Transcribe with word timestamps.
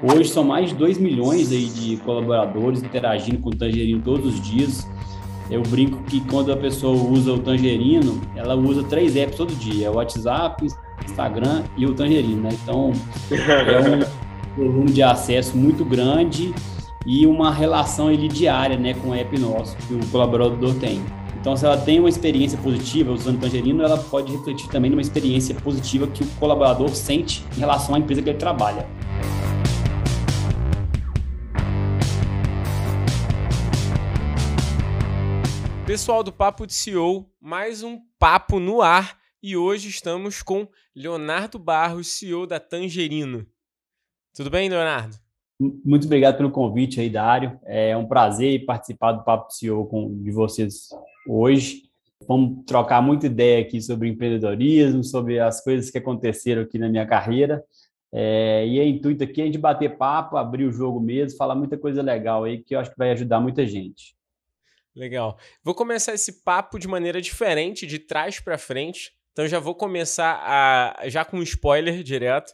Hoje 0.00 0.28
são 0.28 0.44
mais 0.44 0.70
de 0.70 0.76
2 0.76 0.96
milhões 0.98 1.50
aí 1.50 1.66
de 1.66 1.96
colaboradores 1.98 2.82
interagindo 2.82 3.38
com 3.38 3.50
o 3.50 3.56
Tangerino 3.56 4.00
todos 4.00 4.34
os 4.34 4.40
dias. 4.40 4.88
Eu 5.50 5.62
brinco 5.62 6.02
que 6.04 6.20
quando 6.20 6.52
a 6.52 6.56
pessoa 6.56 6.94
usa 6.94 7.32
o 7.32 7.38
Tangerino, 7.38 8.20
ela 8.36 8.54
usa 8.54 8.84
três 8.84 9.16
apps 9.16 9.36
todo 9.36 9.52
dia: 9.56 9.88
é 9.88 9.90
o 9.90 9.94
WhatsApp, 9.94 10.64
Instagram 11.04 11.64
e 11.76 11.84
o 11.84 11.94
Tangerino, 11.94 12.42
né? 12.42 12.50
Então, 12.62 12.92
é 13.30 14.60
um 14.60 14.62
volume 14.62 14.92
de 14.92 15.02
acesso 15.02 15.56
muito 15.56 15.84
grande 15.84 16.54
e 17.04 17.26
uma 17.26 17.52
relação 17.52 18.10
ele, 18.10 18.28
diária 18.28 18.76
né, 18.76 18.94
com 18.94 19.08
o 19.08 19.14
app 19.14 19.36
nosso 19.38 19.76
que 19.78 19.94
o 19.94 20.06
colaborador 20.12 20.74
tem. 20.74 21.02
Então, 21.40 21.56
se 21.56 21.64
ela 21.64 21.76
tem 21.76 21.98
uma 21.98 22.08
experiência 22.08 22.58
positiva 22.58 23.12
usando 23.12 23.36
o 23.36 23.38
Tangerino, 23.40 23.82
ela 23.82 23.96
pode 23.96 24.30
refletir 24.30 24.68
também 24.68 24.90
numa 24.90 25.00
experiência 25.00 25.54
positiva 25.56 26.06
que 26.06 26.22
o 26.22 26.26
colaborador 26.38 26.90
sente 26.90 27.44
em 27.56 27.60
relação 27.60 27.94
à 27.94 27.98
empresa 27.98 28.22
que 28.22 28.28
ele 28.28 28.38
trabalha. 28.38 28.97
Pessoal 35.88 36.22
do 36.22 36.30
Papo 36.30 36.66
de 36.66 36.74
CEO, 36.74 37.24
mais 37.40 37.82
um 37.82 37.98
papo 38.18 38.60
no 38.60 38.82
ar 38.82 39.16
e 39.42 39.56
hoje 39.56 39.88
estamos 39.88 40.42
com 40.42 40.68
Leonardo 40.94 41.58
Barros, 41.58 42.08
CEO 42.08 42.46
da 42.46 42.60
Tangerino. 42.60 43.46
Tudo 44.36 44.50
bem, 44.50 44.68
Leonardo? 44.68 45.16
Muito 45.58 46.04
obrigado 46.04 46.36
pelo 46.36 46.50
convite 46.50 47.00
aí, 47.00 47.08
Dário. 47.08 47.58
É 47.64 47.96
um 47.96 48.06
prazer 48.06 48.66
participar 48.66 49.12
do 49.12 49.24
Papo 49.24 49.48
de 49.48 49.56
CEO 49.56 49.86
com, 49.86 50.22
de 50.22 50.30
vocês 50.30 50.90
hoje. 51.26 51.84
Vamos 52.28 52.66
trocar 52.66 53.00
muita 53.00 53.24
ideia 53.24 53.62
aqui 53.62 53.80
sobre 53.80 54.10
empreendedorismo, 54.10 55.02
sobre 55.02 55.40
as 55.40 55.64
coisas 55.64 55.90
que 55.90 55.96
aconteceram 55.96 56.60
aqui 56.60 56.76
na 56.78 56.90
minha 56.90 57.06
carreira. 57.06 57.64
É, 58.12 58.66
e 58.66 58.78
é 58.78 58.86
intuito 58.86 59.24
aqui 59.24 59.40
a 59.40 59.46
gente 59.46 59.56
bater 59.56 59.96
papo, 59.96 60.36
abrir 60.36 60.66
o 60.66 60.72
jogo 60.72 61.00
mesmo, 61.00 61.38
falar 61.38 61.54
muita 61.54 61.78
coisa 61.78 62.02
legal 62.02 62.44
aí 62.44 62.62
que 62.62 62.74
eu 62.74 62.78
acho 62.78 62.90
que 62.90 62.98
vai 62.98 63.10
ajudar 63.12 63.40
muita 63.40 63.66
gente. 63.66 64.17
Legal. 64.98 65.38
Vou 65.62 65.74
começar 65.74 66.12
esse 66.12 66.42
papo 66.42 66.78
de 66.78 66.88
maneira 66.88 67.22
diferente, 67.22 67.86
de 67.86 68.00
trás 68.00 68.40
para 68.40 68.58
frente. 68.58 69.12
Então 69.32 69.46
já 69.46 69.60
vou 69.60 69.74
começar 69.74 70.40
a, 70.42 71.08
já 71.08 71.24
com 71.24 71.38
um 71.38 71.42
spoiler 71.42 72.02
direto. 72.02 72.52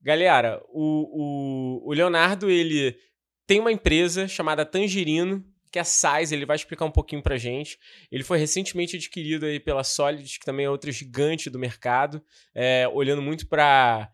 Galera, 0.00 0.62
o, 0.68 1.82
o, 1.82 1.90
o 1.90 1.92
Leonardo, 1.92 2.48
ele 2.48 2.96
tem 3.44 3.58
uma 3.58 3.72
empresa 3.72 4.28
chamada 4.28 4.64
Tangerino, 4.64 5.44
que 5.72 5.78
é 5.78 5.82
a 5.82 5.84
Size, 5.84 6.32
ele 6.32 6.46
vai 6.46 6.54
explicar 6.54 6.84
um 6.84 6.90
pouquinho 6.90 7.22
pra 7.22 7.36
gente. 7.36 7.76
Ele 8.10 8.22
foi 8.22 8.38
recentemente 8.38 8.96
adquirido 8.96 9.44
aí 9.44 9.58
pela 9.58 9.82
Solid, 9.82 10.38
que 10.38 10.44
também 10.44 10.66
é 10.66 10.70
outra 10.70 10.92
gigante 10.92 11.50
do 11.50 11.58
mercado, 11.58 12.22
é, 12.54 12.88
olhando 12.92 13.20
muito 13.20 13.48
para 13.48 14.08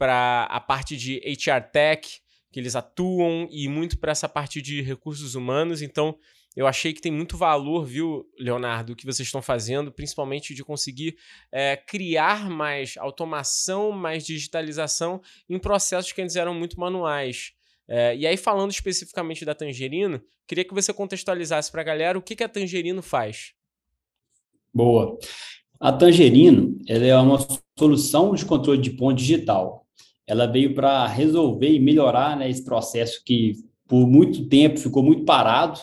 a 0.00 0.60
parte 0.60 0.96
de 0.96 1.20
HR 1.26 1.70
Tech, 1.70 2.20
que 2.50 2.58
eles 2.58 2.74
atuam, 2.74 3.46
e 3.50 3.68
muito 3.68 3.98
para 3.98 4.12
essa 4.12 4.28
parte 4.28 4.62
de 4.62 4.80
recursos 4.80 5.34
humanos. 5.34 5.82
Então, 5.82 6.18
eu 6.58 6.66
achei 6.66 6.92
que 6.92 7.00
tem 7.00 7.12
muito 7.12 7.36
valor, 7.36 7.84
viu, 7.84 8.28
Leonardo, 8.36 8.92
o 8.92 8.96
que 8.96 9.06
vocês 9.06 9.28
estão 9.28 9.40
fazendo, 9.40 9.92
principalmente 9.92 10.52
de 10.52 10.64
conseguir 10.64 11.16
é, 11.52 11.76
criar 11.76 12.50
mais 12.50 12.96
automação, 12.96 13.92
mais 13.92 14.26
digitalização 14.26 15.22
em 15.48 15.56
processos 15.56 16.10
que 16.10 16.20
antes 16.20 16.34
eram 16.34 16.52
muito 16.52 16.80
manuais. 16.80 17.52
É, 17.86 18.16
e 18.16 18.26
aí, 18.26 18.36
falando 18.36 18.72
especificamente 18.72 19.44
da 19.44 19.54
Tangerino, 19.54 20.20
queria 20.48 20.64
que 20.64 20.74
você 20.74 20.92
contextualizasse 20.92 21.70
para 21.70 21.80
a 21.80 21.84
galera 21.84 22.18
o 22.18 22.22
que, 22.22 22.34
que 22.34 22.42
a 22.42 22.48
Tangerino 22.48 23.02
faz. 23.02 23.52
Boa. 24.74 25.16
A 25.78 25.92
Tangerino 25.92 26.76
ela 26.88 27.06
é 27.06 27.16
uma 27.16 27.38
solução 27.78 28.34
de 28.34 28.44
controle 28.44 28.82
de 28.82 28.90
ponto 28.90 29.16
digital. 29.16 29.86
Ela 30.26 30.44
veio 30.44 30.74
para 30.74 31.06
resolver 31.06 31.70
e 31.70 31.78
melhorar 31.78 32.36
né, 32.36 32.50
esse 32.50 32.64
processo 32.64 33.22
que 33.24 33.52
por 33.86 34.08
muito 34.08 34.48
tempo 34.48 34.80
ficou 34.80 35.04
muito 35.04 35.24
parado 35.24 35.78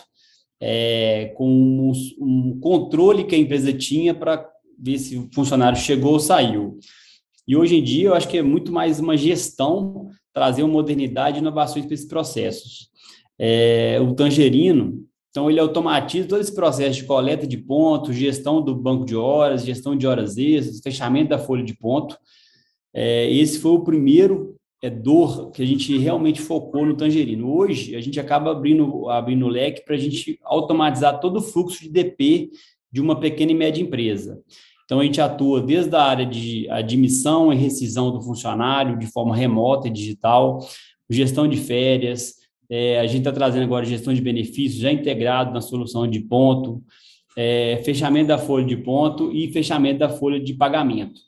é, 0.60 1.32
com 1.36 1.48
um, 1.48 1.92
um, 2.20 2.60
controle 2.60 3.24
que 3.24 3.34
a 3.34 3.38
empresa 3.38 3.72
tinha 3.72 4.14
para 4.14 4.48
ver 4.78 4.98
se 4.98 5.16
o 5.16 5.28
funcionário 5.32 5.78
chegou 5.78 6.12
ou 6.12 6.20
saiu. 6.20 6.78
E 7.46 7.56
hoje 7.56 7.76
em 7.76 7.82
dia, 7.82 8.08
eu 8.08 8.14
acho 8.14 8.28
que 8.28 8.38
é 8.38 8.42
muito 8.42 8.72
mais 8.72 8.98
uma 8.98 9.16
gestão, 9.16 10.08
trazer 10.32 10.62
uma 10.62 10.72
modernidade 10.72 11.38
e 11.38 11.40
inovações 11.40 11.84
para 11.84 11.94
esses 11.94 12.08
processos. 12.08 12.90
É, 13.38 13.98
o 14.00 14.14
Tangerino, 14.14 15.06
então, 15.36 15.50
ele 15.50 15.60
automatiza 15.60 16.26
todo 16.26 16.40
esse 16.40 16.54
processo 16.54 17.00
de 17.00 17.04
coleta 17.04 17.46
de 17.46 17.58
pontos, 17.58 18.16
gestão 18.16 18.62
do 18.62 18.74
banco 18.74 19.04
de 19.04 19.14
horas, 19.14 19.66
gestão 19.66 19.94
de 19.94 20.06
horas 20.06 20.38
extras, 20.38 20.80
fechamento 20.80 21.28
da 21.28 21.38
folha 21.38 21.62
de 21.62 21.76
ponto. 21.76 22.16
É, 22.94 23.30
esse 23.30 23.58
foi 23.58 23.72
o 23.72 23.84
primeiro 23.84 24.55
é, 24.82 24.90
dor 24.90 25.50
que 25.50 25.62
a 25.62 25.66
gente 25.66 25.96
realmente 25.98 26.40
focou 26.40 26.84
no 26.84 26.96
Tangerino. 26.96 27.50
Hoje, 27.50 27.96
a 27.96 28.00
gente 28.00 28.20
acaba 28.20 28.52
abrindo, 28.52 29.08
abrindo 29.08 29.46
o 29.46 29.48
leque 29.48 29.84
para 29.84 29.94
a 29.94 29.98
gente 29.98 30.38
automatizar 30.42 31.20
todo 31.20 31.38
o 31.38 31.42
fluxo 31.42 31.82
de 31.82 31.88
DP 31.88 32.50
de 32.90 33.00
uma 33.00 33.18
pequena 33.18 33.52
e 33.52 33.54
média 33.54 33.82
empresa. 33.82 34.40
Então, 34.84 35.00
a 35.00 35.04
gente 35.04 35.20
atua 35.20 35.60
desde 35.60 35.94
a 35.96 36.02
área 36.02 36.24
de 36.24 36.68
admissão 36.70 37.52
e 37.52 37.56
rescisão 37.56 38.12
do 38.12 38.22
funcionário 38.22 38.98
de 38.98 39.06
forma 39.06 39.34
remota 39.34 39.88
e 39.88 39.90
digital, 39.90 40.60
gestão 41.10 41.48
de 41.48 41.56
férias, 41.56 42.34
é, 42.68 42.98
a 42.98 43.06
gente 43.06 43.18
está 43.18 43.32
trazendo 43.32 43.64
agora 43.64 43.84
gestão 43.84 44.12
de 44.12 44.20
benefícios 44.20 44.80
já 44.80 44.90
integrado 44.90 45.52
na 45.52 45.60
solução 45.60 46.06
de 46.06 46.20
ponto, 46.20 46.82
é, 47.36 47.80
fechamento 47.84 48.28
da 48.28 48.38
folha 48.38 48.64
de 48.64 48.76
ponto 48.76 49.32
e 49.32 49.52
fechamento 49.52 50.00
da 50.00 50.08
folha 50.08 50.40
de 50.40 50.54
pagamento. 50.54 51.20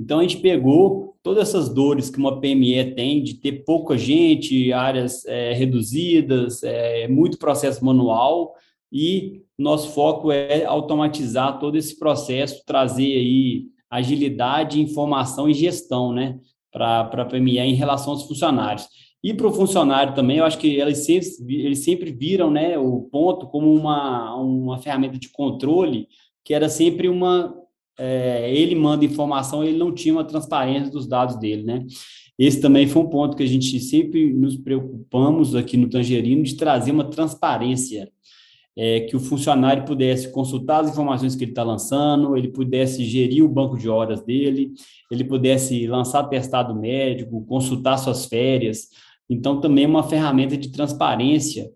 Então, 0.00 0.18
a 0.18 0.22
gente 0.22 0.38
pegou 0.38 1.11
todas 1.22 1.48
essas 1.48 1.68
dores 1.68 2.10
que 2.10 2.18
uma 2.18 2.40
PME 2.40 2.94
tem 2.94 3.22
de 3.22 3.34
ter 3.34 3.64
pouca 3.64 3.96
gente, 3.96 4.72
áreas 4.72 5.24
é, 5.26 5.52
reduzidas, 5.52 6.62
é, 6.62 7.06
muito 7.08 7.38
processo 7.38 7.84
manual, 7.84 8.54
e 8.92 9.42
nosso 9.58 9.90
foco 9.92 10.30
é 10.30 10.64
automatizar 10.64 11.58
todo 11.58 11.76
esse 11.76 11.98
processo, 11.98 12.62
trazer 12.66 13.16
aí 13.16 13.66
agilidade, 13.88 14.80
informação 14.80 15.48
e 15.48 15.54
gestão, 15.54 16.12
né, 16.12 16.38
para 16.70 17.02
a 17.02 17.24
PME 17.24 17.58
em 17.58 17.74
relação 17.74 18.12
aos 18.12 18.26
funcionários. 18.26 18.86
E 19.22 19.32
para 19.32 19.46
o 19.46 19.52
funcionário 19.52 20.14
também, 20.14 20.38
eu 20.38 20.44
acho 20.44 20.58
que 20.58 20.74
eles 20.80 21.04
sempre, 21.04 21.28
eles 21.64 21.84
sempre 21.84 22.10
viram 22.10 22.50
né, 22.50 22.76
o 22.76 23.02
ponto 23.02 23.46
como 23.46 23.72
uma, 23.72 24.34
uma 24.34 24.78
ferramenta 24.78 25.16
de 25.16 25.28
controle, 25.28 26.08
que 26.44 26.52
era 26.52 26.68
sempre 26.68 27.08
uma, 27.08 27.54
é, 27.98 28.52
ele 28.54 28.74
manda 28.74 29.04
informação, 29.04 29.62
ele 29.62 29.78
não 29.78 29.92
tinha 29.92 30.14
uma 30.14 30.24
transparência 30.24 30.90
dos 30.90 31.06
dados 31.06 31.36
dele, 31.36 31.62
né? 31.62 31.86
Esse 32.38 32.60
também 32.60 32.86
foi 32.86 33.02
um 33.02 33.08
ponto 33.08 33.36
que 33.36 33.42
a 33.42 33.46
gente 33.46 33.78
sempre 33.78 34.32
nos 34.32 34.56
preocupamos 34.56 35.54
aqui 35.54 35.76
no 35.76 35.88
Tangerino 35.88 36.42
de 36.42 36.56
trazer 36.56 36.90
uma 36.90 37.04
transparência, 37.04 38.10
é, 38.74 39.00
que 39.00 39.14
o 39.14 39.20
funcionário 39.20 39.84
pudesse 39.84 40.32
consultar 40.32 40.80
as 40.80 40.90
informações 40.90 41.36
que 41.36 41.44
ele 41.44 41.52
está 41.52 41.62
lançando, 41.62 42.36
ele 42.36 42.48
pudesse 42.48 43.04
gerir 43.04 43.44
o 43.44 43.48
banco 43.48 43.76
de 43.76 43.88
horas 43.88 44.22
dele, 44.22 44.72
ele 45.10 45.24
pudesse 45.24 45.86
lançar 45.86 46.24
testado 46.24 46.74
médico, 46.74 47.44
consultar 47.44 47.98
suas 47.98 48.24
férias. 48.24 48.88
Então, 49.28 49.60
também 49.60 49.84
é 49.84 49.88
uma 49.88 50.02
ferramenta 50.02 50.56
de 50.56 50.72
transparência 50.72 51.70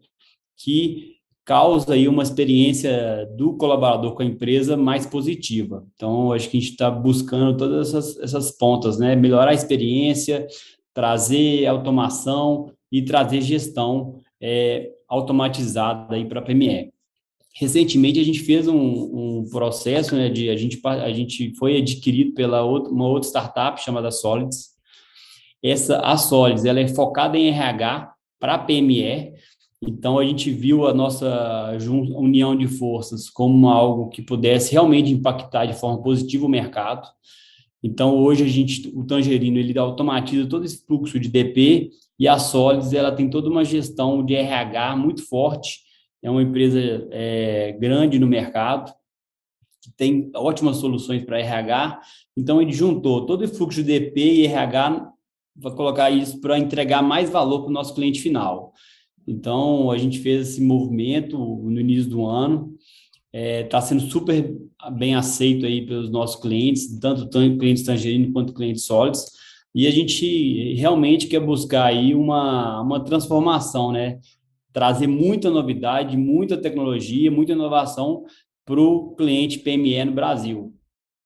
que 0.56 1.15
causa 1.46 1.94
aí 1.94 2.08
uma 2.08 2.24
experiência 2.24 3.24
do 3.36 3.56
colaborador 3.56 4.14
com 4.14 4.22
a 4.22 4.26
empresa 4.26 4.76
mais 4.76 5.06
positiva. 5.06 5.86
Então, 5.94 6.32
acho 6.32 6.50
que 6.50 6.58
a 6.58 6.60
gente 6.60 6.72
está 6.72 6.90
buscando 6.90 7.56
todas 7.56 7.88
essas, 7.88 8.18
essas 8.18 8.50
pontas, 8.50 8.98
né? 8.98 9.14
Melhorar 9.14 9.52
a 9.52 9.54
experiência, 9.54 10.44
trazer 10.92 11.64
automação 11.66 12.72
e 12.90 13.00
trazer 13.00 13.40
gestão 13.42 14.16
é, 14.40 14.90
automatizada 15.08 16.18
para 16.26 16.40
a 16.40 16.42
PME. 16.42 16.92
Recentemente 17.54 18.20
a 18.20 18.24
gente 18.24 18.40
fez 18.40 18.66
um, 18.66 18.76
um 18.76 19.48
processo, 19.48 20.16
né, 20.16 20.28
de 20.28 20.50
a 20.50 20.56
gente 20.56 20.78
a 20.84 21.10
gente 21.12 21.54
foi 21.54 21.78
adquirido 21.78 22.34
pela 22.34 22.62
outra, 22.62 22.92
uma 22.92 23.06
outra 23.06 23.28
startup 23.28 23.80
chamada 23.80 24.10
Solids. 24.10 24.70
Essa 25.62 26.00
a 26.00 26.16
Solids, 26.18 26.64
ela 26.64 26.80
é 26.80 26.88
focada 26.88 27.38
em 27.38 27.48
RH 27.48 28.12
para 28.38 28.58
PME, 28.58 29.32
então, 29.82 30.18
a 30.18 30.24
gente 30.24 30.50
viu 30.50 30.86
a 30.86 30.94
nossa 30.94 31.76
união 32.14 32.56
de 32.56 32.66
forças 32.66 33.28
como 33.28 33.68
algo 33.68 34.08
que 34.08 34.22
pudesse 34.22 34.72
realmente 34.72 35.12
impactar 35.12 35.66
de 35.66 35.74
forma 35.74 36.02
positiva 36.02 36.46
o 36.46 36.48
mercado. 36.48 37.06
Então, 37.82 38.16
hoje, 38.16 38.44
a 38.44 38.48
gente, 38.48 38.90
o 38.94 39.04
Tangerino 39.04 39.58
ele 39.58 39.78
automatiza 39.78 40.48
todo 40.48 40.64
esse 40.64 40.84
fluxo 40.86 41.20
de 41.20 41.28
DP 41.28 41.90
e 42.18 42.26
a 42.26 42.38
Solids 42.38 42.94
ela 42.94 43.12
tem 43.12 43.28
toda 43.28 43.50
uma 43.50 43.64
gestão 43.64 44.24
de 44.24 44.34
RH 44.34 44.96
muito 44.96 45.26
forte. 45.28 45.80
É 46.22 46.30
uma 46.30 46.42
empresa 46.42 47.06
é, 47.10 47.72
grande 47.78 48.18
no 48.18 48.26
mercado, 48.26 48.92
que 49.82 49.92
tem 49.94 50.30
ótimas 50.34 50.78
soluções 50.78 51.22
para 51.22 51.38
RH. 51.38 52.00
Então, 52.34 52.62
ele 52.62 52.72
juntou 52.72 53.26
todo 53.26 53.44
o 53.44 53.48
fluxo 53.48 53.84
de 53.84 53.98
DP 53.98 54.20
e 54.20 54.46
RH, 54.46 55.12
vai 55.54 55.74
colocar 55.74 56.10
isso 56.10 56.40
para 56.40 56.58
entregar 56.58 57.02
mais 57.02 57.28
valor 57.28 57.60
para 57.60 57.70
o 57.70 57.74
nosso 57.74 57.94
cliente 57.94 58.20
final. 58.20 58.72
Então, 59.26 59.90
a 59.90 59.98
gente 59.98 60.20
fez 60.20 60.48
esse 60.50 60.60
movimento 60.62 61.36
no 61.36 61.80
início 61.80 62.08
do 62.08 62.24
ano, 62.24 62.74
está 63.32 63.38
é, 63.38 63.64
tá 63.64 63.80
sendo 63.80 64.02
super 64.02 64.56
bem 64.92 65.14
aceito 65.14 65.66
aí 65.66 65.84
pelos 65.84 66.10
nossos 66.10 66.40
clientes, 66.40 66.98
tanto 67.00 67.28
clientes 67.28 67.82
tangerinos 67.82 68.32
quanto 68.32 68.54
clientes 68.54 68.84
sólidos. 68.84 69.24
e 69.74 69.86
a 69.86 69.90
gente 69.90 70.74
realmente 70.74 71.26
quer 71.26 71.40
buscar 71.40 71.86
aí 71.86 72.14
uma, 72.14 72.80
uma 72.80 73.04
transformação, 73.04 73.92
né? 73.92 74.20
Trazer 74.72 75.06
muita 75.06 75.50
novidade, 75.50 76.16
muita 76.16 76.56
tecnologia, 76.56 77.30
muita 77.30 77.52
inovação 77.52 78.24
para 78.64 78.80
o 78.80 79.14
cliente 79.16 79.58
PME 79.58 80.04
no 80.04 80.12
Brasil, 80.12 80.74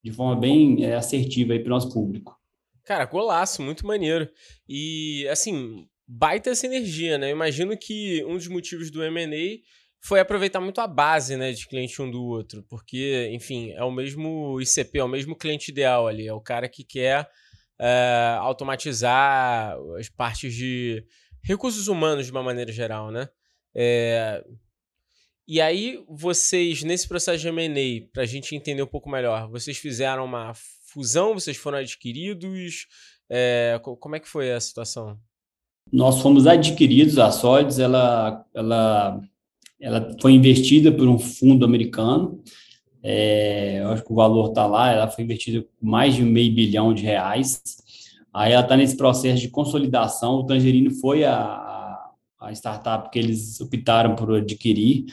de 0.02 0.12
forma 0.12 0.40
bem 0.40 0.84
é, 0.84 0.94
assertiva 0.94 1.52
aí 1.52 1.58
para 1.58 1.68
o 1.68 1.74
nosso 1.74 1.92
público. 1.92 2.40
Cara, 2.84 3.04
golaço, 3.04 3.62
muito 3.62 3.86
maneiro. 3.86 4.28
E, 4.68 5.26
assim, 5.28 5.86
baita 6.12 6.50
essa 6.50 6.66
energia, 6.66 7.16
né? 7.16 7.28
Eu 7.28 7.36
imagino 7.36 7.76
que 7.78 8.24
um 8.24 8.34
dos 8.34 8.48
motivos 8.48 8.90
do 8.90 9.02
M&A 9.04 9.60
foi 10.02 10.18
aproveitar 10.18 10.60
muito 10.60 10.80
a 10.80 10.86
base, 10.86 11.36
né, 11.36 11.52
de 11.52 11.68
cliente 11.68 12.00
um 12.02 12.10
do 12.10 12.24
outro, 12.24 12.64
porque, 12.68 13.28
enfim, 13.32 13.70
é 13.72 13.84
o 13.84 13.92
mesmo 13.92 14.60
ICP, 14.60 14.98
é 14.98 15.04
o 15.04 15.08
mesmo 15.08 15.36
cliente 15.36 15.70
ideal 15.70 16.08
ali, 16.08 16.26
é 16.26 16.32
o 16.32 16.40
cara 16.40 16.68
que 16.68 16.82
quer 16.82 17.28
é, 17.78 18.36
automatizar 18.40 19.76
as 19.98 20.08
partes 20.08 20.54
de 20.54 21.04
recursos 21.44 21.86
humanos 21.86 22.26
de 22.26 22.32
uma 22.32 22.42
maneira 22.42 22.72
geral, 22.72 23.10
né? 23.10 23.28
É, 23.74 24.42
e 25.46 25.60
aí, 25.60 26.02
vocês, 26.08 26.82
nesse 26.82 27.06
processo 27.06 27.38
de 27.38 27.48
M&A, 27.48 28.10
para 28.12 28.22
a 28.22 28.26
gente 28.26 28.56
entender 28.56 28.82
um 28.82 28.86
pouco 28.86 29.08
melhor, 29.10 29.48
vocês 29.48 29.76
fizeram 29.76 30.24
uma 30.24 30.54
fusão, 30.92 31.34
vocês 31.34 31.56
foram 31.56 31.78
adquiridos, 31.78 32.86
é, 33.28 33.80
como 33.82 34.16
é 34.16 34.20
que 34.20 34.28
foi 34.28 34.50
a 34.50 34.60
situação? 34.60 35.20
Nós 35.92 36.20
fomos 36.20 36.46
adquiridos, 36.46 37.18
a 37.18 37.30
Solids, 37.30 37.78
ela, 37.78 38.44
ela, 38.54 39.20
ela 39.80 40.16
foi 40.20 40.32
investida 40.32 40.92
por 40.92 41.08
um 41.08 41.18
fundo 41.18 41.64
americano, 41.64 42.40
é, 43.02 43.80
eu 43.80 43.88
acho 43.88 44.04
que 44.04 44.12
o 44.12 44.16
valor 44.16 44.50
está 44.50 44.66
lá, 44.66 44.92
ela 44.92 45.08
foi 45.08 45.24
investida 45.24 45.62
com 45.62 45.86
mais 45.86 46.14
de 46.14 46.22
meio 46.22 46.54
bilhão 46.54 46.92
de 46.92 47.02
reais. 47.02 47.62
Aí 48.32 48.52
ela 48.52 48.62
está 48.62 48.76
nesse 48.76 48.96
processo 48.96 49.40
de 49.40 49.48
consolidação. 49.48 50.34
O 50.34 50.46
Tangerino 50.46 50.90
foi 50.90 51.24
a, 51.24 51.98
a 52.38 52.52
startup 52.52 53.10
que 53.10 53.18
eles 53.18 53.60
optaram 53.60 54.14
por 54.14 54.34
adquirir 54.34 55.06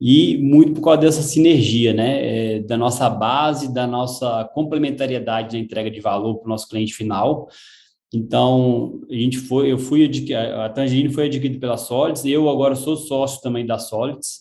e 0.00 0.38
muito 0.38 0.74
por 0.74 0.82
causa 0.82 1.00
dessa 1.00 1.22
sinergia, 1.22 1.92
né, 1.92 2.56
é, 2.56 2.60
da 2.60 2.76
nossa 2.76 3.08
base, 3.10 3.72
da 3.72 3.86
nossa 3.86 4.48
complementariedade 4.54 5.56
na 5.56 5.62
entrega 5.62 5.90
de 5.90 6.00
valor 6.00 6.36
para 6.36 6.46
o 6.46 6.48
nosso 6.48 6.68
cliente 6.68 6.94
final. 6.94 7.48
Então, 8.12 9.00
a 9.08 9.14
gente 9.14 9.38
foi, 9.38 9.70
eu 9.70 9.78
fui 9.78 10.10
a 10.34 10.68
Tangerino 10.68 11.12
foi 11.12 11.26
adquirida 11.26 11.60
pela 11.60 11.76
Solids, 11.76 12.24
eu 12.24 12.48
agora 12.48 12.74
sou 12.74 12.96
sócio 12.96 13.40
também 13.40 13.64
da 13.64 13.78
Solids 13.78 14.40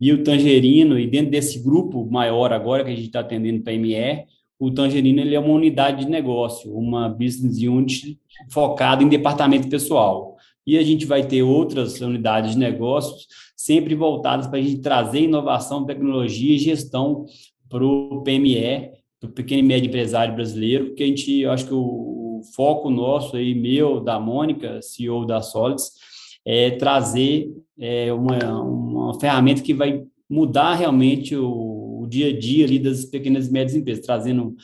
e 0.00 0.12
o 0.12 0.22
Tangerino, 0.22 0.98
e 0.98 1.06
dentro 1.06 1.30
desse 1.30 1.58
grupo 1.58 2.08
maior 2.10 2.52
agora 2.52 2.84
que 2.84 2.90
a 2.90 2.94
gente 2.94 3.06
está 3.06 3.20
atendendo 3.20 3.62
para 3.62 3.76
ME, 3.76 4.24
o 4.58 4.70
Tangerino 4.70 5.20
ele 5.20 5.34
é 5.34 5.40
uma 5.40 5.52
unidade 5.52 6.04
de 6.04 6.10
negócio, 6.10 6.74
uma 6.74 7.08
business 7.08 7.58
unit 7.58 8.18
focada 8.50 9.02
em 9.02 9.08
departamento 9.08 9.68
pessoal. 9.68 10.36
E 10.66 10.78
a 10.78 10.82
gente 10.82 11.04
vai 11.04 11.26
ter 11.26 11.42
outras 11.42 12.00
unidades 12.00 12.52
de 12.52 12.58
negócios 12.58 13.26
sempre 13.56 13.94
voltadas 13.94 14.46
para 14.46 14.58
a 14.58 14.62
gente 14.62 14.80
trazer 14.80 15.22
inovação, 15.22 15.84
tecnologia 15.84 16.54
e 16.54 16.58
gestão 16.58 17.26
para 17.68 17.84
o 17.84 18.22
PME, 18.22 18.90
para 19.18 19.28
o 19.28 19.32
pequeno 19.32 19.60
e 19.60 19.62
médio 19.62 19.88
empresário 19.88 20.34
brasileiro, 20.34 20.86
porque 20.86 21.02
a 21.02 21.06
gente, 21.06 21.40
eu 21.40 21.50
acho 21.50 21.66
que 21.66 21.74
o, 21.74 22.19
foco 22.42 22.90
nosso 22.90 23.36
aí, 23.36 23.54
meu, 23.54 24.00
da 24.00 24.18
Mônica, 24.18 24.80
CEO 24.82 25.24
da 25.24 25.42
Solids, 25.42 25.92
é 26.44 26.70
trazer 26.72 27.52
é, 27.78 28.12
uma, 28.12 28.62
uma 28.62 29.20
ferramenta 29.20 29.62
que 29.62 29.74
vai 29.74 30.04
mudar 30.28 30.74
realmente 30.74 31.34
o, 31.36 32.02
o, 32.02 32.06
dia 32.08 32.28
a 32.28 32.38
dia 32.38 32.64
ali 32.64 32.78
das 32.78 33.04
pequenas 33.04 33.48
e 33.48 33.52
médias 33.52 33.76
empresas, 33.76 34.04
trazendo 34.04 34.54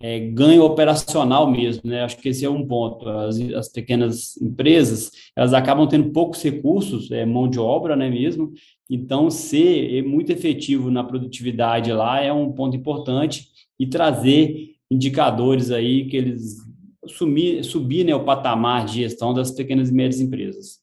é, 0.00 0.18
ganho 0.18 0.64
operacional 0.64 1.48
mesmo, 1.48 1.88
né? 1.88 2.02
Acho 2.02 2.16
que 2.16 2.28
esse 2.28 2.44
é 2.44 2.50
um 2.50 2.66
ponto. 2.66 3.08
As, 3.08 3.38
as 3.52 3.68
pequenas 3.68 4.36
empresas, 4.42 5.10
elas 5.36 5.54
acabam 5.54 5.86
tendo 5.86 6.10
poucos 6.10 6.42
recursos, 6.42 7.10
é, 7.10 7.24
mão 7.24 7.48
de 7.48 7.60
obra, 7.60 7.94
né, 7.94 8.10
mesmo? 8.10 8.52
Então, 8.90 9.30
ser 9.30 10.02
muito 10.02 10.32
efetivo 10.32 10.90
na 10.90 11.04
produtividade 11.04 11.92
lá 11.92 12.20
é 12.20 12.32
um 12.32 12.50
ponto 12.52 12.76
importante 12.76 13.46
e 13.78 13.86
trazer 13.86 14.72
indicadores 14.90 15.70
aí 15.70 16.06
que 16.06 16.16
eles 16.16 16.56
subir, 17.06 17.64
subir 17.64 18.04
né, 18.04 18.14
o 18.14 18.24
patamar 18.24 18.84
de 18.86 19.02
gestão 19.02 19.34
das 19.34 19.50
pequenas 19.50 19.90
e 19.90 19.92
médias 19.92 20.20
empresas. 20.20 20.80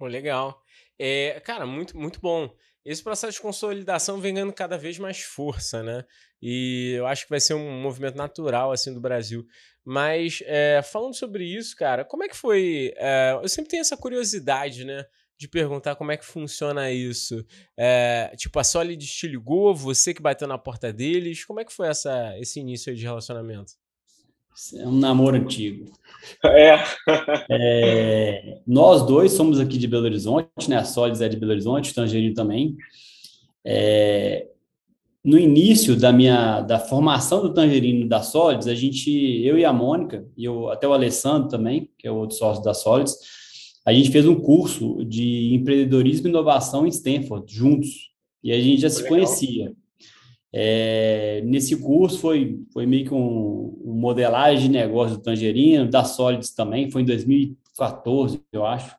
Legal. 0.00 0.60
É, 0.98 1.40
cara, 1.40 1.66
muito, 1.66 1.96
muito 1.96 2.20
bom. 2.20 2.50
Esse 2.84 3.02
processo 3.02 3.32
de 3.32 3.40
consolidação 3.40 4.20
vem 4.20 4.34
ganhando 4.34 4.52
cada 4.52 4.76
vez 4.76 4.98
mais 4.98 5.20
força, 5.20 5.82
né? 5.82 6.04
E 6.42 6.92
eu 6.96 7.06
acho 7.06 7.24
que 7.24 7.30
vai 7.30 7.40
ser 7.40 7.54
um 7.54 7.80
movimento 7.80 8.16
natural, 8.16 8.70
assim, 8.72 8.92
do 8.92 9.00
Brasil. 9.00 9.46
Mas, 9.82 10.42
é, 10.44 10.82
falando 10.82 11.14
sobre 11.14 11.44
isso, 11.44 11.74
cara, 11.76 12.04
como 12.04 12.24
é 12.24 12.28
que 12.28 12.36
foi? 12.36 12.92
É, 12.96 13.38
eu 13.42 13.48
sempre 13.48 13.70
tenho 13.70 13.80
essa 13.80 13.96
curiosidade, 13.96 14.84
né? 14.84 15.06
De 15.38 15.48
perguntar 15.48 15.96
como 15.96 16.12
é 16.12 16.16
que 16.16 16.24
funciona 16.24 16.92
isso. 16.92 17.44
É, 17.76 18.34
tipo, 18.36 18.58
a 18.58 18.64
Solid 18.64 19.04
te 19.04 19.26
ligou, 19.26 19.74
você 19.74 20.12
que 20.12 20.22
bateu 20.22 20.46
na 20.46 20.58
porta 20.58 20.92
deles. 20.92 21.44
Como 21.44 21.60
é 21.60 21.64
que 21.64 21.72
foi 21.72 21.88
essa, 21.88 22.38
esse 22.38 22.60
início 22.60 22.94
de 22.94 23.02
relacionamento? 23.02 23.72
É 24.76 24.86
um 24.86 24.98
namoro 24.98 25.36
antigo. 25.36 25.92
É. 26.44 26.78
é. 27.50 28.60
Nós 28.66 29.04
dois 29.06 29.32
somos 29.32 29.58
aqui 29.58 29.76
de 29.76 29.88
Belo 29.88 30.04
Horizonte, 30.04 30.68
né? 30.68 30.76
A 30.76 30.84
Solids 30.84 31.20
é 31.20 31.28
de 31.28 31.36
Belo 31.36 31.52
Horizonte, 31.52 31.90
o 31.90 31.94
Tangerino 31.94 32.34
também. 32.34 32.76
É, 33.64 34.48
no 35.24 35.38
início 35.38 35.96
da 35.96 36.12
minha 36.12 36.60
da 36.60 36.78
formação 36.78 37.40
do 37.42 37.54
Tangerino 37.54 38.06
da 38.06 38.22
Solids, 38.22 38.68
a 38.68 38.74
gente, 38.74 39.10
eu 39.44 39.58
e 39.58 39.64
a 39.64 39.72
Mônica, 39.72 40.26
e 40.36 40.44
eu, 40.44 40.68
até 40.68 40.86
o 40.86 40.92
Alessandro 40.92 41.48
também, 41.48 41.90
que 41.98 42.06
é 42.06 42.10
o 42.10 42.16
outro 42.16 42.36
sócio 42.36 42.62
da 42.62 42.74
Solids, 42.74 43.16
a 43.86 43.92
gente 43.92 44.10
fez 44.10 44.26
um 44.26 44.34
curso 44.34 45.04
de 45.04 45.54
empreendedorismo 45.54 46.26
e 46.26 46.30
inovação 46.30 46.86
em 46.86 46.90
Stanford, 46.90 47.52
juntos. 47.52 48.10
E 48.42 48.52
a 48.52 48.60
gente 48.60 48.82
já 48.82 48.90
se 48.90 49.02
legal. 49.02 49.10
conhecia. 49.10 49.72
É, 50.56 51.42
nesse 51.44 51.74
curso 51.74 52.20
foi, 52.20 52.60
foi 52.72 52.86
meio 52.86 53.06
que 53.06 53.12
um, 53.12 53.76
um, 53.84 53.92
modelagem 53.94 54.68
de 54.68 54.78
negócio 54.78 55.16
do 55.16 55.22
Tangerino, 55.22 55.90
da 55.90 56.04
Solids 56.04 56.54
também, 56.54 56.88
foi 56.92 57.02
em 57.02 57.06
2014, 57.06 58.40
eu 58.52 58.64
acho. 58.64 58.94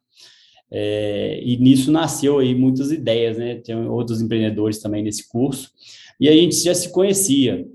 É, 0.69 1.39
e 1.41 1.55
nisso 1.55 1.93
nasceu 1.93 2.39
aí 2.39 2.53
muitas 2.53 2.91
ideias, 2.91 3.37
né? 3.37 3.55
Tem 3.55 3.73
outros 3.87 4.21
empreendedores 4.21 4.79
também 4.79 5.01
nesse 5.01 5.29
curso. 5.29 5.71
E 6.19 6.27
a 6.27 6.33
gente 6.33 6.57
já 6.57 6.75
se 6.75 6.91
conhecia. 6.91 7.65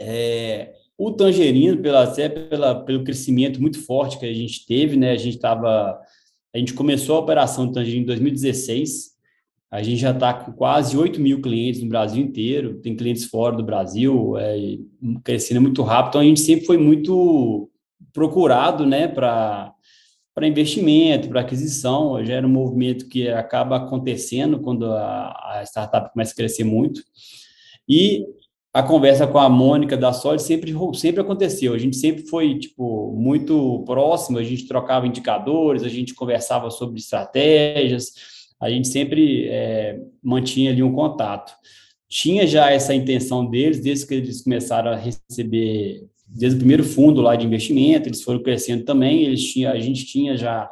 É, 0.00 0.72
o 0.96 1.12
Tangerino, 1.12 1.80
pela, 1.80 2.02
até 2.02 2.28
pela, 2.28 2.84
pelo 2.84 3.04
crescimento 3.04 3.62
muito 3.62 3.80
forte 3.80 4.18
que 4.18 4.26
a 4.26 4.34
gente 4.34 4.66
teve, 4.66 4.96
né? 4.96 5.12
A 5.12 5.16
gente 5.16 5.36
estava... 5.36 6.00
A 6.52 6.58
gente 6.58 6.74
começou 6.74 7.14
a 7.14 7.20
operação 7.20 7.64
do 7.64 7.74
Tangerino 7.74 8.02
em 8.02 8.06
2016, 8.06 9.17
a 9.70 9.82
gente 9.82 9.98
já 9.98 10.12
está 10.12 10.32
com 10.32 10.52
quase 10.52 10.96
8 10.96 11.20
mil 11.20 11.42
clientes 11.42 11.82
no 11.82 11.88
Brasil 11.88 12.22
inteiro, 12.22 12.80
tem 12.80 12.96
clientes 12.96 13.24
fora 13.24 13.54
do 13.54 13.62
Brasil, 13.62 14.36
é, 14.38 14.78
crescendo 15.22 15.60
muito 15.60 15.82
rápido. 15.82 16.10
Então, 16.10 16.20
a 16.22 16.24
gente 16.24 16.40
sempre 16.40 16.64
foi 16.64 16.78
muito 16.78 17.70
procurado 18.12 18.86
né, 18.86 19.06
para 19.06 19.74
investimento, 20.42 21.28
para 21.28 21.42
aquisição. 21.42 22.24
Já 22.24 22.34
era 22.34 22.46
um 22.46 22.50
movimento 22.50 23.08
que 23.08 23.28
acaba 23.28 23.76
acontecendo 23.76 24.58
quando 24.60 24.90
a, 24.90 25.58
a 25.58 25.62
startup 25.64 26.12
começa 26.12 26.32
a 26.32 26.36
crescer 26.36 26.64
muito. 26.64 27.02
E 27.86 28.24
a 28.72 28.82
conversa 28.82 29.26
com 29.26 29.38
a 29.38 29.50
Mônica 29.50 29.98
da 29.98 30.14
Solid 30.14 30.42
sempre, 30.42 30.74
sempre 30.94 31.20
aconteceu. 31.20 31.74
A 31.74 31.78
gente 31.78 31.96
sempre 31.96 32.26
foi 32.26 32.58
tipo 32.58 33.12
muito 33.14 33.82
próximo, 33.84 34.38
a 34.38 34.42
gente 34.42 34.66
trocava 34.66 35.06
indicadores, 35.06 35.82
a 35.82 35.88
gente 35.90 36.14
conversava 36.14 36.70
sobre 36.70 36.98
estratégias 36.98 38.37
a 38.60 38.70
gente 38.70 38.88
sempre 38.88 39.46
é, 39.48 40.00
mantinha 40.22 40.70
ali 40.70 40.82
um 40.82 40.92
contato. 40.92 41.52
Tinha 42.08 42.46
já 42.46 42.70
essa 42.70 42.94
intenção 42.94 43.48
deles, 43.48 43.80
desde 43.80 44.06
que 44.06 44.14
eles 44.14 44.42
começaram 44.42 44.90
a 44.90 44.96
receber, 44.96 46.06
desde 46.26 46.56
o 46.56 46.58
primeiro 46.58 46.84
fundo 46.84 47.20
lá 47.20 47.36
de 47.36 47.46
investimento, 47.46 48.08
eles 48.08 48.22
foram 48.22 48.42
crescendo 48.42 48.84
também, 48.84 49.22
eles 49.22 49.44
tinha, 49.44 49.70
a 49.70 49.78
gente 49.78 50.06
tinha 50.06 50.36
já 50.36 50.70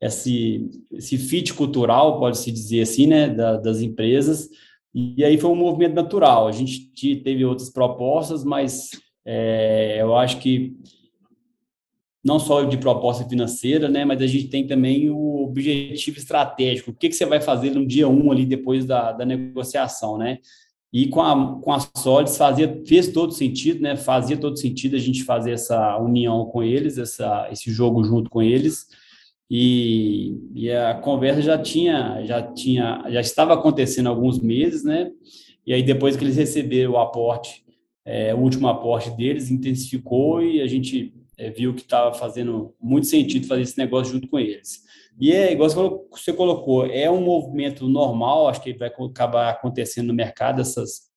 esse, 0.00 0.70
esse 0.92 1.18
fit 1.18 1.52
cultural, 1.54 2.18
pode-se 2.18 2.52
dizer 2.52 2.82
assim, 2.82 3.06
né, 3.06 3.28
da, 3.28 3.56
das 3.56 3.80
empresas, 3.80 4.48
e 4.94 5.22
aí 5.24 5.38
foi 5.38 5.50
um 5.50 5.56
movimento 5.56 5.94
natural. 5.94 6.48
A 6.48 6.52
gente 6.52 6.90
teve 7.22 7.44
outras 7.44 7.70
propostas, 7.70 8.44
mas 8.44 8.90
é, 9.24 9.98
eu 10.00 10.16
acho 10.16 10.38
que 10.38 10.76
não 12.24 12.38
só 12.38 12.64
de 12.64 12.76
proposta 12.76 13.26
financeira, 13.28 13.88
né, 13.88 14.04
mas 14.04 14.20
a 14.20 14.26
gente 14.26 14.48
tem 14.48 14.66
também 14.66 15.10
o 15.10 15.44
objetivo 15.44 16.18
estratégico. 16.18 16.90
O 16.90 16.94
que, 16.94 17.08
que 17.08 17.14
você 17.14 17.24
vai 17.24 17.40
fazer 17.40 17.70
no 17.70 17.86
dia 17.86 18.08
um 18.08 18.30
ali 18.32 18.44
depois 18.44 18.84
da, 18.84 19.12
da 19.12 19.24
negociação, 19.24 20.18
né? 20.18 20.38
E 20.92 21.06
com 21.08 21.20
a, 21.20 21.60
com 21.60 21.72
a 21.72 21.80
Solids 21.96 22.36
fazia, 22.36 22.82
fez 22.86 23.08
todo 23.08 23.32
sentido, 23.32 23.80
né? 23.80 23.94
Fazia 23.94 24.36
todo 24.36 24.58
sentido 24.58 24.96
a 24.96 24.98
gente 24.98 25.22
fazer 25.22 25.52
essa 25.52 25.98
união 25.98 26.46
com 26.46 26.62
eles, 26.62 26.96
essa, 26.96 27.48
esse 27.52 27.70
jogo 27.70 28.02
junto 28.02 28.30
com 28.30 28.42
eles. 28.42 28.86
E, 29.50 30.36
e 30.54 30.70
a 30.70 30.94
conversa 30.94 31.42
já 31.42 31.58
tinha, 31.58 32.22
já 32.24 32.42
tinha, 32.42 33.04
já 33.10 33.20
estava 33.20 33.54
acontecendo 33.54 34.06
há 34.06 34.10
alguns 34.10 34.40
meses, 34.40 34.82
né? 34.82 35.10
E 35.66 35.72
aí 35.74 35.82
depois 35.82 36.16
que 36.16 36.24
eles 36.24 36.36
receberam 36.36 36.92
o 36.92 36.98
aporte, 36.98 37.64
é, 38.04 38.34
o 38.34 38.38
último 38.38 38.68
aporte 38.68 39.10
deles 39.10 39.50
intensificou 39.50 40.42
e 40.42 40.62
a 40.62 40.66
gente 40.66 41.12
é, 41.38 41.50
viu 41.50 41.72
que 41.72 41.82
estava 41.82 42.12
fazendo 42.12 42.74
muito 42.80 43.06
sentido 43.06 43.46
fazer 43.46 43.62
esse 43.62 43.78
negócio 43.78 44.12
junto 44.12 44.28
com 44.28 44.38
eles. 44.38 44.82
E 45.20 45.32
é 45.32 45.52
igual 45.52 45.68
você 46.10 46.32
colocou, 46.32 46.86
é 46.86 47.10
um 47.10 47.22
movimento 47.22 47.88
normal, 47.88 48.48
acho 48.48 48.60
que 48.60 48.72
vai 48.74 48.88
acabar 48.88 49.50
acontecendo 49.50 50.08
no 50.08 50.14
mercado, 50.14 50.60
essas 50.60 51.08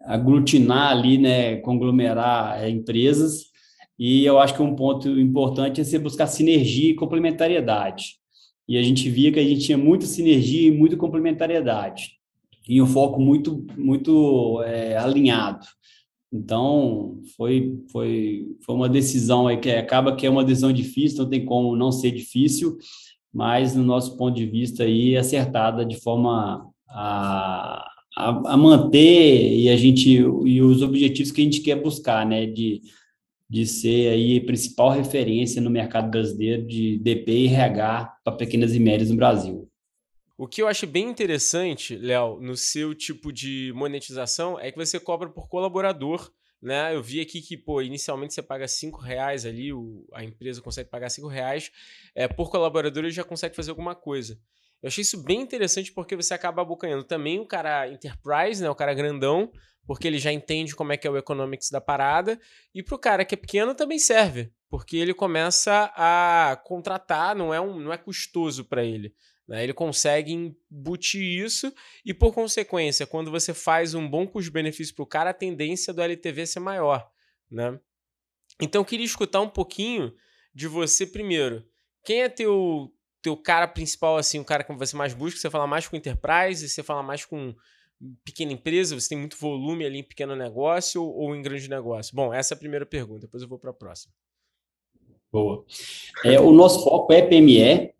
aglutinar 0.00 0.90
ali, 0.90 1.18
né, 1.18 1.56
conglomerar 1.56 2.62
é, 2.62 2.70
empresas, 2.70 3.48
e 3.98 4.24
eu 4.24 4.38
acho 4.38 4.54
que 4.54 4.62
um 4.62 4.74
ponto 4.74 5.08
importante 5.18 5.80
é 5.80 5.84
você 5.84 5.98
buscar 5.98 6.26
sinergia 6.26 6.92
e 6.92 6.94
complementariedade. 6.94 8.14
E 8.66 8.78
a 8.78 8.82
gente 8.82 9.10
via 9.10 9.32
que 9.32 9.40
a 9.40 9.44
gente 9.44 9.64
tinha 9.64 9.76
muita 9.76 10.06
sinergia 10.06 10.68
e 10.68 10.70
muita 10.70 10.96
complementariedade, 10.96 12.12
e 12.68 12.80
um 12.80 12.86
foco 12.86 13.20
muito, 13.20 13.66
muito 13.76 14.62
é, 14.62 14.96
alinhado. 14.96 15.66
Então, 16.32 17.20
foi, 17.36 17.78
foi, 17.90 18.46
foi 18.60 18.74
uma 18.74 18.88
decisão 18.88 19.46
aí 19.46 19.56
que 19.56 19.70
acaba 19.70 20.14
que 20.14 20.26
é 20.26 20.30
uma 20.30 20.44
decisão 20.44 20.72
difícil, 20.72 21.22
não 21.22 21.30
tem 21.30 21.44
como 21.44 21.74
não 21.74 21.90
ser 21.90 22.10
difícil, 22.10 22.76
mas 23.32 23.74
no 23.74 23.84
nosso 23.84 24.16
ponto 24.16 24.36
de 24.36 24.46
vista 24.46 24.84
aí 24.84 25.16
acertada 25.16 25.84
de 25.84 25.96
forma 26.00 26.70
a, 26.88 27.84
a, 28.16 28.52
a 28.52 28.56
manter 28.56 29.58
e 29.58 29.68
a 29.70 29.76
gente 29.76 30.10
e 30.10 30.62
os 30.62 30.82
objetivos 30.82 31.32
que 31.32 31.40
a 31.40 31.44
gente 31.44 31.60
quer 31.60 31.76
buscar, 31.76 32.26
né, 32.26 32.46
de, 32.46 32.82
de 33.48 33.66
ser 33.66 34.10
aí 34.10 34.38
a 34.38 34.44
principal 34.44 34.90
referência 34.90 35.62
no 35.62 35.70
mercado 35.70 36.10
brasileiro 36.10 36.66
de 36.66 36.98
DP 36.98 37.32
e 37.32 37.46
RH 37.46 38.16
para 38.24 38.36
pequenas 38.36 38.74
e 38.74 38.80
médias 38.80 39.10
no 39.10 39.16
Brasil. 39.16 39.67
O 40.40 40.46
que 40.46 40.62
eu 40.62 40.68
acho 40.68 40.86
bem 40.86 41.08
interessante, 41.10 41.96
Léo, 41.96 42.38
no 42.40 42.56
seu 42.56 42.94
tipo 42.94 43.32
de 43.32 43.72
monetização 43.74 44.56
é 44.56 44.70
que 44.70 44.78
você 44.78 45.00
cobra 45.00 45.28
por 45.28 45.48
colaborador. 45.48 46.32
Né? 46.62 46.94
Eu 46.94 47.02
vi 47.02 47.20
aqui 47.20 47.42
que, 47.42 47.56
pô, 47.56 47.82
inicialmente 47.82 48.34
você 48.34 48.40
paga 48.40 48.68
cinco 48.68 49.00
reais 49.00 49.44
ali, 49.44 49.72
o, 49.72 50.06
a 50.12 50.22
empresa 50.22 50.62
consegue 50.62 50.88
pagar 50.88 51.10
cinco 51.10 51.26
reais, 51.26 51.72
é, 52.14 52.28
por 52.28 52.52
colaborador 52.52 53.02
ele 53.02 53.10
já 53.10 53.24
consegue 53.24 53.56
fazer 53.56 53.70
alguma 53.70 53.96
coisa. 53.96 54.38
Eu 54.80 54.86
achei 54.86 55.02
isso 55.02 55.20
bem 55.24 55.40
interessante 55.40 55.92
porque 55.92 56.14
você 56.14 56.32
acaba 56.34 56.62
abocanhando 56.62 57.02
também 57.02 57.40
o 57.40 57.46
cara 57.46 57.88
enterprise, 57.88 58.62
né, 58.62 58.70
o 58.70 58.76
cara 58.76 58.94
grandão, 58.94 59.50
porque 59.84 60.06
ele 60.06 60.20
já 60.20 60.32
entende 60.32 60.76
como 60.76 60.92
é 60.92 60.96
que 60.96 61.08
é 61.08 61.10
o 61.10 61.16
economics 61.16 61.68
da 61.68 61.80
parada, 61.80 62.38
e 62.72 62.80
para 62.80 62.94
o 62.94 62.98
cara 62.98 63.24
que 63.24 63.34
é 63.34 63.38
pequeno 63.38 63.74
também 63.74 63.98
serve, 63.98 64.52
porque 64.70 64.96
ele 64.96 65.14
começa 65.14 65.92
a 65.96 66.60
contratar, 66.64 67.34
não 67.34 67.52
é, 67.52 67.60
um, 67.60 67.80
não 67.80 67.92
é 67.92 67.98
custoso 67.98 68.64
para 68.64 68.84
ele. 68.84 69.12
Né? 69.48 69.64
Ele 69.64 69.72
consegue 69.72 70.32
embutir 70.32 71.22
isso 71.22 71.72
e, 72.04 72.12
por 72.12 72.34
consequência, 72.34 73.06
quando 73.06 73.30
você 73.30 73.54
faz 73.54 73.94
um 73.94 74.06
bom 74.06 74.26
custo-benefício 74.26 74.94
para 74.94 75.02
o 75.02 75.06
cara, 75.06 75.30
a 75.30 75.34
tendência 75.34 75.92
do 75.92 76.02
LTV 76.02 76.42
é 76.42 76.46
ser 76.46 76.60
maior. 76.60 77.10
Né? 77.50 77.80
Então, 78.60 78.82
eu 78.82 78.84
queria 78.84 79.06
escutar 79.06 79.40
um 79.40 79.48
pouquinho 79.48 80.14
de 80.54 80.68
você 80.68 81.06
primeiro. 81.06 81.64
Quem 82.04 82.22
é 82.22 82.28
teu, 82.28 82.92
teu 83.22 83.36
cara 83.36 83.66
principal, 83.66 84.18
assim, 84.18 84.38
o 84.38 84.44
cara 84.44 84.62
que 84.62 84.72
você 84.74 84.96
mais 84.96 85.14
busca? 85.14 85.40
Você 85.40 85.48
fala 85.48 85.66
mais 85.66 85.88
com 85.88 85.96
enterprise, 85.96 86.68
você 86.68 86.82
fala 86.82 87.02
mais 87.02 87.24
com 87.24 87.54
pequena 88.24 88.52
empresa, 88.52 88.98
você 88.98 89.08
tem 89.08 89.18
muito 89.18 89.36
volume 89.36 89.84
ali 89.84 89.98
em 89.98 90.04
pequeno 90.04 90.36
negócio 90.36 91.02
ou, 91.02 91.14
ou 91.16 91.36
em 91.36 91.42
grande 91.42 91.68
negócio? 91.68 92.14
Bom, 92.14 92.32
essa 92.32 92.54
é 92.54 92.56
a 92.56 92.58
primeira 92.58 92.86
pergunta, 92.86 93.20
depois 93.20 93.42
eu 93.42 93.48
vou 93.48 93.58
para 93.58 93.70
a 93.70 93.74
próxima. 93.74 94.12
Boa. 95.30 95.64
É, 96.24 96.40
o 96.40 96.52
nosso 96.52 96.84
foco 96.84 97.12
é 97.12 97.22
PME, 97.22 97.92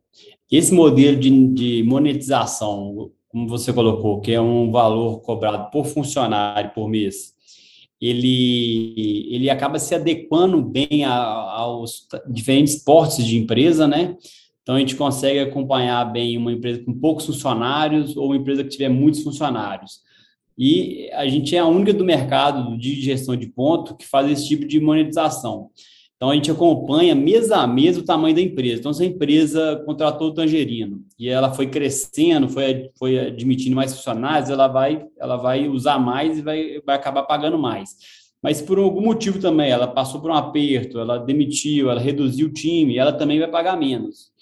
esse 0.56 0.72
modelo 0.72 1.18
de, 1.18 1.48
de 1.48 1.82
monetização, 1.82 3.10
como 3.28 3.46
você 3.46 3.72
colocou, 3.72 4.20
que 4.20 4.32
é 4.32 4.40
um 4.40 4.70
valor 4.70 5.20
cobrado 5.20 5.70
por 5.70 5.86
funcionário 5.86 6.70
por 6.74 6.88
mês, 6.88 7.34
ele, 8.00 9.26
ele 9.30 9.50
acaba 9.50 9.78
se 9.78 9.94
adequando 9.94 10.62
bem 10.62 11.04
a, 11.04 11.14
aos 11.14 12.06
diferentes 12.28 12.76
portes 12.76 13.26
de 13.26 13.36
empresa, 13.36 13.86
né? 13.86 14.16
Então, 14.62 14.76
a 14.76 14.78
gente 14.78 14.96
consegue 14.96 15.40
acompanhar 15.40 16.04
bem 16.04 16.36
uma 16.36 16.52
empresa 16.52 16.84
com 16.84 16.92
poucos 16.92 17.26
funcionários 17.26 18.16
ou 18.16 18.26
uma 18.26 18.36
empresa 18.36 18.62
que 18.62 18.70
tiver 18.70 18.88
muitos 18.88 19.22
funcionários. 19.22 20.00
E 20.56 21.08
a 21.12 21.26
gente 21.26 21.56
é 21.56 21.58
a 21.58 21.66
única 21.66 21.92
do 21.92 22.04
mercado 22.04 22.76
de 22.76 23.00
gestão 23.00 23.36
de 23.36 23.46
ponto 23.46 23.96
que 23.96 24.06
faz 24.06 24.30
esse 24.30 24.46
tipo 24.46 24.66
de 24.66 24.80
monetização. 24.80 25.70
Então, 26.18 26.30
a 26.30 26.34
gente 26.34 26.50
acompanha 26.50 27.14
mês 27.14 27.52
a 27.52 27.64
mês 27.64 27.96
o 27.96 28.04
tamanho 28.04 28.34
da 28.34 28.42
empresa. 28.42 28.80
Então, 28.80 28.92
se 28.92 29.04
a 29.04 29.06
empresa 29.06 29.80
contratou 29.86 30.28
o 30.28 30.34
Tangerino 30.34 31.00
e 31.16 31.28
ela 31.28 31.54
foi 31.54 31.68
crescendo, 31.68 32.48
foi, 32.48 32.90
foi 32.98 33.20
admitindo 33.20 33.76
mais 33.76 33.94
funcionários, 33.94 34.50
ela 34.50 34.66
vai, 34.66 35.06
ela 35.16 35.36
vai 35.36 35.68
usar 35.68 35.96
mais 36.00 36.36
e 36.36 36.42
vai, 36.42 36.80
vai 36.84 36.96
acabar 36.96 37.22
pagando 37.22 37.56
mais. 37.56 37.90
Mas, 38.42 38.60
por 38.60 38.80
algum 38.80 39.00
motivo 39.00 39.38
também, 39.38 39.70
ela 39.70 39.86
passou 39.86 40.20
por 40.20 40.32
um 40.32 40.34
aperto, 40.34 40.98
ela 40.98 41.18
demitiu, 41.18 41.88
ela 41.88 42.00
reduziu 42.00 42.48
o 42.48 42.52
time, 42.52 42.98
ela 42.98 43.12
também 43.12 43.38
vai 43.38 43.48
pagar 43.48 43.76
menos. 43.76 44.32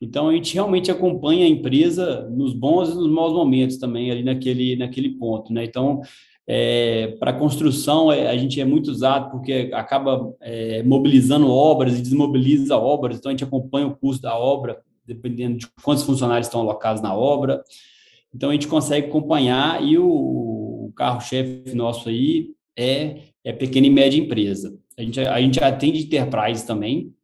Então, 0.00 0.30
a 0.30 0.32
gente 0.32 0.54
realmente 0.54 0.90
acompanha 0.90 1.44
a 1.44 1.48
empresa 1.48 2.28
nos 2.28 2.54
bons 2.54 2.88
e 2.88 2.94
nos 2.94 3.08
maus 3.08 3.32
momentos 3.32 3.76
também, 3.76 4.10
ali 4.10 4.24
naquele, 4.24 4.74
naquele 4.74 5.10
ponto. 5.10 5.52
Né? 5.52 5.62
Então, 5.62 6.00
é, 6.52 7.16
para 7.20 7.32
construção, 7.32 8.10
é, 8.10 8.26
a 8.28 8.36
gente 8.36 8.60
é 8.60 8.64
muito 8.64 8.90
usado 8.90 9.30
porque 9.30 9.70
acaba 9.72 10.34
é, 10.40 10.82
mobilizando 10.82 11.48
obras 11.48 11.96
e 11.96 12.02
desmobiliza 12.02 12.76
obras, 12.76 13.16
então 13.16 13.30
a 13.30 13.32
gente 13.32 13.44
acompanha 13.44 13.86
o 13.86 13.94
custo 13.94 14.22
da 14.22 14.36
obra, 14.36 14.82
dependendo 15.06 15.58
de 15.58 15.68
quantos 15.80 16.02
funcionários 16.02 16.48
estão 16.48 16.60
alocados 16.60 17.00
na 17.00 17.14
obra. 17.14 17.62
Então 18.34 18.50
a 18.50 18.52
gente 18.52 18.66
consegue 18.66 19.06
acompanhar 19.06 19.80
e 19.80 19.96
o, 19.96 20.08
o 20.08 20.92
carro-chefe 20.96 21.72
nosso 21.72 22.08
aí 22.08 22.48
é, 22.76 23.18
é 23.44 23.52
pequena 23.52 23.86
e 23.86 23.90
média 23.90 24.18
empresa. 24.18 24.76
A 24.98 25.02
gente, 25.02 25.20
a 25.20 25.40
gente 25.40 25.62
atende 25.62 26.02
enterprise 26.02 26.66
também, 26.66 27.14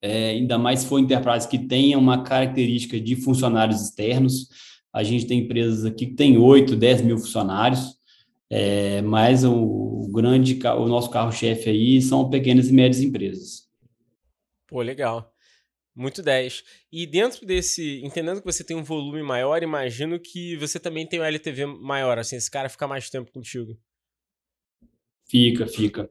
é, 0.00 0.30
ainda 0.30 0.56
mais 0.56 0.80
se 0.80 0.86
for 0.86 0.98
enterprise 0.98 1.46
que 1.46 1.58
tenha 1.58 1.98
uma 1.98 2.22
característica 2.22 2.98
de 2.98 3.16
funcionários 3.16 3.82
externos. 3.82 4.48
A 4.94 5.02
gente 5.02 5.26
tem 5.26 5.40
empresas 5.40 5.84
aqui 5.84 6.06
que 6.06 6.14
tem 6.14 6.38
8, 6.38 6.74
10 6.74 7.02
mil 7.02 7.18
funcionários, 7.18 7.99
é, 8.50 9.00
mas 9.02 9.44
o, 9.44 9.54
o 9.54 10.10
grande, 10.12 10.58
o 10.66 10.88
nosso 10.88 11.08
carro-chefe 11.08 11.70
aí 11.70 12.02
são 12.02 12.28
pequenas 12.28 12.68
e 12.68 12.72
médias 12.72 13.00
empresas. 13.00 13.70
Pô, 14.66 14.82
legal. 14.82 15.32
Muito 15.94 16.22
10. 16.22 16.64
E 16.90 17.06
dentro 17.06 17.46
desse, 17.46 18.00
entendendo 18.04 18.40
que 18.40 18.46
você 18.46 18.64
tem 18.64 18.76
um 18.76 18.82
volume 18.82 19.22
maior, 19.22 19.62
imagino 19.62 20.18
que 20.18 20.56
você 20.56 20.80
também 20.80 21.06
tem 21.06 21.20
um 21.20 21.24
LTV 21.24 21.66
maior, 21.66 22.18
assim, 22.18 22.36
esse 22.36 22.50
cara 22.50 22.68
fica 22.68 22.88
mais 22.88 23.08
tempo 23.08 23.30
contigo. 23.30 23.76
Fica, 25.28 25.66
fica. 25.66 26.10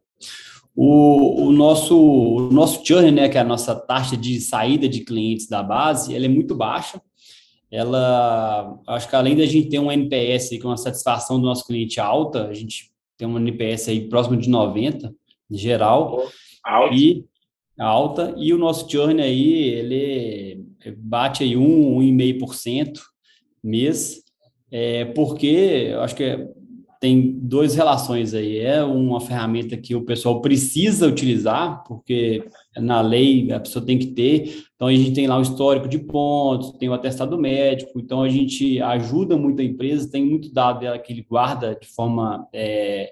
O, 0.76 1.48
o, 1.48 1.52
nosso, 1.52 1.98
o 1.98 2.52
nosso 2.52 2.86
churn, 2.86 3.12
né, 3.12 3.28
que 3.28 3.38
é 3.38 3.42
a 3.42 3.46
nossa 3.46 3.76
taxa 3.76 4.16
de 4.16 4.40
saída 4.40 4.88
de 4.88 5.04
clientes 5.04 5.48
da 5.48 5.62
base, 5.62 6.16
ela 6.16 6.26
é 6.26 6.30
muito 6.30 6.56
baixa 6.56 7.02
ela, 7.72 8.80
acho 8.88 9.08
que 9.08 9.16
além 9.16 9.36
da 9.36 9.46
gente 9.46 9.70
ter 9.70 9.80
um 9.80 9.92
NPS 9.92 10.58
com 10.62 10.70
uma 10.70 10.78
satisfação 10.78 11.40
do 11.40 11.46
nosso 11.46 11.66
cliente 11.66 12.00
alta, 12.00 12.48
a 12.48 12.54
gente 12.54 12.92
tem 13.18 13.28
um 13.28 13.38
NPS 13.38 13.90
aí 13.90 14.08
próximo 14.08 14.38
de 14.38 14.50
90, 14.50 15.14
em 15.52 15.58
geral, 15.58 16.24
alta. 16.64 16.96
e 16.96 17.26
alta, 17.78 18.34
e 18.38 18.54
o 18.54 18.58
nosso 18.58 18.90
churn 18.90 19.22
aí, 19.22 19.64
ele 19.70 20.66
bate 20.98 21.44
aí 21.44 21.56
1, 21.56 22.00
1,5% 22.00 23.00
mês, 23.64 24.24
é, 24.72 25.06
porque 25.06 25.90
eu 25.92 26.02
acho 26.02 26.16
que 26.16 26.24
é 26.24 26.48
tem 27.00 27.40
duas 27.40 27.76
relações 27.76 28.34
aí. 28.34 28.60
É 28.60 28.84
uma 28.84 29.22
ferramenta 29.22 29.78
que 29.78 29.96
o 29.96 30.04
pessoal 30.04 30.42
precisa 30.42 31.08
utilizar, 31.08 31.84
porque 31.88 32.44
na 32.78 33.02
lei 33.02 33.52
a 33.52 33.60
pessoa 33.60 33.86
tem 33.86 33.98
que 33.98 34.08
ter. 34.08 34.64
Então, 34.76 34.88
a 34.88 34.94
gente 34.94 35.14
tem 35.14 35.28
lá 35.28 35.38
o 35.38 35.42
histórico 35.42 35.88
de 35.88 36.00
pontos, 36.00 36.72
tem 36.78 36.90
o 36.90 36.94
atestado 36.94 37.38
médico, 37.38 38.00
então 38.00 38.22
a 38.22 38.30
gente 38.30 38.82
ajuda 38.82 39.38
muito 39.38 39.62
a 39.62 39.66
empresa, 39.66 40.10
tem 40.10 40.26
muito 40.26 40.52
dado 40.54 40.80
dela 40.80 41.00
que 41.00 41.12
ele 41.12 41.26
guarda 41.28 41.76
de 41.76 41.88
forma 41.88 42.48
é, 42.54 43.12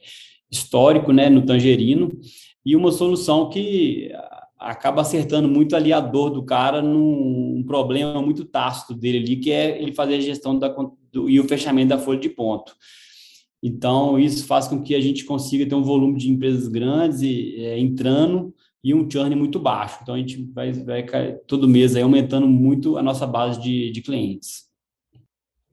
histórico, 0.49 1.11
né, 1.11 1.29
no 1.29 1.45
Tangerino, 1.45 2.11
e 2.65 2.75
uma 2.75 2.91
solução 2.91 3.49
que 3.49 4.11
acaba 4.59 5.01
acertando 5.01 5.47
muito 5.47 5.75
ali 5.75 5.93
a 5.93 5.99
dor 5.99 6.29
do 6.31 6.43
cara 6.43 6.81
num 6.81 7.63
problema 7.65 8.21
muito 8.21 8.45
tácito 8.45 8.93
dele 8.93 9.19
ali, 9.19 9.35
que 9.37 9.51
é 9.51 9.81
ele 9.81 9.93
fazer 9.93 10.15
a 10.15 10.21
gestão 10.21 10.57
da, 10.57 10.69
do, 11.11 11.29
e 11.29 11.39
o 11.39 11.47
fechamento 11.47 11.89
da 11.89 11.97
folha 11.97 12.19
de 12.19 12.29
ponto. 12.29 12.75
Então, 13.61 14.19
isso 14.19 14.45
faz 14.45 14.67
com 14.67 14.81
que 14.81 14.95
a 14.95 15.01
gente 15.01 15.25
consiga 15.25 15.65
ter 15.65 15.75
um 15.75 15.83
volume 15.83 16.17
de 16.17 16.29
empresas 16.29 16.67
grandes 16.67 17.21
e, 17.21 17.55
é, 17.57 17.79
entrando 17.79 18.53
e 18.83 18.93
um 18.93 19.09
churn 19.09 19.35
muito 19.35 19.59
baixo. 19.59 19.99
Então, 20.01 20.15
a 20.15 20.17
gente 20.17 20.43
vai, 20.51 20.71
vai 20.71 21.05
todo 21.47 21.67
mês 21.67 21.95
aí 21.95 22.01
aumentando 22.01 22.47
muito 22.47 22.97
a 22.97 23.03
nossa 23.03 23.25
base 23.25 23.61
de, 23.61 23.91
de 23.91 24.01
clientes. 24.01 24.65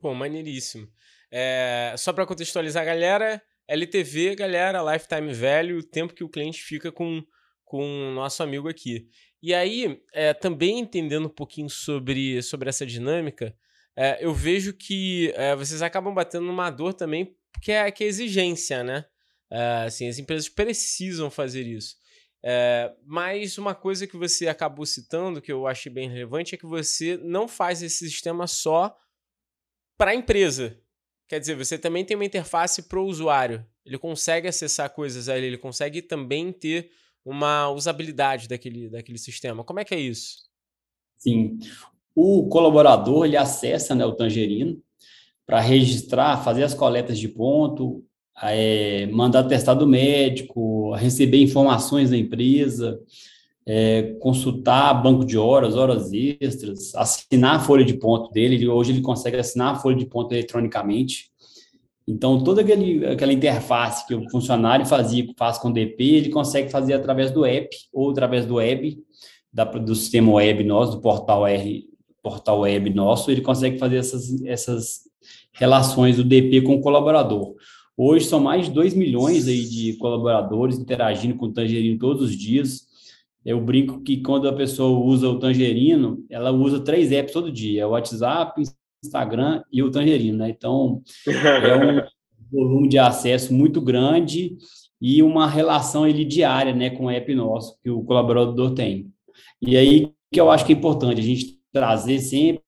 Pô, 0.00 0.14
maneiríssimo. 0.14 0.88
É, 1.30 1.94
só 1.96 2.12
para 2.12 2.26
contextualizar 2.26 2.82
a 2.82 2.86
galera, 2.86 3.42
LTV, 3.66 4.36
galera, 4.36 4.92
lifetime 4.92 5.32
value, 5.32 5.78
o 5.78 5.82
tempo 5.82 6.14
que 6.14 6.24
o 6.24 6.28
cliente 6.28 6.62
fica 6.62 6.92
com, 6.92 7.22
com 7.64 7.82
o 7.82 8.14
nosso 8.14 8.42
amigo 8.42 8.68
aqui. 8.68 9.08
E 9.42 9.52
aí, 9.52 10.00
é, 10.12 10.32
também 10.32 10.78
entendendo 10.78 11.26
um 11.26 11.34
pouquinho 11.34 11.68
sobre, 11.68 12.42
sobre 12.42 12.68
essa 12.68 12.86
dinâmica, 12.86 13.54
é, 13.96 14.24
eu 14.24 14.34
vejo 14.34 14.72
que 14.72 15.32
é, 15.36 15.54
vocês 15.54 15.82
acabam 15.82 16.14
batendo 16.14 16.46
numa 16.46 16.70
dor 16.70 16.94
também 16.94 17.34
que 17.62 17.72
é, 17.72 17.90
que 17.90 18.04
é 18.04 18.06
exigência, 18.06 18.82
né? 18.82 19.04
Uh, 19.50 19.86
assim, 19.86 20.08
as 20.08 20.18
empresas 20.18 20.48
precisam 20.48 21.30
fazer 21.30 21.66
isso. 21.66 21.96
É, 22.46 22.94
mas 23.06 23.56
uma 23.56 23.74
coisa 23.74 24.06
que 24.06 24.18
você 24.18 24.48
acabou 24.48 24.84
citando, 24.84 25.40
que 25.40 25.50
eu 25.50 25.66
achei 25.66 25.90
bem 25.90 26.10
relevante, 26.10 26.54
é 26.54 26.58
que 26.58 26.66
você 26.66 27.16
não 27.16 27.48
faz 27.48 27.82
esse 27.82 28.10
sistema 28.10 28.46
só 28.46 28.94
para 29.96 30.10
a 30.10 30.14
empresa. 30.14 30.78
Quer 31.26 31.40
dizer, 31.40 31.56
você 31.56 31.78
também 31.78 32.04
tem 32.04 32.14
uma 32.14 32.24
interface 32.24 32.82
para 32.82 33.00
o 33.00 33.06
usuário. 33.06 33.66
Ele 33.82 33.96
consegue 33.96 34.46
acessar 34.46 34.90
coisas 34.90 35.28
ali, 35.30 35.46
ele 35.46 35.56
consegue 35.56 36.02
também 36.02 36.52
ter 36.52 36.90
uma 37.24 37.70
usabilidade 37.70 38.46
daquele, 38.46 38.90
daquele 38.90 39.18
sistema. 39.18 39.64
Como 39.64 39.80
é 39.80 39.84
que 39.84 39.94
é 39.94 40.00
isso? 40.00 40.44
Sim. 41.16 41.58
O 42.14 42.46
colaborador 42.48 43.24
ele 43.24 43.38
acessa 43.38 43.94
né, 43.94 44.04
o 44.04 44.14
Tangerino 44.14 44.82
para 45.46 45.60
registrar, 45.60 46.44
fazer 46.44 46.62
as 46.62 46.74
coletas 46.74 47.18
de 47.18 47.28
ponto, 47.28 48.04
é, 48.42 49.06
mandar 49.06 49.40
atestado 49.40 49.86
médico, 49.86 50.94
receber 50.94 51.40
informações 51.40 52.10
da 52.10 52.16
empresa, 52.16 53.00
é, 53.66 54.14
consultar 54.20 55.02
banco 55.02 55.24
de 55.24 55.38
horas, 55.38 55.76
horas 55.76 56.12
extras, 56.12 56.94
assinar 56.94 57.56
a 57.56 57.60
folha 57.60 57.84
de 57.84 57.94
ponto 57.94 58.30
dele. 58.32 58.68
Hoje 58.68 58.92
ele 58.92 59.00
consegue 59.00 59.36
assinar 59.36 59.74
a 59.74 59.78
folha 59.78 59.96
de 59.96 60.06
ponto 60.06 60.32
eletronicamente. 60.32 61.30
Então, 62.06 62.42
toda 62.44 62.60
aquele, 62.60 63.06
aquela 63.06 63.32
interface 63.32 64.06
que 64.06 64.14
o 64.14 64.28
funcionário 64.28 64.84
fazia, 64.84 65.26
faz 65.38 65.56
com 65.56 65.68
o 65.68 65.72
DP, 65.72 66.04
ele 66.04 66.28
consegue 66.28 66.70
fazer 66.70 66.92
através 66.92 67.30
do 67.30 67.46
app 67.46 67.74
ou 67.92 68.10
através 68.10 68.44
do 68.44 68.56
web, 68.56 68.98
da, 69.50 69.64
do 69.64 69.94
sistema 69.94 70.32
web 70.32 70.62
nosso, 70.64 70.96
do 70.96 71.00
portal 71.00 71.46
R, 71.46 71.88
portal 72.22 72.60
web 72.60 72.90
nosso, 72.90 73.30
ele 73.30 73.40
consegue 73.40 73.78
fazer 73.78 73.96
essas, 73.96 74.42
essas 74.44 75.00
relações 75.52 76.16
do 76.16 76.24
DP 76.24 76.60
com 76.62 76.74
o 76.74 76.80
colaborador. 76.80 77.54
Hoje 77.96 78.26
são 78.26 78.40
mais 78.40 78.66
de 78.66 78.72
2 78.72 78.94
milhões 78.94 79.46
aí 79.46 79.64
de 79.64 79.94
colaboradores 79.98 80.78
interagindo 80.78 81.36
com 81.36 81.46
o 81.46 81.52
Tangerino 81.52 81.98
todos 81.98 82.30
os 82.30 82.36
dias. 82.36 82.86
Eu 83.44 83.60
brinco 83.60 84.00
que 84.02 84.20
quando 84.20 84.48
a 84.48 84.52
pessoa 84.52 84.98
usa 84.98 85.28
o 85.28 85.38
Tangerino, 85.38 86.24
ela 86.28 86.50
usa 86.50 86.80
três 86.80 87.12
apps 87.12 87.32
todo 87.32 87.52
dia: 87.52 87.82
é 87.82 87.86
o 87.86 87.90
WhatsApp, 87.90 88.62
Instagram 89.04 89.62
e 89.70 89.82
o 89.82 89.90
Tangerino, 89.90 90.38
né? 90.38 90.50
Então, 90.50 91.02
é 91.26 91.76
um 91.76 92.02
volume 92.50 92.88
de 92.88 92.98
acesso 92.98 93.52
muito 93.52 93.80
grande 93.80 94.56
e 95.00 95.22
uma 95.22 95.46
relação 95.46 96.06
ele 96.06 96.24
diária, 96.24 96.74
né, 96.74 96.90
com 96.90 97.06
o 97.06 97.10
app 97.10 97.34
nosso 97.34 97.78
que 97.82 97.90
o 97.90 98.02
colaborador 98.02 98.72
tem. 98.74 99.12
E 99.60 99.76
aí 99.76 100.12
que 100.32 100.40
eu 100.40 100.50
acho 100.50 100.64
que 100.64 100.72
é 100.72 100.76
importante 100.76 101.20
a 101.20 101.24
gente 101.24 101.60
trazer 101.72 102.18
sempre 102.18 102.60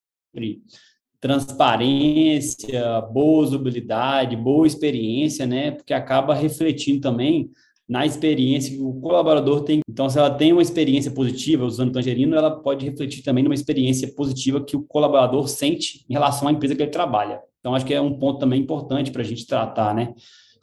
transparência, 1.19 3.01
boa 3.11 3.43
usabilidade, 3.43 4.35
boa 4.35 4.67
experiência, 4.67 5.45
né? 5.45 5.71
Porque 5.71 5.93
acaba 5.93 6.33
refletindo 6.33 7.01
também 7.01 7.49
na 7.87 8.05
experiência 8.05 8.75
que 8.75 8.81
o 8.81 8.93
colaborador 8.93 9.61
tem. 9.63 9.79
Então, 9.89 10.09
se 10.09 10.19
ela 10.19 10.29
tem 10.29 10.51
uma 10.51 10.61
experiência 10.61 11.09
positiva 11.09 11.65
usando 11.65 11.93
Tangerino, 11.93 12.35
ela 12.35 12.51
pode 12.51 12.85
refletir 12.85 13.23
também 13.23 13.43
numa 13.43 13.55
experiência 13.55 14.13
positiva 14.13 14.63
que 14.63 14.75
o 14.75 14.83
colaborador 14.83 15.47
sente 15.47 16.05
em 16.09 16.13
relação 16.13 16.47
à 16.47 16.51
empresa 16.51 16.75
que 16.75 16.83
ele 16.83 16.91
trabalha. 16.91 17.41
Então, 17.59 17.73
acho 17.73 17.85
que 17.85 17.93
é 17.93 18.01
um 18.01 18.17
ponto 18.19 18.39
também 18.39 18.61
importante 18.61 19.11
para 19.11 19.21
a 19.21 19.25
gente 19.25 19.47
tratar, 19.47 19.95
né? 19.95 20.13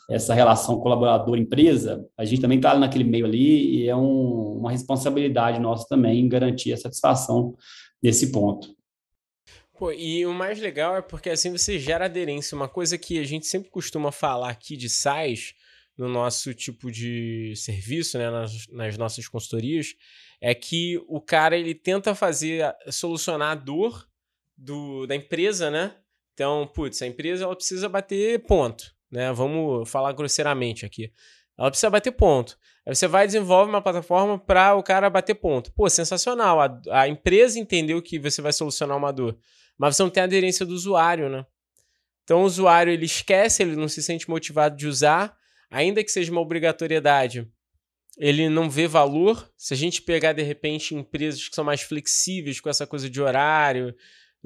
Essa 0.09 0.35
relação 0.35 0.79
colaborador-empresa, 0.81 2.07
a 2.17 2.27
gente 2.27 2.43
também 2.43 2.59
está 2.59 2.79
naquele 2.79 3.05
meio 3.05 3.25
ali 3.25 3.77
e 3.77 3.89
é 3.89 3.97
um, 3.97 4.59
uma 4.59 4.71
responsabilidade 4.71 5.59
nossa 5.59 5.87
também 5.89 6.29
garantir 6.29 6.75
a 6.75 6.77
satisfação 6.77 7.55
desse 8.03 8.31
ponto. 8.31 8.69
Pô, 9.77 9.91
e 9.93 10.25
o 10.25 10.33
mais 10.33 10.61
legal 10.61 10.97
é 10.97 11.03
porque 11.03 11.31
assim 11.31 11.51
você 11.51 11.79
gera 11.79 12.05
aderência. 12.05 12.55
Uma 12.55 12.69
coisa 12.69 12.97
que 12.97 13.19
a 13.19 13.25
gente 13.25 13.47
sempre 13.47 13.71
costuma 13.71 14.13
falar 14.13 14.51
aqui 14.51 14.77
de 14.77 14.89
SaaS, 14.89 15.55
no 15.97 16.09
nosso 16.09 16.53
tipo 16.53 16.91
de 16.91 17.55
serviço, 17.57 18.19
né, 18.19 18.31
nas, 18.31 18.67
nas 18.69 18.99
nossas 18.99 19.29
consultorias, 19.29 19.95
é 20.41 20.55
que 20.55 21.01
o 21.09 21.21
cara 21.21 21.57
ele 21.57 21.75
tenta 21.75 22.15
fazer 22.15 22.75
solucionar 22.91 23.53
a 23.53 23.55
dor 23.55 24.09
do, 24.57 25.07
da 25.07 25.15
empresa, 25.15 25.71
né? 25.71 25.97
Então, 26.33 26.67
putz, 26.75 27.01
a 27.01 27.07
empresa 27.07 27.45
ela 27.45 27.55
precisa 27.55 27.89
bater 27.89 28.45
ponto, 28.45 28.93
né? 29.11 29.33
Vamos 29.33 29.89
falar 29.89 30.13
grosseiramente 30.13 30.85
aqui. 30.85 31.13
Ela 31.57 31.71
precisa 31.71 31.91
bater 31.91 32.11
ponto. 32.11 32.59
Aí 32.85 32.95
você 32.95 33.07
vai 33.07 33.25
e 33.25 33.27
desenvolve 33.29 33.71
uma 33.71 33.81
plataforma 33.81 34.39
para 34.39 34.75
o 34.75 34.83
cara 34.83 35.09
bater 35.09 35.35
ponto. 35.35 35.73
Pô, 35.73 35.89
sensacional. 35.89 36.61
A, 36.61 36.81
a 36.91 37.09
empresa 37.09 37.59
entendeu 37.59 38.03
que 38.03 38.19
você 38.19 38.43
vai 38.43 38.53
solucionar 38.53 38.97
uma 38.97 39.13
dor, 39.13 39.39
mas 39.79 39.97
você 39.97 40.03
não 40.03 40.11
tem 40.11 40.23
a 40.23 40.25
aderência 40.25 40.65
do 40.65 40.75
usuário, 40.75 41.29
né? 41.29 41.47
Então 42.23 42.43
o 42.43 42.47
usuário 42.47 42.93
ele 42.93 43.05
esquece, 43.05 43.63
ele 43.63 43.77
não 43.77 43.89
se 43.89 44.03
sente 44.03 44.29
motivado 44.29 44.77
de 44.77 44.87
usar, 44.87 45.37
ainda 45.71 46.03
que 46.03 46.11
seja 46.11 46.33
uma 46.33 46.41
obrigatoriedade, 46.41 47.51
ele 48.17 48.49
não 48.49 48.71
vê 48.71 48.87
valor. 48.87 49.51
Se 49.57 49.75
a 49.75 49.77
gente 49.77 50.03
pegar, 50.03 50.33
de 50.33 50.43
repente, 50.43 50.95
empresas 50.95 51.49
que 51.49 51.55
são 51.55 51.65
mais 51.65 51.83
flexíveis 51.83 52.61
com 52.61 52.69
essa 52.69 52.87
coisa 52.87 53.11
de 53.11 53.21
horário, 53.21 53.95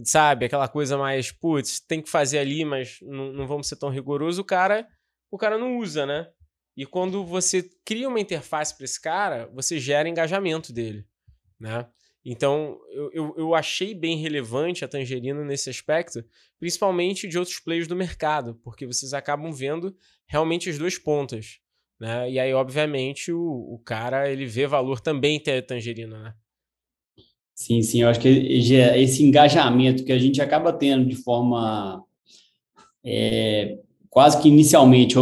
sabe? 0.05 0.47
Aquela 0.47 0.69
coisa 0.69 0.97
mais, 0.97 1.31
putz, 1.31 1.81
tem 1.81 2.03
que 2.03 2.09
fazer 2.11 2.38
ali, 2.38 2.64
mas 2.64 2.99
não, 3.03 3.33
não 3.33 3.47
vamos 3.47 3.69
ser 3.69 3.77
tão 3.77 3.91
rigoroso, 3.91 4.43
o 4.43 4.45
cara, 4.45 4.88
o 5.31 5.38
cara 5.38 5.59
não 5.59 5.79
usa, 5.79 6.07
né? 6.07 6.29
E 6.77 6.87
quando 6.87 7.25
você 7.25 7.69
cria 7.85 8.09
uma 8.09 8.21
interface 8.21 8.77
para 8.77 8.85
esse 8.85 9.01
cara, 9.01 9.51
você 9.53 9.81
gera 9.81 10.09
engajamento 10.09 10.73
dele, 10.73 11.05
né? 11.59 11.87
Então, 12.31 12.79
eu, 12.91 13.35
eu, 13.38 13.55
achei 13.55 13.95
bem 13.95 14.19
relevante 14.19 14.85
a 14.85 14.88
Tangerina 14.88 15.43
nesse 15.47 15.71
aspecto, 15.71 16.23
principalmente 16.61 17.27
de 17.27 17.38
outros 17.38 17.59
players 17.59 17.88
do 17.88 17.97
mercado, 17.97 18.61
porque 18.62 18.87
vocês 18.87 19.14
acabam 19.14 19.51
vendo 19.51 19.97
realmente 20.27 20.69
as 20.69 20.77
duas 20.77 20.99
pontas. 20.99 21.59
Né? 21.99 22.33
E 22.33 22.38
aí, 22.38 22.53
obviamente, 22.53 23.33
o, 23.33 23.41
o 23.41 23.81
cara 23.83 24.31
ele 24.31 24.45
vê 24.45 24.67
valor 24.67 25.01
também 25.01 25.41
ter 25.41 25.53
a 25.53 25.62
Tangerina, 25.62 26.23
né? 26.23 26.35
Sim, 27.55 27.81
sim, 27.81 28.03
eu 28.03 28.11
acho 28.11 28.21
que 28.21 28.29
esse 28.29 29.25
engajamento 29.25 30.05
que 30.05 30.12
a 30.12 30.19
gente 30.19 30.43
acaba 30.43 30.71
tendo 30.71 31.09
de 31.09 31.17
forma 31.17 32.05
é, 33.03 33.79
quase 34.11 34.43
que 34.43 34.49
inicialmente 34.49 35.17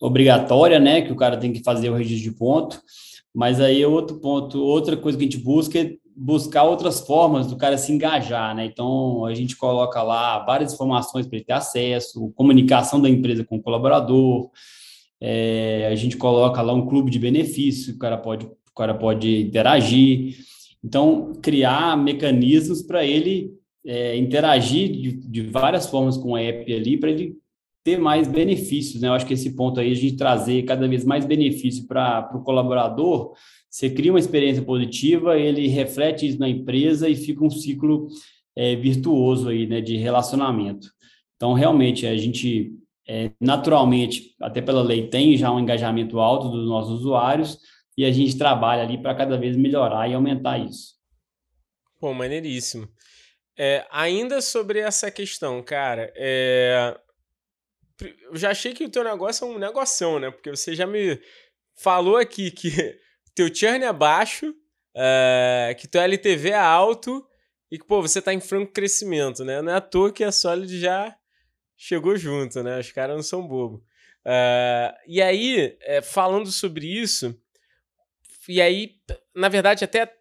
obrigatória, 0.00 0.78
né? 0.78 1.02
Que 1.02 1.10
o 1.10 1.16
cara 1.16 1.36
tem 1.38 1.52
que 1.52 1.64
fazer 1.64 1.90
o 1.90 1.96
registro 1.96 2.30
de 2.30 2.38
ponto, 2.38 2.80
mas 3.34 3.60
aí 3.60 3.84
outro 3.84 4.20
ponto, 4.20 4.62
outra 4.62 4.96
coisa 4.96 5.18
que 5.18 5.24
a 5.24 5.28
gente 5.28 5.42
busca 5.42 5.80
é 5.80 6.05
buscar 6.16 6.62
outras 6.62 7.00
formas 7.00 7.46
do 7.46 7.56
cara 7.56 7.76
se 7.76 7.92
engajar, 7.92 8.54
né? 8.54 8.64
Então, 8.64 9.26
a 9.26 9.34
gente 9.34 9.54
coloca 9.56 10.02
lá 10.02 10.38
várias 10.44 10.72
informações 10.72 11.26
para 11.26 11.36
ele 11.36 11.44
ter 11.44 11.52
acesso, 11.52 12.32
comunicação 12.34 13.00
da 13.00 13.08
empresa 13.08 13.44
com 13.44 13.56
o 13.56 13.62
colaborador, 13.62 14.50
é, 15.20 15.88
a 15.90 15.94
gente 15.94 16.16
coloca 16.16 16.60
lá 16.62 16.72
um 16.72 16.86
clube 16.86 17.10
de 17.10 17.18
benefícios, 17.18 17.94
o 17.94 17.98
cara 17.98 18.16
pode, 18.16 18.46
o 18.46 18.74
cara 18.74 18.94
pode 18.94 19.42
interagir. 19.42 20.36
Então, 20.82 21.32
criar 21.42 21.96
mecanismos 21.96 22.82
para 22.82 23.04
ele 23.04 23.52
é, 23.84 24.16
interagir 24.16 24.90
de, 24.90 25.12
de, 25.12 25.42
várias 25.42 25.86
formas 25.88 26.16
com 26.16 26.32
o 26.32 26.36
app 26.36 26.72
ali, 26.72 26.96
para 26.96 27.10
ele 27.10 27.36
ter 27.86 28.00
mais 28.00 28.26
benefícios, 28.26 29.00
né? 29.00 29.06
Eu 29.06 29.12
acho 29.12 29.24
que 29.24 29.34
esse 29.34 29.54
ponto 29.54 29.78
aí, 29.78 29.92
a 29.92 29.94
gente 29.94 30.16
trazer 30.16 30.64
cada 30.64 30.88
vez 30.88 31.04
mais 31.04 31.24
benefício 31.24 31.86
para 31.86 32.28
o 32.34 32.42
colaborador, 32.42 33.36
você 33.70 33.88
cria 33.88 34.10
uma 34.10 34.18
experiência 34.18 34.60
positiva, 34.60 35.38
ele 35.38 35.68
reflete 35.68 36.26
isso 36.26 36.40
na 36.40 36.48
empresa 36.48 37.08
e 37.08 37.14
fica 37.14 37.44
um 37.44 37.48
ciclo 37.48 38.08
é, 38.56 38.74
virtuoso 38.74 39.50
aí, 39.50 39.68
né, 39.68 39.80
de 39.80 39.96
relacionamento. 39.98 40.88
Então, 41.36 41.52
realmente, 41.52 42.08
a 42.08 42.16
gente, 42.16 42.72
é, 43.06 43.30
naturalmente, 43.40 44.34
até 44.40 44.60
pela 44.60 44.82
lei, 44.82 45.06
tem 45.06 45.36
já 45.36 45.52
um 45.52 45.60
engajamento 45.60 46.18
alto 46.18 46.48
dos 46.48 46.68
nossos 46.68 46.98
usuários 46.98 47.56
e 47.96 48.04
a 48.04 48.10
gente 48.10 48.36
trabalha 48.36 48.82
ali 48.82 48.98
para 48.98 49.14
cada 49.14 49.38
vez 49.38 49.56
melhorar 49.56 50.10
e 50.10 50.14
aumentar 50.14 50.58
isso. 50.58 50.96
Pô, 52.00 52.12
maneiríssimo. 52.12 52.88
É, 53.56 53.86
ainda 53.92 54.40
sobre 54.40 54.80
essa 54.80 55.08
questão, 55.08 55.62
cara, 55.62 56.12
é... 56.16 56.98
eu 58.00 58.36
já 58.36 58.50
achei 58.50 58.72
que 58.72 58.84
o 58.84 58.90
teu 58.90 59.02
negócio 59.02 59.46
é 59.46 59.50
um 59.50 59.58
negoção, 59.58 60.18
né? 60.18 60.30
Porque 60.30 60.50
você 60.50 60.74
já 60.74 60.86
me 60.86 61.20
falou 61.74 62.16
aqui 62.16 62.50
que 62.50 62.70
teu 63.34 63.52
churn 63.54 63.84
é 63.84 63.92
baixo, 63.92 64.50
uh, 64.50 65.74
que 65.78 65.88
teu 65.88 66.00
LTV 66.02 66.50
é 66.50 66.58
alto 66.58 67.26
e 67.70 67.78
que, 67.78 67.86
pô, 67.86 68.00
você 68.00 68.20
tá 68.20 68.32
em 68.32 68.40
franco 68.40 68.72
crescimento, 68.72 69.44
né? 69.44 69.62
Não 69.62 69.72
é 69.72 69.76
à 69.76 69.80
toa 69.80 70.12
que 70.12 70.24
a 70.24 70.32
Solid 70.32 70.78
já 70.78 71.16
chegou 71.76 72.16
junto, 72.16 72.62
né? 72.62 72.78
Os 72.78 72.92
caras 72.92 73.16
não 73.16 73.22
são 73.22 73.46
bobo. 73.46 73.84
Uh, 74.24 74.92
e 75.06 75.22
aí, 75.22 75.76
é, 75.82 76.02
falando 76.02 76.50
sobre 76.50 76.86
isso, 76.86 77.38
e 78.48 78.60
aí, 78.60 78.96
na 79.34 79.48
verdade, 79.48 79.84
até 79.84 80.15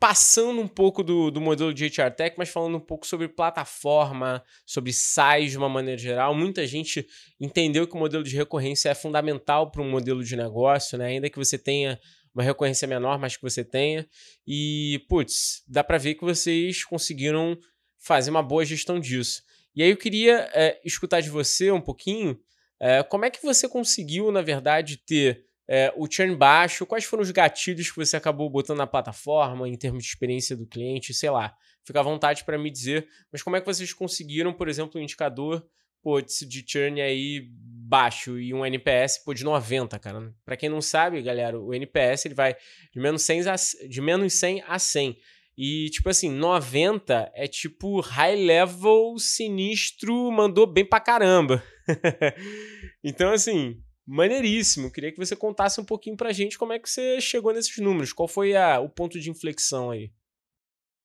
passando 0.00 0.62
um 0.62 0.66
pouco 0.66 1.04
do, 1.04 1.30
do 1.30 1.42
modelo 1.42 1.74
de 1.74 1.84
HR 1.84 2.10
Tech, 2.16 2.34
mas 2.38 2.48
falando 2.48 2.78
um 2.78 2.80
pouco 2.80 3.06
sobre 3.06 3.28
plataforma, 3.28 4.42
sobre 4.64 4.94
SaaS 4.94 5.50
de 5.50 5.58
uma 5.58 5.68
maneira 5.68 6.00
geral. 6.00 6.34
Muita 6.34 6.66
gente 6.66 7.06
entendeu 7.38 7.86
que 7.86 7.94
o 7.94 7.98
modelo 7.98 8.24
de 8.24 8.34
recorrência 8.34 8.88
é 8.88 8.94
fundamental 8.94 9.70
para 9.70 9.82
um 9.82 9.90
modelo 9.90 10.24
de 10.24 10.34
negócio, 10.34 10.96
né? 10.96 11.08
Ainda 11.08 11.28
que 11.28 11.36
você 11.36 11.58
tenha 11.58 12.00
uma 12.34 12.42
recorrência 12.42 12.88
menor, 12.88 13.18
mas 13.18 13.36
que 13.36 13.42
você 13.42 13.62
tenha. 13.62 14.08
E, 14.46 15.04
putz, 15.06 15.62
dá 15.68 15.84
para 15.84 15.98
ver 15.98 16.14
que 16.14 16.24
vocês 16.24 16.82
conseguiram 16.82 17.58
fazer 17.98 18.30
uma 18.30 18.42
boa 18.42 18.64
gestão 18.64 18.98
disso. 18.98 19.42
E 19.76 19.82
aí 19.82 19.90
eu 19.90 19.98
queria 19.98 20.48
é, 20.54 20.80
escutar 20.82 21.20
de 21.20 21.28
você 21.28 21.70
um 21.70 21.80
pouquinho 21.80 22.40
é, 22.80 23.02
como 23.02 23.26
é 23.26 23.30
que 23.30 23.42
você 23.42 23.68
conseguiu, 23.68 24.32
na 24.32 24.40
verdade, 24.40 24.96
ter 24.96 25.44
é, 25.72 25.92
o 25.96 26.10
churn 26.10 26.34
baixo, 26.34 26.84
quais 26.84 27.04
foram 27.04 27.22
os 27.22 27.30
gatilhos 27.30 27.92
que 27.92 27.96
você 27.96 28.16
acabou 28.16 28.50
botando 28.50 28.78
na 28.78 28.88
plataforma 28.88 29.68
em 29.68 29.76
termos 29.76 30.02
de 30.02 30.08
experiência 30.08 30.56
do 30.56 30.66
cliente, 30.66 31.14
sei 31.14 31.30
lá. 31.30 31.54
Fica 31.84 32.00
à 32.00 32.02
vontade 32.02 32.42
para 32.42 32.58
me 32.58 32.68
dizer, 32.72 33.06
mas 33.30 33.40
como 33.40 33.54
é 33.54 33.60
que 33.60 33.66
vocês 33.66 33.92
conseguiram, 33.92 34.52
por 34.52 34.68
exemplo, 34.68 35.00
um 35.00 35.04
indicador 35.04 35.64
pô, 36.02 36.20
de 36.20 36.64
churn 36.66 37.00
aí 37.00 37.48
baixo 37.52 38.36
e 38.36 38.52
um 38.52 38.66
NPS 38.66 39.18
pô, 39.24 39.32
de 39.32 39.44
90, 39.44 39.96
cara. 40.00 40.34
Para 40.44 40.56
quem 40.56 40.68
não 40.68 40.82
sabe, 40.82 41.22
galera, 41.22 41.56
o 41.56 41.72
NPS 41.72 42.24
ele 42.24 42.34
vai 42.34 42.56
de 42.92 42.98
menos 42.98 43.22
100 43.22 43.48
a, 43.48 43.54
de 43.88 44.00
menos 44.00 44.32
100 44.34 44.64
a 44.66 44.76
100. 44.76 45.16
E, 45.56 45.88
tipo 45.90 46.08
assim, 46.08 46.30
90 46.32 47.30
é 47.32 47.46
tipo 47.46 48.00
high 48.00 48.34
level, 48.34 49.14
sinistro, 49.18 50.32
mandou 50.32 50.66
bem 50.66 50.84
pra 50.84 50.98
caramba. 50.98 51.62
então, 53.04 53.30
assim, 53.30 53.80
maneiríssimo. 54.10 54.90
Queria 54.90 55.12
que 55.12 55.18
você 55.18 55.36
contasse 55.36 55.80
um 55.80 55.84
pouquinho 55.84 56.16
pra 56.16 56.32
gente 56.32 56.58
como 56.58 56.72
é 56.72 56.78
que 56.78 56.90
você 56.90 57.20
chegou 57.20 57.52
nesses 57.52 57.78
números. 57.78 58.12
Qual 58.12 58.26
foi 58.26 58.56
a, 58.56 58.80
o 58.80 58.88
ponto 58.88 59.18
de 59.20 59.30
inflexão 59.30 59.90
aí? 59.90 60.10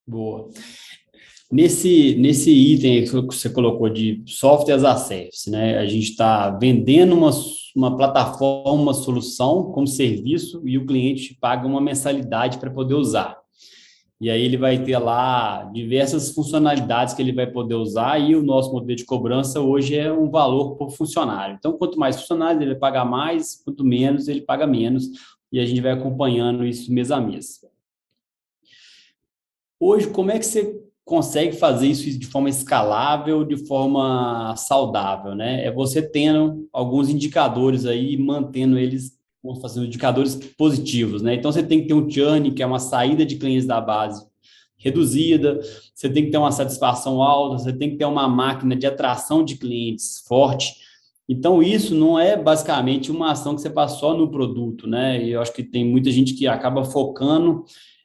Boa. 0.06 0.50
Nesse, 1.50 2.16
nesse 2.16 2.50
item 2.50 3.04
que 3.04 3.36
você 3.36 3.48
colocou 3.48 3.88
de 3.88 4.24
software 4.26 4.74
as 4.74 4.84
a 4.84 4.96
service, 4.96 5.48
né? 5.48 5.78
A 5.78 5.86
gente 5.86 6.10
está 6.10 6.50
vendendo 6.50 7.14
uma, 7.14 7.30
uma 7.76 7.96
plataforma, 7.96 8.82
uma 8.82 8.94
solução 8.94 9.70
como 9.70 9.86
serviço 9.86 10.60
e 10.66 10.76
o 10.76 10.84
cliente 10.84 11.36
paga 11.40 11.66
uma 11.66 11.80
mensalidade 11.80 12.58
para 12.58 12.70
poder 12.70 12.94
usar. 12.94 13.38
E 14.18 14.30
aí 14.30 14.40
ele 14.40 14.56
vai 14.56 14.82
ter 14.82 14.96
lá 14.98 15.64
diversas 15.64 16.30
funcionalidades 16.30 17.12
que 17.12 17.20
ele 17.20 17.32
vai 17.32 17.46
poder 17.46 17.74
usar 17.74 18.18
e 18.18 18.34
o 18.34 18.42
nosso 18.42 18.72
modelo 18.72 18.96
de 18.96 19.04
cobrança 19.04 19.60
hoje 19.60 19.96
é 19.96 20.10
um 20.10 20.30
valor 20.30 20.76
por 20.76 20.90
funcionário. 20.90 21.56
Então, 21.58 21.76
quanto 21.76 21.98
mais 21.98 22.18
funcionários 22.18 22.62
ele 22.62 22.74
paga 22.74 23.04
mais, 23.04 23.60
quanto 23.62 23.84
menos 23.84 24.26
ele 24.26 24.40
paga 24.40 24.66
menos, 24.66 25.10
e 25.52 25.60
a 25.60 25.66
gente 25.66 25.82
vai 25.82 25.92
acompanhando 25.92 26.64
isso 26.64 26.92
mês 26.92 27.10
a 27.10 27.20
mês. 27.20 27.60
Hoje, 29.78 30.08
como 30.08 30.30
é 30.30 30.38
que 30.38 30.46
você 30.46 30.82
consegue 31.04 31.54
fazer 31.54 31.86
isso 31.86 32.18
de 32.18 32.26
forma 32.26 32.48
escalável, 32.48 33.44
de 33.44 33.56
forma 33.66 34.56
saudável, 34.56 35.34
né? 35.34 35.64
É 35.64 35.70
você 35.70 36.02
tendo 36.02 36.68
alguns 36.72 37.08
indicadores 37.08 37.86
aí, 37.86 38.16
mantendo 38.16 38.76
eles 38.76 39.15
vamos 39.46 39.62
fazer 39.62 39.80
indicadores 39.80 40.34
positivos, 40.56 41.22
né? 41.22 41.34
Então 41.34 41.50
você 41.50 41.62
tem 41.62 41.82
que 41.82 41.88
ter 41.88 41.94
um 41.94 42.08
churn, 42.08 42.50
que 42.50 42.62
é 42.62 42.66
uma 42.66 42.78
saída 42.78 43.24
de 43.24 43.36
clientes 43.36 43.66
da 43.66 43.80
base 43.80 44.26
reduzida, 44.76 45.60
você 45.94 46.08
tem 46.08 46.26
que 46.26 46.30
ter 46.30 46.36
uma 46.36 46.52
satisfação 46.52 47.22
alta, 47.22 47.58
você 47.58 47.72
tem 47.72 47.90
que 47.90 47.96
ter 47.96 48.04
uma 48.04 48.28
máquina 48.28 48.76
de 48.76 48.86
atração 48.86 49.42
de 49.44 49.56
clientes 49.56 50.22
forte. 50.28 50.74
Então 51.28 51.62
isso 51.62 51.94
não 51.94 52.18
é 52.18 52.36
basicamente 52.36 53.10
uma 53.10 53.32
ação 53.32 53.54
que 53.54 53.62
você 53.62 53.70
faz 53.70 53.92
só 53.92 54.16
no 54.16 54.30
produto, 54.30 54.86
né? 54.86 55.22
E 55.22 55.30
eu 55.30 55.40
acho 55.40 55.52
que 55.52 55.62
tem 55.62 55.84
muita 55.84 56.10
gente 56.10 56.34
que 56.34 56.46
acaba 56.46 56.84
focando 56.84 57.64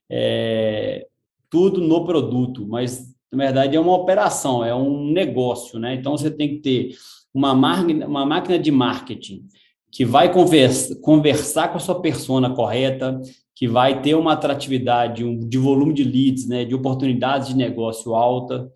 é, 0.09 1.07
tudo 1.49 1.81
no 1.81 2.03
produto, 2.05 2.65
mas 2.67 3.13
na 3.31 3.37
verdade 3.37 3.75
é 3.75 3.79
uma 3.79 3.93
operação, 3.93 4.63
é 4.65 4.73
um 4.73 5.11
negócio, 5.11 5.77
né? 5.77 5.93
Então 5.93 6.17
você 6.17 6.31
tem 6.31 6.55
que 6.55 6.61
ter 6.61 6.95
uma 7.33 7.53
máquina, 7.53 8.07
uma 8.07 8.25
máquina 8.25 8.57
de 8.57 8.71
marketing 8.71 9.45
que 9.91 10.05
vai 10.05 10.31
conversa, 10.31 10.95
conversar 10.95 11.67
com 11.67 11.77
a 11.77 11.81
sua 11.81 12.01
persona 12.01 12.49
correta, 12.49 13.19
que 13.53 13.67
vai 13.67 14.01
ter 14.01 14.15
uma 14.15 14.33
atratividade 14.33 15.23
um, 15.23 15.37
de 15.37 15.57
volume 15.57 15.93
de 15.93 16.03
leads, 16.03 16.47
né, 16.47 16.63
de 16.63 16.73
oportunidades 16.73 17.49
de 17.49 17.55
negócio 17.55 18.15
alta. 18.15 18.71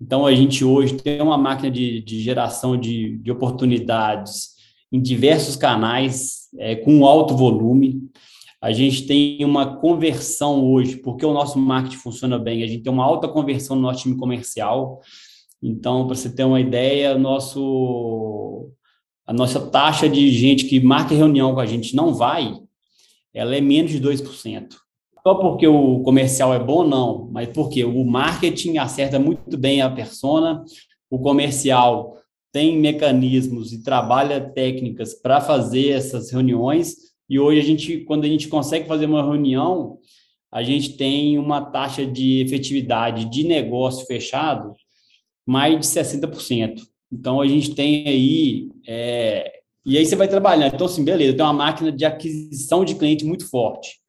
Então, 0.00 0.26
a 0.26 0.34
gente 0.34 0.64
hoje 0.64 0.94
tem 0.94 1.20
uma 1.20 1.38
máquina 1.38 1.70
de, 1.70 2.00
de 2.00 2.20
geração 2.20 2.76
de, 2.76 3.18
de 3.18 3.30
oportunidades 3.30 4.54
em 4.90 5.00
diversos 5.00 5.54
canais, 5.54 6.48
é, 6.58 6.74
com 6.74 7.04
alto 7.04 7.36
volume. 7.36 8.00
A 8.60 8.72
gente 8.72 9.06
tem 9.06 9.44
uma 9.44 9.76
conversão 9.76 10.64
hoje, 10.64 10.96
porque 10.96 11.26
o 11.26 11.34
nosso 11.34 11.58
marketing 11.58 11.96
funciona 11.96 12.38
bem, 12.38 12.62
a 12.62 12.66
gente 12.66 12.82
tem 12.82 12.92
uma 12.92 13.04
alta 13.04 13.28
conversão 13.28 13.76
no 13.76 13.82
nosso 13.82 14.02
time 14.02 14.16
comercial. 14.16 15.00
Então, 15.62 16.06
para 16.06 16.16
você 16.16 16.34
ter 16.34 16.44
uma 16.44 16.60
ideia, 16.60 17.16
nosso 17.18 18.70
a 19.26 19.32
nossa 19.32 19.60
taxa 19.60 20.08
de 20.08 20.30
gente 20.30 20.64
que 20.64 20.80
marca 20.80 21.14
reunião 21.14 21.54
com 21.54 21.60
a 21.60 21.66
gente 21.66 21.94
não 21.94 22.14
vai, 22.14 22.54
ela 23.32 23.56
é 23.56 23.60
menos 23.60 23.90
de 23.90 24.00
2%. 24.00 24.74
Só 25.26 25.34
porque 25.36 25.66
o 25.66 26.00
comercial 26.00 26.52
é 26.52 26.58
bom, 26.58 26.86
não, 26.86 27.28
mas 27.32 27.48
porque 27.48 27.84
o 27.84 28.04
marketing 28.04 28.78
acerta 28.78 29.18
muito 29.18 29.56
bem 29.56 29.80
a 29.80 29.90
persona, 29.90 30.62
o 31.10 31.18
comercial 31.18 32.18
tem 32.52 32.78
mecanismos 32.78 33.72
e 33.72 33.82
trabalha 33.82 34.40
técnicas 34.40 35.14
para 35.14 35.40
fazer 35.40 35.88
essas 35.90 36.30
reuniões, 36.30 36.94
e 37.28 37.38
hoje 37.38 37.58
a 37.60 37.64
gente, 37.64 37.98
quando 38.00 38.24
a 38.24 38.28
gente 38.28 38.48
consegue 38.48 38.86
fazer 38.86 39.06
uma 39.06 39.22
reunião, 39.22 39.98
a 40.52 40.62
gente 40.62 40.96
tem 40.96 41.36
uma 41.36 41.60
taxa 41.62 42.06
de 42.06 42.40
efetividade 42.40 43.24
de 43.24 43.42
negócio 43.42 44.06
fechado 44.06 44.72
mais 45.44 45.80
de 45.80 45.86
60%. 45.86 46.80
Então, 47.12 47.40
a 47.40 47.46
gente 47.46 47.74
tem 47.74 48.06
aí. 48.06 48.68
É, 48.86 49.60
e 49.84 49.98
aí 49.98 50.06
você 50.06 50.16
vai 50.16 50.28
trabalhando. 50.28 50.74
Então, 50.74 50.86
assim, 50.86 51.04
beleza, 51.04 51.32
eu 51.32 51.36
tenho 51.36 51.48
uma 51.48 51.52
máquina 51.54 51.92
de 51.92 52.04
aquisição 52.04 52.84
de 52.84 52.94
cliente 52.94 53.24
muito 53.24 53.48
forte. 53.48 54.00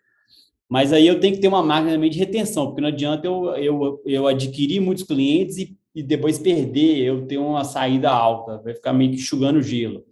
Mas 0.69 0.91
aí 0.91 1.05
eu 1.05 1.19
tenho 1.19 1.35
que 1.35 1.41
ter 1.41 1.47
uma 1.47 1.61
máquina 1.61 1.93
também 1.93 2.09
de 2.09 2.17
retenção, 2.17 2.67
porque 2.67 2.81
não 2.81 2.87
adianta 2.87 3.27
eu, 3.27 3.55
eu, 3.55 4.01
eu 4.05 4.27
adquirir 4.27 4.79
muitos 4.79 5.03
clientes 5.03 5.57
e, 5.57 5.77
e 5.93 6.01
depois 6.01 6.39
perder, 6.39 6.97
eu 6.97 7.27
ter 7.27 7.37
uma 7.37 7.63
saída 7.63 8.09
alta, 8.09 8.61
vai 8.63 8.73
ficar 8.73 8.93
meio 8.93 9.11
que 9.11 9.17
enxugando 9.17 9.61
gelo. 9.61 10.03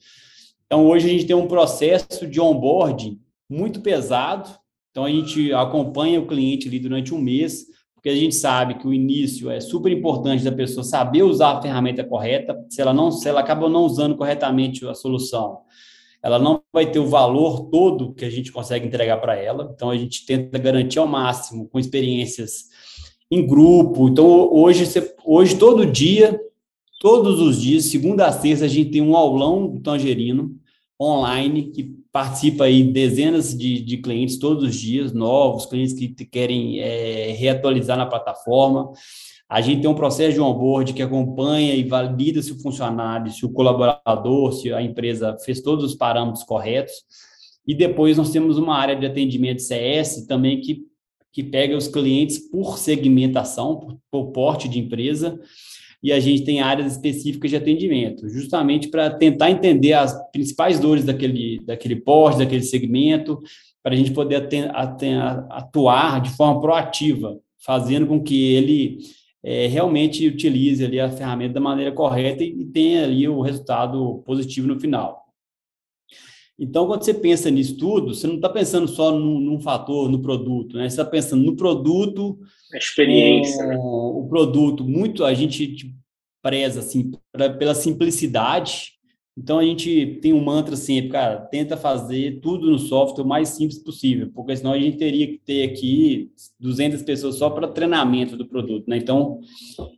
Então, 0.66 0.88
hoje 0.88 1.08
a 1.08 1.10
gente 1.10 1.26
tem 1.26 1.36
um 1.36 1.48
processo 1.48 2.28
de 2.28 2.40
onboarding 2.40 3.20
muito 3.50 3.82
pesado. 3.82 4.50
Então, 4.92 5.06
a 5.06 5.10
gente 5.10 5.52
acompanha 5.54 6.20
o 6.20 6.28
cliente 6.28 6.68
ali 6.68 6.80
durante 6.80 7.14
um 7.14 7.20
mês, 7.20 7.66
porque 8.04 8.10
a 8.10 8.16
gente 8.18 8.36
sabe 8.36 8.74
que 8.74 8.86
o 8.86 8.94
início 8.94 9.50
é 9.50 9.62
super 9.62 9.90
importante 9.90 10.44
da 10.44 10.52
pessoa 10.52 10.84
saber 10.84 11.24
usar 11.24 11.52
a 11.52 11.62
ferramenta 11.62 12.04
correta. 12.04 12.54
Se 12.70 12.82
ela 12.82 12.94
não, 12.94 13.10
se 13.10 13.30
ela 13.30 13.40
acaba 13.40 13.70
não 13.70 13.86
usando 13.86 14.18
corretamente 14.18 14.86
a 14.86 14.94
solução, 14.94 15.60
ela 16.22 16.38
não 16.38 16.62
vai 16.74 16.92
ter 16.92 17.00
o 17.00 17.08
valor 17.08 17.70
todo 17.70 18.14
que 18.14 18.26
a 18.26 18.30
gente 18.30 18.52
consegue 18.52 18.86
entregar 18.86 19.22
para 19.22 19.38
ela. 19.38 19.72
Então 19.74 19.90
a 19.90 19.96
gente 19.96 20.26
tenta 20.26 20.58
garantir 20.58 21.00
ao 21.00 21.08
máximo 21.08 21.70
com 21.70 21.80
experiências 21.80 22.66
em 23.32 23.48
grupo. 23.48 24.10
Então 24.10 24.52
hoje, 24.52 24.84
hoje 25.24 25.56
todo 25.56 25.86
dia, 25.86 26.38
todos 27.00 27.40
os 27.40 27.62
dias, 27.62 27.86
segunda 27.86 28.28
a 28.28 28.34
sexta, 28.34 28.66
a 28.66 28.68
gente 28.68 28.92
tem 28.92 29.02
um 29.02 29.16
aulão 29.16 29.66
do 29.66 29.80
Tangerino 29.80 30.54
online 31.02 31.72
que 31.72 31.93
participa 32.14 32.66
aí 32.66 32.84
dezenas 32.84 33.58
de, 33.58 33.82
de 33.82 33.98
clientes 33.98 34.38
todos 34.38 34.64
os 34.64 34.76
dias, 34.76 35.12
novos, 35.12 35.66
clientes 35.66 35.96
que 35.96 36.08
querem 36.26 36.80
é, 36.80 37.32
reatualizar 37.32 37.98
na 37.98 38.06
plataforma. 38.06 38.92
A 39.50 39.60
gente 39.62 39.82
tem 39.82 39.90
um 39.90 39.96
processo 39.96 40.36
de 40.36 40.40
onboard 40.40 40.94
que 40.94 41.02
acompanha 41.02 41.74
e 41.74 41.84
valida 41.84 42.40
se 42.42 42.52
o 42.52 42.62
funcionário, 42.62 43.32
se 43.32 43.44
o 43.44 43.52
colaborador, 43.52 44.54
se 44.54 44.72
a 44.72 44.82
empresa 44.82 45.36
fez 45.44 45.60
todos 45.60 45.84
os 45.84 45.96
parâmetros 45.96 46.44
corretos. 46.44 46.94
E 47.66 47.74
depois 47.74 48.16
nós 48.16 48.30
temos 48.30 48.60
uma 48.60 48.78
área 48.78 48.96
de 48.96 49.08
atendimento 49.08 49.64
CS 49.64 50.28
também 50.28 50.62
que, 50.62 50.84
que 51.32 51.44
pega 51.44 51.76
os 51.76 51.88
clientes 51.88 52.38
por 52.38 52.78
segmentação, 52.78 53.76
por, 53.76 53.98
por 54.12 54.32
porte 54.32 54.70
de 54.70 54.78
empresa, 54.78 55.40
e 56.04 56.12
a 56.12 56.20
gente 56.20 56.44
tem 56.44 56.60
áreas 56.60 56.92
específicas 56.92 57.50
de 57.50 57.56
atendimento, 57.56 58.28
justamente 58.28 58.90
para 58.90 59.10
tentar 59.10 59.50
entender 59.50 59.94
as 59.94 60.14
principais 60.32 60.78
dores 60.78 61.06
daquele, 61.06 61.62
daquele 61.66 61.96
porte, 61.96 62.40
daquele 62.40 62.64
segmento, 62.64 63.42
para 63.82 63.94
a 63.94 63.96
gente 63.96 64.12
poder 64.12 64.50
atuar 65.50 66.22
de 66.22 66.30
forma 66.32 66.60
proativa, 66.60 67.40
fazendo 67.58 68.06
com 68.06 68.22
que 68.22 68.54
ele 68.54 69.00
é, 69.42 69.68
realmente 69.68 70.28
utilize 70.28 70.84
ali 70.84 71.00
a 71.00 71.10
ferramenta 71.10 71.54
da 71.54 71.62
maneira 71.62 71.92
correta 71.92 72.44
e, 72.44 72.66
tenha 72.66 73.04
ali 73.04 73.28
o 73.28 73.42
resultado 73.42 74.22
positivo 74.26 74.68
no 74.68 74.80
final. 74.80 75.23
Então, 76.58 76.86
quando 76.86 77.04
você 77.04 77.14
pensa 77.14 77.50
nisso 77.50 77.78
tudo, 77.78 78.14
você 78.14 78.28
não 78.28 78.36
está 78.36 78.48
pensando 78.48 78.88
só 78.88 79.12
num, 79.12 79.40
num, 79.40 79.60
fator, 79.60 80.10
no 80.10 80.22
produto, 80.22 80.78
né? 80.78 80.84
Você 80.84 81.02
está 81.02 81.06
pensando 81.06 81.44
no 81.44 81.56
produto, 81.56 82.40
a 82.72 82.78
experiência, 82.78 83.66
né? 83.66 83.76
o 83.78 84.28
produto. 84.30 84.84
Muito 84.84 85.26
a 85.26 85.34
gente 85.34 85.76
tipo, 85.76 85.94
preza 86.42 86.82
assim 86.82 87.12
pra, 87.32 87.50
pela 87.50 87.74
simplicidade. 87.74 88.94
Então 89.36 89.58
a 89.58 89.66
gente 89.66 90.20
tem 90.22 90.32
um 90.32 90.44
mantra 90.44 90.76
sempre, 90.76 91.10
cara, 91.10 91.38
tenta 91.38 91.76
fazer 91.76 92.40
tudo 92.40 92.70
no 92.70 92.78
software 92.78 93.24
o 93.24 93.28
mais 93.28 93.50
simples 93.50 93.80
possível, 93.80 94.30
porque 94.32 94.56
senão 94.56 94.74
a 94.74 94.80
gente 94.80 94.98
teria 94.98 95.26
que 95.26 95.40
ter 95.40 95.68
aqui 95.68 96.32
200 96.60 97.02
pessoas 97.02 97.36
só 97.38 97.50
para 97.50 97.68
treinamento 97.68 98.38
do 98.38 98.46
produto, 98.46 98.88
né? 98.88 98.98
Então 98.98 99.40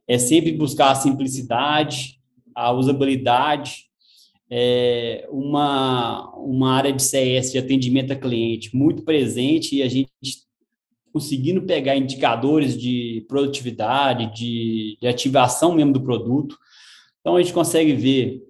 é 0.08 0.18
sempre 0.18 0.54
buscar 0.54 0.92
a 0.92 0.96
simplicidade, 0.96 2.18
a 2.56 2.72
usabilidade 2.72 3.85
é, 4.58 5.28
uma, 5.30 6.34
uma 6.38 6.72
área 6.72 6.94
de 6.94 7.04
CS, 7.04 7.52
de 7.52 7.58
atendimento 7.58 8.14
a 8.14 8.16
cliente, 8.16 8.74
muito 8.74 9.04
presente 9.04 9.76
e 9.76 9.84
a 9.84 9.90
gente 9.90 10.10
conseguindo 11.12 11.64
pegar 11.64 11.98
indicadores 11.98 12.80
de 12.80 13.26
produtividade, 13.28 14.34
de, 14.34 14.98
de 15.02 15.08
ativação 15.08 15.76
mesmo 15.76 15.92
do 15.92 16.02
produto. 16.02 16.58
Então, 17.20 17.36
a 17.36 17.42
gente 17.42 17.54
consegue 17.54 17.94
ver 17.94 18.44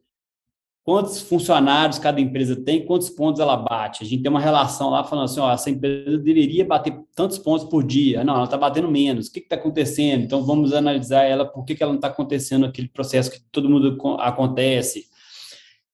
quantos 0.84 1.22
funcionários 1.22 1.98
cada 1.98 2.22
empresa 2.22 2.56
tem, 2.56 2.86
quantos 2.86 3.10
pontos 3.10 3.40
ela 3.40 3.58
bate. 3.58 4.04
A 4.04 4.06
gente 4.06 4.22
tem 4.22 4.30
uma 4.30 4.40
relação 4.40 4.92
lá 4.92 5.04
falando 5.04 5.26
assim, 5.26 5.40
ó, 5.40 5.52
essa 5.52 5.72
empresa 5.72 6.20
deveria 6.20 6.64
bater 6.64 7.00
tantos 7.16 7.40
pontos 7.40 7.68
por 7.68 7.84
dia. 7.84 8.24
Não, 8.24 8.36
ela 8.36 8.44
está 8.44 8.58
batendo 8.58 8.92
menos. 8.92 9.26
O 9.26 9.32
que 9.32 9.40
está 9.40 9.56
acontecendo? 9.56 10.24
Então, 10.24 10.44
vamos 10.44 10.72
analisar 10.72 11.24
ela, 11.24 11.46
por 11.46 11.66
que, 11.66 11.74
que 11.74 11.82
ela 11.82 11.94
não 11.94 11.98
está 11.98 12.10
acontecendo 12.10 12.68
aquele 12.68 12.90
processo 12.90 13.32
que 13.32 13.40
todo 13.52 13.68
mundo 13.68 13.98
acontece. 14.20 15.15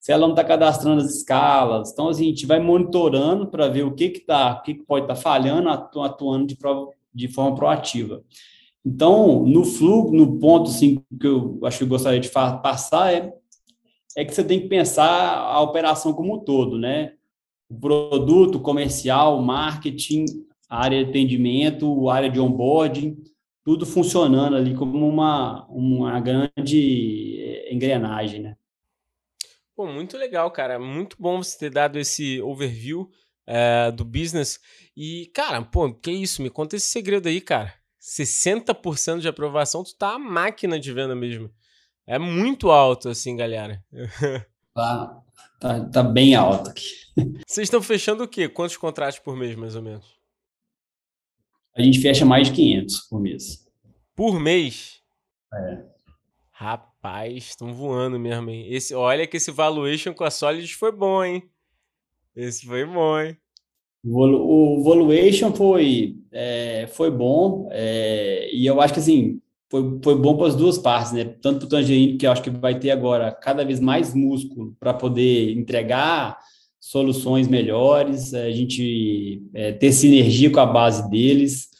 Se 0.02 0.10
ela 0.10 0.26
não 0.26 0.34
está 0.34 0.42
cadastrando 0.42 1.00
as 1.00 1.14
escalas. 1.14 1.92
Então, 1.92 2.08
assim, 2.08 2.24
a 2.24 2.28
gente 2.30 2.44
vai 2.44 2.58
monitorando 2.58 3.46
para 3.46 3.68
ver 3.68 3.84
o 3.84 3.94
que 3.94 4.08
que 4.08 4.20
tá, 4.20 4.58
o 4.58 4.62
que, 4.62 4.74
que 4.74 4.82
pode 4.82 5.04
estar 5.04 5.14
tá 5.14 5.20
falhando, 5.20 5.68
atuando 5.70 6.46
de, 6.46 6.58
de 7.14 7.28
forma 7.28 7.54
proativa. 7.54 8.20
Então, 8.84 9.46
no 9.46 9.64
fluxo, 9.64 10.12
no 10.12 10.40
ponto 10.40 10.68
assim, 10.68 11.00
que 11.20 11.26
eu 11.28 11.60
acho 11.62 11.78
que 11.78 11.84
eu 11.84 11.88
gostaria 11.88 12.18
de 12.18 12.28
passar 12.28 13.14
é 13.14 13.32
é 14.16 14.24
que 14.24 14.34
você 14.34 14.44
tem 14.44 14.60
que 14.60 14.68
pensar 14.68 15.38
a 15.38 15.60
operação 15.60 16.12
como 16.12 16.34
um 16.34 16.38
todo, 16.38 16.78
né? 16.78 17.14
O 17.68 17.74
produto, 17.74 18.60
comercial, 18.60 19.40
marketing, 19.40 20.26
área 20.68 21.02
de 21.02 21.10
atendimento, 21.10 22.10
área 22.10 22.28
de 22.28 22.38
onboarding, 22.38 23.16
tudo 23.64 23.86
funcionando 23.86 24.56
ali 24.56 24.74
como 24.74 25.08
uma, 25.08 25.66
uma 25.68 26.20
grande 26.20 27.38
eh, 27.38 27.74
engrenagem, 27.74 28.40
né? 28.40 28.56
Pô, 29.82 29.88
muito 29.90 30.16
legal, 30.16 30.48
cara. 30.52 30.78
Muito 30.78 31.16
bom 31.18 31.42
você 31.42 31.58
ter 31.58 31.70
dado 31.70 31.98
esse 31.98 32.40
overview 32.40 33.10
é, 33.44 33.90
do 33.90 34.04
business. 34.04 34.60
E, 34.96 35.28
cara, 35.34 35.60
pô, 35.60 35.92
que 35.92 36.12
isso? 36.12 36.40
Me 36.40 36.48
conta 36.48 36.76
esse 36.76 36.86
segredo 36.86 37.28
aí, 37.28 37.40
cara. 37.40 37.74
60% 38.00 39.18
de 39.18 39.26
aprovação, 39.26 39.82
tu 39.82 39.96
tá 39.96 40.14
a 40.14 40.18
máquina 40.20 40.78
de 40.78 40.92
venda 40.92 41.16
mesmo. 41.16 41.50
É 42.06 42.16
muito 42.16 42.70
alto, 42.70 43.08
assim, 43.08 43.36
galera. 43.36 43.84
Tá, 44.74 45.22
tá, 45.60 45.84
tá 45.90 46.02
bem 46.02 46.34
alto 46.34 46.70
aqui. 46.70 46.88
Vocês 47.46 47.66
estão 47.66 47.82
fechando 47.82 48.24
o 48.24 48.28
quê? 48.28 48.48
Quantos 48.48 48.78
contratos 48.78 49.18
por 49.18 49.36
mês, 49.36 49.54
mais 49.54 49.76
ou 49.76 49.82
menos? 49.82 50.06
A 51.76 51.82
gente 51.82 52.00
fecha 52.00 52.24
mais 52.24 52.46
de 52.48 52.54
500 52.54 53.00
por 53.00 53.20
mês. 53.20 53.68
Por 54.16 54.40
mês? 54.40 55.02
É. 55.52 55.91
Rapaz, 56.52 57.34
estão 57.36 57.74
voando 57.74 58.18
mesmo, 58.18 58.50
hein? 58.50 58.66
Esse, 58.68 58.94
olha 58.94 59.26
que 59.26 59.36
esse 59.36 59.50
valuation 59.50 60.14
com 60.14 60.22
a 60.22 60.30
Solid 60.30 60.72
foi 60.74 60.92
bom, 60.92 61.24
hein? 61.24 61.42
Esse 62.36 62.66
foi 62.66 62.84
bom, 62.84 63.18
hein? 63.18 63.36
O 64.04 64.82
valuation 64.82 65.52
foi, 65.54 66.16
é, 66.32 66.88
foi 66.88 67.10
bom, 67.10 67.68
é, 67.70 68.50
e 68.52 68.66
eu 68.66 68.80
acho 68.80 68.94
que 68.94 69.00
assim, 69.00 69.40
foi, 69.70 69.98
foi 70.02 70.16
bom 70.16 70.36
para 70.36 70.48
as 70.48 70.56
duas 70.56 70.76
partes, 70.76 71.12
né? 71.12 71.24
Tanto 71.24 71.60
para 71.60 71.66
o 71.66 71.68
Tangerine, 71.68 72.18
que 72.18 72.26
eu 72.26 72.32
acho 72.32 72.42
que 72.42 72.50
vai 72.50 72.78
ter 72.78 72.90
agora 72.90 73.32
cada 73.32 73.64
vez 73.64 73.80
mais 73.80 74.14
músculo 74.14 74.76
para 74.78 74.92
poder 74.92 75.56
entregar 75.56 76.36
soluções 76.78 77.46
melhores, 77.48 78.34
a 78.34 78.50
gente 78.50 79.42
é, 79.54 79.72
ter 79.72 79.92
sinergia 79.92 80.50
com 80.50 80.60
a 80.60 80.66
base 80.66 81.08
deles. 81.08 81.70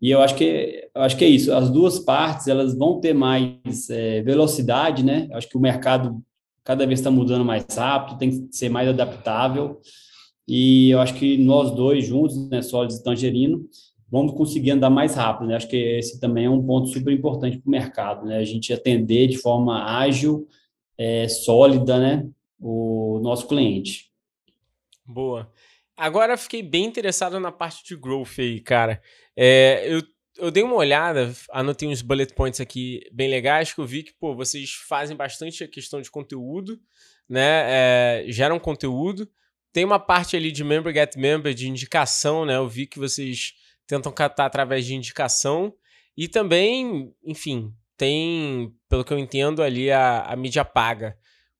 E 0.00 0.10
eu 0.10 0.20
acho 0.20 0.34
que 0.36 0.88
eu 0.94 1.02
acho 1.02 1.16
que 1.16 1.24
é 1.24 1.28
isso. 1.28 1.52
As 1.52 1.70
duas 1.70 1.98
partes 1.98 2.46
elas 2.46 2.76
vão 2.76 3.00
ter 3.00 3.12
mais 3.12 3.90
é, 3.90 4.22
velocidade, 4.22 5.04
né? 5.04 5.26
Eu 5.30 5.36
acho 5.36 5.48
que 5.48 5.56
o 5.56 5.60
mercado 5.60 6.22
cada 6.62 6.86
vez 6.86 7.00
está 7.00 7.10
mudando 7.10 7.44
mais 7.44 7.64
rápido, 7.74 8.18
tem 8.18 8.30
que 8.30 8.56
ser 8.56 8.68
mais 8.68 8.88
adaptável. 8.88 9.80
E 10.46 10.90
eu 10.90 11.00
acho 11.00 11.14
que 11.14 11.36
nós 11.36 11.70
dois 11.72 12.06
juntos, 12.06 12.48
né, 12.48 12.62
Sólidos 12.62 12.98
e 12.98 13.02
Tangerino, 13.02 13.66
vamos 14.10 14.32
conseguir 14.32 14.70
andar 14.70 14.90
mais 14.90 15.14
rápido. 15.14 15.48
Né? 15.48 15.56
Acho 15.56 15.68
que 15.68 15.76
esse 15.76 16.20
também 16.20 16.46
é 16.46 16.50
um 16.50 16.64
ponto 16.64 16.88
super 16.88 17.12
importante 17.12 17.58
para 17.58 17.68
o 17.68 17.70
mercado, 17.70 18.26
né? 18.26 18.38
A 18.38 18.44
gente 18.44 18.72
atender 18.72 19.26
de 19.28 19.38
forma 19.38 19.84
ágil, 19.84 20.46
é, 20.96 21.26
sólida, 21.28 21.98
né? 21.98 22.28
O 22.60 23.20
nosso 23.22 23.46
cliente. 23.46 24.10
Boa. 25.06 25.50
Agora 25.96 26.36
fiquei 26.36 26.62
bem 26.62 26.84
interessado 26.84 27.40
na 27.40 27.50
parte 27.50 27.84
de 27.84 27.96
growth 27.96 28.38
aí, 28.38 28.60
cara. 28.60 29.02
É, 29.40 29.84
eu, 29.86 30.02
eu 30.36 30.50
dei 30.50 30.64
uma 30.64 30.74
olhada, 30.74 31.32
anotei 31.52 31.88
uns 31.88 32.02
bullet 32.02 32.34
points 32.34 32.60
aqui 32.60 33.02
bem 33.12 33.30
legais, 33.30 33.72
que 33.72 33.80
eu 33.80 33.86
vi 33.86 34.02
que, 34.02 34.12
pô, 34.18 34.34
vocês 34.34 34.72
fazem 34.88 35.16
bastante 35.16 35.62
a 35.62 35.68
questão 35.68 36.02
de 36.02 36.10
conteúdo, 36.10 36.76
né? 37.28 37.66
É, 37.68 38.24
geram 38.26 38.58
conteúdo. 38.58 39.30
Tem 39.72 39.84
uma 39.84 40.00
parte 40.00 40.36
ali 40.36 40.50
de 40.50 40.64
member 40.64 40.92
get 40.92 41.14
member, 41.14 41.54
de 41.54 41.68
indicação, 41.68 42.44
né? 42.44 42.56
Eu 42.56 42.68
vi 42.68 42.84
que 42.84 42.98
vocês 42.98 43.52
tentam 43.86 44.10
captar 44.10 44.46
através 44.46 44.84
de 44.84 44.96
indicação. 44.96 45.72
E 46.16 46.26
também, 46.26 47.14
enfim, 47.24 47.72
tem, 47.96 48.74
pelo 48.88 49.04
que 49.04 49.12
eu 49.12 49.18
entendo, 49.20 49.62
ali 49.62 49.88
a, 49.88 50.22
a 50.22 50.34
mídia 50.34 50.64
paga. 50.64 51.16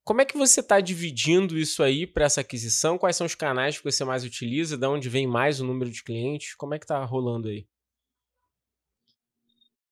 Como 0.09 0.23
é 0.23 0.25
que 0.25 0.39
você 0.39 0.61
está 0.61 0.81
dividindo 0.81 1.59
isso 1.59 1.83
aí 1.83 2.07
para 2.07 2.25
essa 2.25 2.41
aquisição? 2.41 2.97
Quais 2.97 3.15
são 3.15 3.27
os 3.27 3.35
canais 3.35 3.77
que 3.77 3.85
você 3.85 4.07
mais 4.07 4.25
utiliza? 4.25 4.75
De 4.75 4.87
onde 4.87 5.07
vem 5.07 5.27
mais 5.27 5.61
o 5.61 5.67
número 5.67 5.91
de 5.91 6.03
clientes? 6.03 6.55
Como 6.55 6.73
é 6.73 6.79
que 6.79 6.87
está 6.87 7.05
rolando 7.05 7.49
aí? 7.49 7.67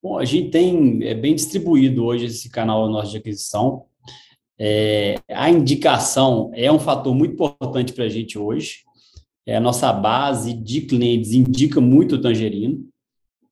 Bom, 0.03 0.19
a 0.19 0.25
gente 0.25 0.49
tem 0.51 1.05
é 1.05 1.13
bem 1.13 1.35
distribuído 1.35 2.03
hoje 2.03 2.25
esse 2.25 2.49
canal 2.49 2.89
nosso 2.89 3.11
de 3.11 3.19
aquisição. 3.19 3.85
É, 4.59 5.17
a 5.29 5.51
indicação 5.51 6.51
é 6.55 6.73
um 6.73 6.79
fator 6.79 7.15
muito 7.15 7.35
importante 7.35 7.93
para 7.93 8.05
a 8.05 8.09
gente 8.09 8.39
hoje. 8.39 8.85
É, 9.45 9.57
a 9.57 9.61
nossa 9.61 9.93
base 9.93 10.55
de 10.55 10.81
clientes 10.81 11.33
indica 11.33 11.79
muito 11.79 12.15
o 12.15 12.21
Tangerino. 12.23 12.89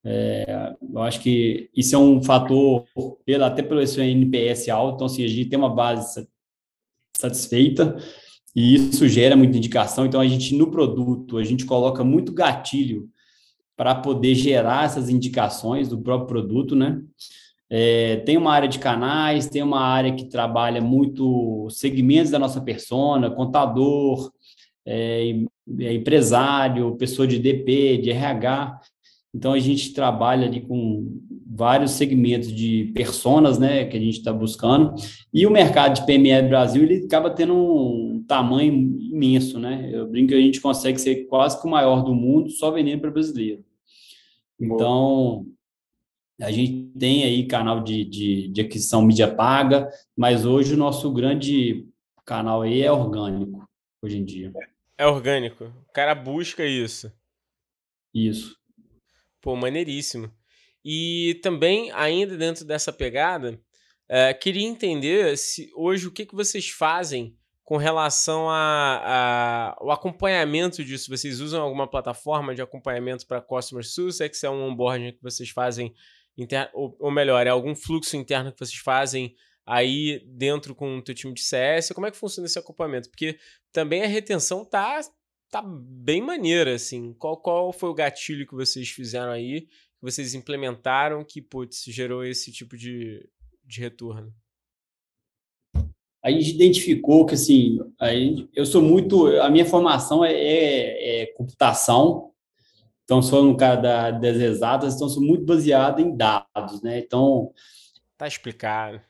É, 0.03 0.74
eu 0.81 1.03
acho 1.03 1.20
que 1.20 1.68
isso 1.77 1.94
é 1.94 1.98
um 1.98 2.22
fator, 2.22 2.87
pela, 3.27 3.48
até 3.48 3.62
pelo 3.62 3.87
seu 3.87 4.03
NPS 4.03 4.70
alto, 4.70 4.94
então, 4.94 5.07
assim, 5.07 5.24
a 5.24 5.29
gente 5.29 5.50
tem 5.50 5.59
uma 5.59 5.74
base 5.74 6.27
satisfeita 7.16 7.96
e 8.55 8.74
isso 8.74 9.09
gera 9.09 9.37
muita 9.37 9.59
indicação. 9.59 10.07
Então, 10.07 10.20
a 10.20 10.27
gente, 10.27 10.55
no 10.55 10.70
produto, 10.70 11.38
a 11.38 11.44
gente 11.44 11.66
coloca 11.66 12.05
muito 12.05 12.33
gatilho 12.33 13.09
para 13.77 13.94
poder 13.94 14.35
gerar 14.35 14.85
essas 14.85 15.09
indicações 15.09 15.88
do 15.88 16.00
próprio 16.00 16.29
produto, 16.29 16.77
né? 16.77 17.00
É, 17.68 18.16
tem 18.18 18.37
uma 18.37 18.53
área 18.53 18.68
de 18.68 18.79
canais, 18.79 19.48
tem 19.48 19.62
uma 19.62 19.81
área 19.81 20.14
que 20.14 20.27
trabalha 20.27 20.81
muito 20.81 21.68
segmentos 21.70 22.31
da 22.31 22.38
nossa 22.38 22.61
persona, 22.61 23.31
contador, 23.31 24.31
é, 24.87 25.35
é 25.81 25.92
empresário, 25.92 26.96
pessoa 26.96 27.27
de 27.27 27.38
DP, 27.38 27.98
de 27.98 28.11
RH. 28.11 28.81
Então, 29.35 29.53
a 29.53 29.59
gente 29.59 29.92
trabalha 29.92 30.46
ali 30.46 30.61
com 30.61 31.20
vários 31.55 31.93
segmentos 31.93 32.53
de 32.53 32.90
personas, 32.95 33.59
né, 33.59 33.85
que 33.85 33.97
a 33.97 34.01
gente 34.01 34.19
está 34.19 34.33
buscando. 34.33 34.95
E 35.33 35.47
o 35.47 35.51
mercado 35.51 35.95
de 35.95 36.05
PME 36.05 36.49
Brasil, 36.49 36.83
ele 36.83 37.07
acaba 37.07 37.31
tendo 37.31 37.55
um 37.55 38.25
tamanho 38.27 38.73
imenso, 38.73 39.59
né? 39.61 39.88
Eu 39.93 40.09
brinco 40.09 40.31
que 40.31 40.35
a 40.35 40.40
gente 40.40 40.61
consegue 40.61 41.01
ser 41.01 41.27
quase 41.27 41.61
que 41.61 41.67
o 41.67 41.71
maior 41.71 42.03
do 42.03 42.14
mundo 42.14 42.51
só 42.51 42.73
vendendo 42.73 43.01
para 43.01 43.11
brasileiro. 43.11 43.64
Então, 44.61 45.47
a 46.40 46.51
gente 46.51 46.90
tem 46.99 47.23
aí 47.23 47.47
canal 47.47 47.83
de, 47.83 48.05
de, 48.05 48.49
de 48.49 48.61
aquisição 48.61 49.03
mídia 49.03 49.33
paga, 49.33 49.88
mas 50.17 50.45
hoje 50.45 50.75
o 50.75 50.79
nosso 50.79 51.12
grande 51.12 51.87
canal 52.25 52.62
aí 52.62 52.83
é 52.83 52.90
orgânico, 52.90 53.69
hoje 54.03 54.19
em 54.19 54.25
dia. 54.25 54.53
É 54.99 55.07
orgânico. 55.07 55.64
O 55.88 55.93
cara 55.93 56.14
busca 56.14 56.64
isso. 56.64 57.12
Isso. 58.12 58.57
Pô, 59.40 59.55
maneiríssimo. 59.55 60.33
E 60.85 61.38
também, 61.42 61.90
ainda 61.92 62.37
dentro 62.37 62.64
dessa 62.64 62.92
pegada, 62.92 63.59
é, 64.09 64.35
queria 64.35 64.66
entender 64.66 65.37
se 65.38 65.70
hoje 65.75 66.07
o 66.07 66.11
que, 66.11 66.27
que 66.27 66.35
vocês 66.35 66.68
fazem 66.68 67.37
com 67.64 67.79
relação 67.79 68.51
ao 68.51 69.90
acompanhamento 69.90 70.85
disso. 70.85 71.09
Vocês 71.09 71.40
usam 71.40 71.62
alguma 71.62 71.88
plataforma 71.88 72.55
de 72.55 72.61
acompanhamento 72.61 73.27
para 73.27 73.40
Customer 73.40 73.85
Success? 73.85 74.44
É 74.44 74.51
um 74.51 74.62
onboarding 74.62 75.12
que 75.12 75.23
vocês 75.23 75.49
fazem, 75.49 75.94
inter... 76.37 76.70
ou, 76.75 76.94
ou 77.01 77.11
melhor, 77.11 77.47
é 77.47 77.51
algum 77.51 77.75
fluxo 77.75 78.16
interno 78.16 78.53
que 78.53 78.59
vocês 78.59 78.79
fazem 78.79 79.35
aí 79.66 80.23
dentro 80.27 80.75
com 80.75 80.99
o 80.99 81.03
teu 81.03 81.14
time 81.14 81.33
de 81.33 81.40
CS? 81.40 81.92
Como 81.92 82.07
é 82.07 82.11
que 82.11 82.18
funciona 82.18 82.47
esse 82.47 82.59
acompanhamento? 82.59 83.09
Porque 83.09 83.38
também 83.73 84.03
a 84.03 84.07
retenção 84.07 84.62
tá, 84.62 85.01
tá 85.51 85.62
bem 85.62 86.20
maneira, 86.20 86.75
assim. 86.75 87.14
Qual, 87.14 87.38
qual 87.38 87.73
foi 87.73 87.88
o 87.88 87.94
gatilho 87.94 88.47
que 88.47 88.55
vocês 88.55 88.90
fizeram 88.90 89.33
aí, 89.33 89.66
vocês 90.05 90.35
implementaram 90.35 91.25
que, 91.25 91.40
putz, 91.40 91.83
gerou 91.87 92.23
esse 92.23 92.53
tipo 92.53 92.77
de, 92.77 93.27
de 93.64 93.81
retorno? 93.81 94.31
A 96.23 96.31
gente 96.31 96.51
identificou 96.51 97.25
que, 97.25 97.33
assim, 97.33 97.79
gente, 98.03 98.47
eu 98.55 98.67
sou 98.67 98.83
muito... 98.83 99.27
A 99.40 99.49
minha 99.49 99.64
formação 99.64 100.23
é, 100.23 100.35
é, 100.35 101.23
é 101.23 101.27
computação, 101.29 102.33
então 103.03 103.23
sou 103.23 103.49
um 103.49 103.57
cara 103.57 103.77
da, 103.77 104.11
das 104.11 104.37
exatas, 104.37 104.95
então 104.95 105.09
sou 105.09 105.23
muito 105.23 105.47
baseado 105.47 106.01
em 106.01 106.14
dados, 106.14 106.83
né? 106.83 106.99
Então... 106.99 107.51
Tá 108.19 108.29
explicado. 108.29 109.01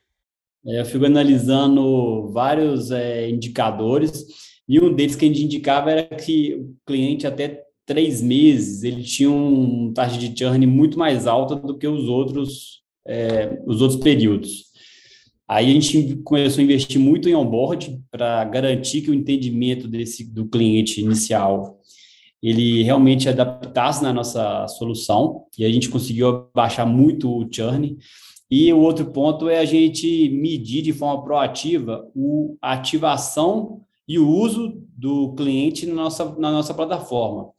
É, 0.64 0.80
eu 0.80 0.84
fico 0.84 1.04
analisando 1.04 2.30
vários 2.30 2.92
é, 2.92 3.28
indicadores 3.28 4.26
e 4.68 4.78
um 4.78 4.94
deles 4.94 5.16
que 5.16 5.24
a 5.24 5.28
gente 5.28 5.44
indicava 5.44 5.90
era 5.90 6.16
que 6.16 6.54
o 6.54 6.76
cliente 6.86 7.26
até 7.26 7.63
três 7.86 8.22
meses 8.22 8.82
ele 8.82 9.02
tinha 9.02 9.30
uma 9.30 9.92
taxa 9.92 10.18
de 10.18 10.36
churn 10.36 10.66
muito 10.66 10.98
mais 10.98 11.26
alta 11.26 11.56
do 11.56 11.76
que 11.76 11.86
os 11.86 12.08
outros 12.08 12.82
é, 13.06 13.60
os 13.66 13.82
outros 13.82 14.00
períodos. 14.00 14.72
Aí 15.46 15.70
a 15.70 15.74
gente 15.74 16.16
começou 16.24 16.62
a 16.62 16.64
investir 16.64 16.98
muito 16.98 17.28
em 17.28 17.34
onboard 17.34 18.00
para 18.10 18.44
garantir 18.44 19.02
que 19.02 19.10
o 19.10 19.14
entendimento 19.14 19.86
desse 19.86 20.24
do 20.24 20.46
cliente 20.46 21.02
inicial 21.02 21.80
ele 22.42 22.82
realmente 22.82 23.28
adaptasse 23.28 24.02
na 24.02 24.12
nossa 24.12 24.66
solução 24.68 25.44
e 25.58 25.64
a 25.64 25.70
gente 25.70 25.88
conseguiu 25.88 26.46
baixar 26.54 26.84
muito 26.84 27.30
o 27.30 27.48
churn. 27.50 27.96
E 28.50 28.70
o 28.72 28.80
outro 28.80 29.06
ponto 29.06 29.48
é 29.48 29.58
a 29.58 29.64
gente 29.64 30.28
medir 30.28 30.82
de 30.82 30.92
forma 30.92 31.24
proativa 31.24 32.06
a 32.60 32.72
ativação 32.74 33.80
e 34.06 34.18
o 34.18 34.28
uso 34.28 34.82
do 34.96 35.34
cliente 35.34 35.86
na 35.86 35.94
nossa, 35.94 36.24
na 36.38 36.52
nossa 36.52 36.74
plataforma. 36.74 37.50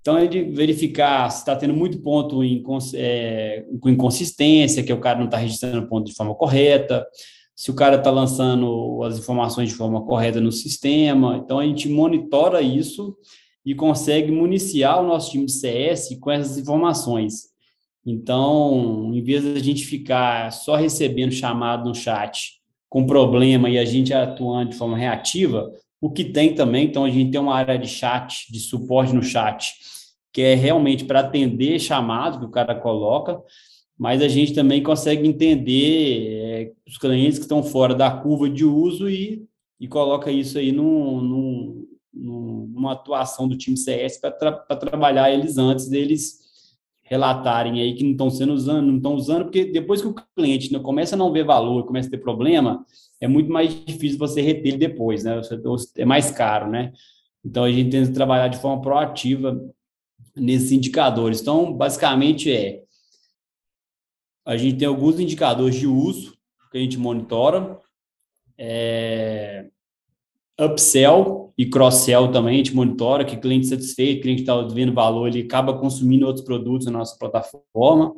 Então, 0.00 0.16
é 0.16 0.26
de 0.26 0.42
verificar 0.42 1.30
se 1.30 1.40
está 1.40 1.56
tendo 1.56 1.74
muito 1.74 2.00
ponto 2.00 2.42
em, 2.42 2.62
é, 2.94 3.64
com 3.80 3.88
inconsistência, 3.88 4.82
que 4.82 4.92
o 4.92 5.00
cara 5.00 5.18
não 5.18 5.26
está 5.26 5.36
registrando 5.36 5.88
ponto 5.88 6.06
de 6.06 6.14
forma 6.14 6.34
correta, 6.34 7.06
se 7.54 7.70
o 7.70 7.74
cara 7.74 7.96
está 7.96 8.10
lançando 8.10 9.02
as 9.02 9.18
informações 9.18 9.68
de 9.68 9.74
forma 9.74 10.04
correta 10.06 10.40
no 10.40 10.52
sistema. 10.52 11.36
Então, 11.36 11.58
a 11.58 11.66
gente 11.66 11.88
monitora 11.88 12.62
isso 12.62 13.16
e 13.66 13.74
consegue 13.74 14.30
municiar 14.30 15.00
o 15.02 15.06
nosso 15.06 15.32
time 15.32 15.48
CS 15.48 16.16
com 16.20 16.30
essas 16.30 16.56
informações. 16.56 17.48
Então, 18.06 19.10
em 19.12 19.22
vez 19.22 19.42
de 19.42 19.58
a 19.58 19.62
gente 19.62 19.84
ficar 19.84 20.50
só 20.52 20.76
recebendo 20.76 21.32
chamado 21.32 21.86
no 21.86 21.94
chat 21.94 22.57
com 22.88 23.06
problema 23.06 23.68
e 23.68 23.78
a 23.78 23.84
gente 23.84 24.12
atuando 24.14 24.70
de 24.70 24.76
forma 24.76 24.96
reativa, 24.96 25.70
o 26.00 26.10
que 26.10 26.24
tem 26.24 26.54
também, 26.54 26.86
então 26.86 27.04
a 27.04 27.10
gente 27.10 27.30
tem 27.30 27.40
uma 27.40 27.54
área 27.54 27.78
de 27.78 27.88
chat, 27.88 28.50
de 28.50 28.60
suporte 28.60 29.12
no 29.12 29.22
chat, 29.22 29.74
que 30.32 30.40
é 30.40 30.54
realmente 30.54 31.04
para 31.04 31.20
atender 31.20 31.78
chamados 31.80 32.38
que 32.38 32.44
o 32.44 32.50
cara 32.50 32.74
coloca, 32.74 33.40
mas 33.98 34.22
a 34.22 34.28
gente 34.28 34.54
também 34.54 34.82
consegue 34.82 35.26
entender 35.26 36.28
é, 36.30 36.72
os 36.86 36.96
clientes 36.96 37.38
que 37.38 37.44
estão 37.44 37.62
fora 37.62 37.94
da 37.94 38.10
curva 38.10 38.48
de 38.48 38.64
uso 38.64 39.10
e, 39.10 39.44
e 39.80 39.88
coloca 39.88 40.30
isso 40.30 40.56
aí 40.56 40.70
num, 40.70 41.84
numa 42.12 42.92
atuação 42.92 43.48
do 43.48 43.56
time 43.56 43.76
CS 43.76 44.18
para 44.20 44.30
tra 44.30 44.52
trabalhar 44.76 45.32
eles 45.32 45.58
antes 45.58 45.88
deles 45.88 46.47
relatarem 47.08 47.80
aí 47.80 47.94
que 47.94 48.04
não 48.04 48.12
estão 48.12 48.30
sendo 48.30 48.52
usando, 48.52 48.86
não 48.86 48.96
estão 48.96 49.14
usando, 49.14 49.44
porque 49.44 49.64
depois 49.64 50.02
que 50.02 50.08
o 50.08 50.14
cliente 50.36 50.72
né, 50.72 50.78
começa 50.78 51.14
a 51.14 51.18
não 51.18 51.32
ver 51.32 51.44
valor, 51.44 51.86
começa 51.86 52.08
a 52.08 52.10
ter 52.10 52.18
problema, 52.18 52.84
é 53.20 53.26
muito 53.26 53.50
mais 53.50 53.84
difícil 53.84 54.18
você 54.18 54.42
reter 54.42 54.68
ele 54.68 54.78
depois, 54.78 55.24
né? 55.24 55.40
É 55.96 56.04
mais 56.04 56.30
caro, 56.30 56.70
né? 56.70 56.92
Então 57.44 57.64
a 57.64 57.72
gente 57.72 57.90
tenta 57.90 58.12
trabalhar 58.12 58.48
de 58.48 58.58
forma 58.58 58.82
proativa 58.82 59.58
nesses 60.36 60.70
indicadores. 60.70 61.40
Então, 61.40 61.72
basicamente 61.72 62.52
é 62.52 62.82
a 64.44 64.56
gente 64.56 64.78
tem 64.78 64.88
alguns 64.88 65.20
indicadores 65.20 65.76
de 65.76 65.86
uso 65.86 66.34
que 66.70 66.78
a 66.78 66.80
gente 66.80 66.98
monitora, 66.98 67.78
é, 68.56 69.66
upsell 70.58 71.47
e 71.58 71.66
cross-sell 71.66 72.30
também, 72.30 72.54
a 72.54 72.56
gente 72.58 72.74
monitora 72.74 73.24
que 73.24 73.36
cliente 73.36 73.66
satisfeito, 73.66 74.22
cliente 74.22 74.42
está 74.42 74.62
vendo 74.62 74.94
valor, 74.94 75.26
ele 75.26 75.42
acaba 75.42 75.76
consumindo 75.76 76.24
outros 76.24 76.44
produtos 76.44 76.86
na 76.86 76.92
nossa 76.92 77.18
plataforma. 77.18 78.14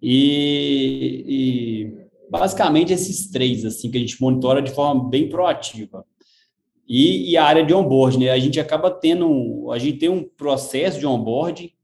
E, 0.00 1.24
e 1.28 2.30
basicamente 2.30 2.94
esses 2.94 3.30
três, 3.30 3.62
assim, 3.66 3.90
que 3.90 3.98
a 3.98 4.00
gente 4.00 4.18
monitora 4.22 4.62
de 4.62 4.70
forma 4.70 5.06
bem 5.06 5.28
proativa. 5.28 6.02
E, 6.88 7.32
e, 7.32 7.36
a 7.36 7.44
área 7.44 7.62
de 7.64 7.74
onboard, 7.74 8.18
né? 8.18 8.30
A 8.30 8.38
gente 8.38 8.58
acaba 8.58 8.90
tendo, 8.90 9.70
a 9.70 9.78
gente 9.78 9.98
tem 9.98 10.08
um 10.08 10.22
processo 10.22 10.98
de 10.98 11.06
onboard 11.06 11.74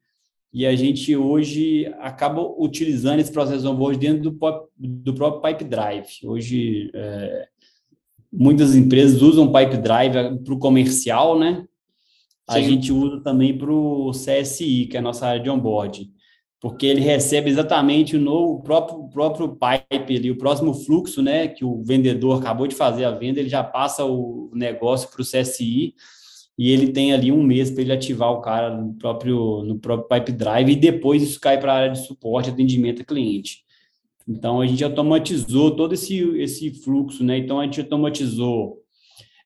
e 0.54 0.64
a 0.64 0.74
gente 0.74 1.14
hoje 1.14 1.86
acaba 1.98 2.40
utilizando 2.40 3.18
esse 3.20 3.32
processo 3.32 3.60
de 3.60 3.68
onboard 3.68 3.98
dentro 3.98 4.30
do, 4.30 4.68
do 4.78 5.12
próprio 5.12 5.42
Pipe 5.42 5.64
Drive. 5.64 6.20
Hoje, 6.24 6.90
é, 6.94 7.48
muitas 8.32 8.74
empresas 8.74 9.20
usam 9.22 9.52
Pipe 9.52 9.76
Drive 9.76 10.38
para 10.44 10.54
o 10.54 10.58
comercial, 10.58 11.38
né? 11.38 11.64
A 12.48 12.54
Sim. 12.54 12.64
gente 12.64 12.92
usa 12.92 13.20
também 13.22 13.56
para 13.56 13.72
o 13.72 14.10
CSI, 14.10 14.86
que 14.86 14.96
é 14.96 15.00
a 15.00 15.02
nossa 15.02 15.26
área 15.26 15.42
de 15.42 15.50
onboard 15.50 16.10
porque 16.62 16.86
ele 16.86 17.00
recebe 17.00 17.50
exatamente 17.50 18.16
o, 18.16 18.20
novo, 18.20 18.54
o 18.54 18.62
próprio, 18.62 19.08
próprio 19.08 19.48
pipe 19.48 20.16
ali, 20.16 20.30
o 20.30 20.38
próximo 20.38 20.72
fluxo, 20.72 21.20
né, 21.20 21.48
que 21.48 21.64
o 21.64 21.82
vendedor 21.82 22.38
acabou 22.38 22.68
de 22.68 22.76
fazer 22.76 23.04
a 23.04 23.10
venda, 23.10 23.40
ele 23.40 23.48
já 23.48 23.64
passa 23.64 24.04
o 24.04 24.48
negócio 24.54 25.10
para 25.10 25.20
o 25.20 25.24
CSI 25.24 25.92
e 26.56 26.70
ele 26.70 26.92
tem 26.92 27.12
ali 27.12 27.32
um 27.32 27.42
mês 27.42 27.68
para 27.68 27.82
ele 27.82 27.92
ativar 27.92 28.30
o 28.30 28.40
cara 28.40 28.70
no 28.70 28.94
próprio, 28.94 29.64
no 29.64 29.76
próprio 29.76 30.06
Pipe 30.08 30.30
Drive 30.30 30.70
e 30.70 30.76
depois 30.76 31.20
isso 31.20 31.40
cai 31.40 31.58
para 31.58 31.72
a 31.72 31.76
área 31.76 31.90
de 31.90 32.06
suporte, 32.06 32.50
atendimento 32.50 33.02
a 33.02 33.04
cliente. 33.04 33.64
Então, 34.28 34.60
a 34.60 34.66
gente 34.66 34.84
automatizou 34.84 35.74
todo 35.74 35.94
esse, 35.94 36.18
esse 36.38 36.70
fluxo, 36.82 37.24
né? 37.24 37.38
Então, 37.38 37.60
a 37.60 37.64
gente 37.64 37.80
automatizou 37.80 38.78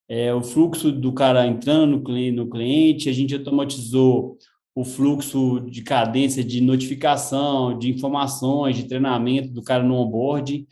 é, 0.08 0.32
o 0.32 0.42
fluxo 0.42 0.92
do 0.92 1.12
cara 1.12 1.46
entrando 1.46 2.02
no 2.32 2.48
cliente, 2.48 3.08
a 3.08 3.12
gente 3.12 3.34
automatizou 3.34 4.38
o 4.76 4.84
fluxo 4.84 5.60
de 5.70 5.82
cadência 5.82 6.44
de 6.44 6.60
notificação, 6.60 7.76
de 7.78 7.90
informações, 7.90 8.76
de 8.76 8.84
treinamento 8.84 9.48
do 9.48 9.62
cara 9.62 9.82
no 9.82 9.94
onboard. 9.94 10.66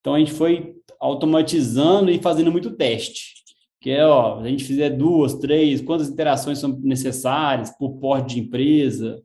Então 0.00 0.14
a 0.14 0.18
gente 0.20 0.32
foi 0.32 0.76
automatizando 1.00 2.08
e 2.08 2.22
fazendo 2.22 2.52
muito 2.52 2.70
teste. 2.70 3.34
Que 3.80 3.90
é, 3.90 4.06
ó, 4.06 4.38
a 4.38 4.48
gente 4.48 4.62
fizer 4.62 4.90
duas, 4.90 5.34
três, 5.34 5.80
quantas 5.80 6.08
interações 6.08 6.60
são 6.60 6.78
necessárias 6.84 7.76
por 7.76 7.98
porte 7.98 8.36
de 8.36 8.40
empresa. 8.42 9.20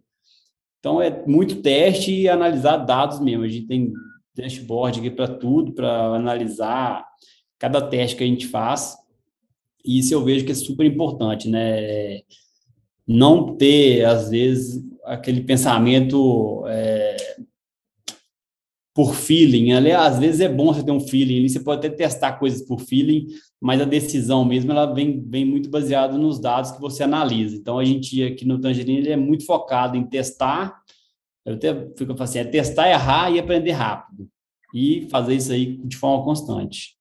Então 0.79 0.99
é 0.99 1.23
muito 1.27 1.61
teste 1.61 2.11
e 2.11 2.27
analisar 2.27 2.77
dados 2.77 3.19
mesmo. 3.19 3.43
A 3.43 3.47
gente 3.47 3.67
tem 3.67 3.93
dashboard 4.37 4.99
aqui 4.99 5.11
para 5.11 5.27
tudo, 5.27 5.73
para 5.73 6.15
analisar 6.15 7.05
cada 7.59 7.81
teste 7.81 8.15
que 8.15 8.23
a 8.23 8.27
gente 8.27 8.47
faz. 8.47 8.95
E 9.83 9.99
isso 9.99 10.13
eu 10.13 10.23
vejo 10.23 10.45
que 10.45 10.51
é 10.51 10.55
super 10.55 10.85
importante, 10.85 11.49
né? 11.49 12.21
não 13.07 13.55
ter, 13.55 14.03
às 14.03 14.29
vezes, 14.29 14.83
aquele 15.05 15.41
pensamento 15.41 16.65
é, 16.67 17.15
por 18.93 19.15
feeling. 19.15 19.71
Aliás, 19.71 20.15
às 20.15 20.19
vezes 20.19 20.41
é 20.41 20.49
bom 20.49 20.73
você 20.73 20.83
ter 20.83 20.91
um 20.91 20.99
feeling, 20.99 21.47
você 21.47 21.61
pode 21.61 21.87
até 21.87 21.95
testar 21.95 22.33
coisas 22.33 22.61
por 22.61 22.81
feeling, 22.81 23.27
mas 23.61 23.79
a 23.79 23.85
decisão 23.85 24.43
mesmo 24.43 24.71
ela 24.71 24.85
vem, 24.93 25.23
vem 25.25 25.45
muito 25.45 25.69
baseada 25.69 26.17
nos 26.17 26.37
dados 26.37 26.71
que 26.71 26.81
você 26.81 27.03
analisa. 27.03 27.55
Então, 27.55 27.79
a 27.79 27.85
gente 27.85 28.21
aqui 28.23 28.45
no 28.45 28.59
Tangerine 28.59 29.07
é 29.07 29.15
muito 29.15 29.45
focado 29.45 29.95
em 29.95 30.03
testar, 30.03 30.81
eu 31.47 31.53
até 31.53 31.73
fico 31.95 32.21
assim, 32.21 32.39
é 32.39 32.43
testar, 32.43 32.89
errar 32.89 33.31
e 33.31 33.39
aprender 33.39 33.71
rápido. 33.71 34.29
E 34.73 35.07
fazer 35.09 35.33
isso 35.33 35.53
aí 35.53 35.77
de 35.77 35.95
forma 35.95 36.23
constante. 36.25 36.97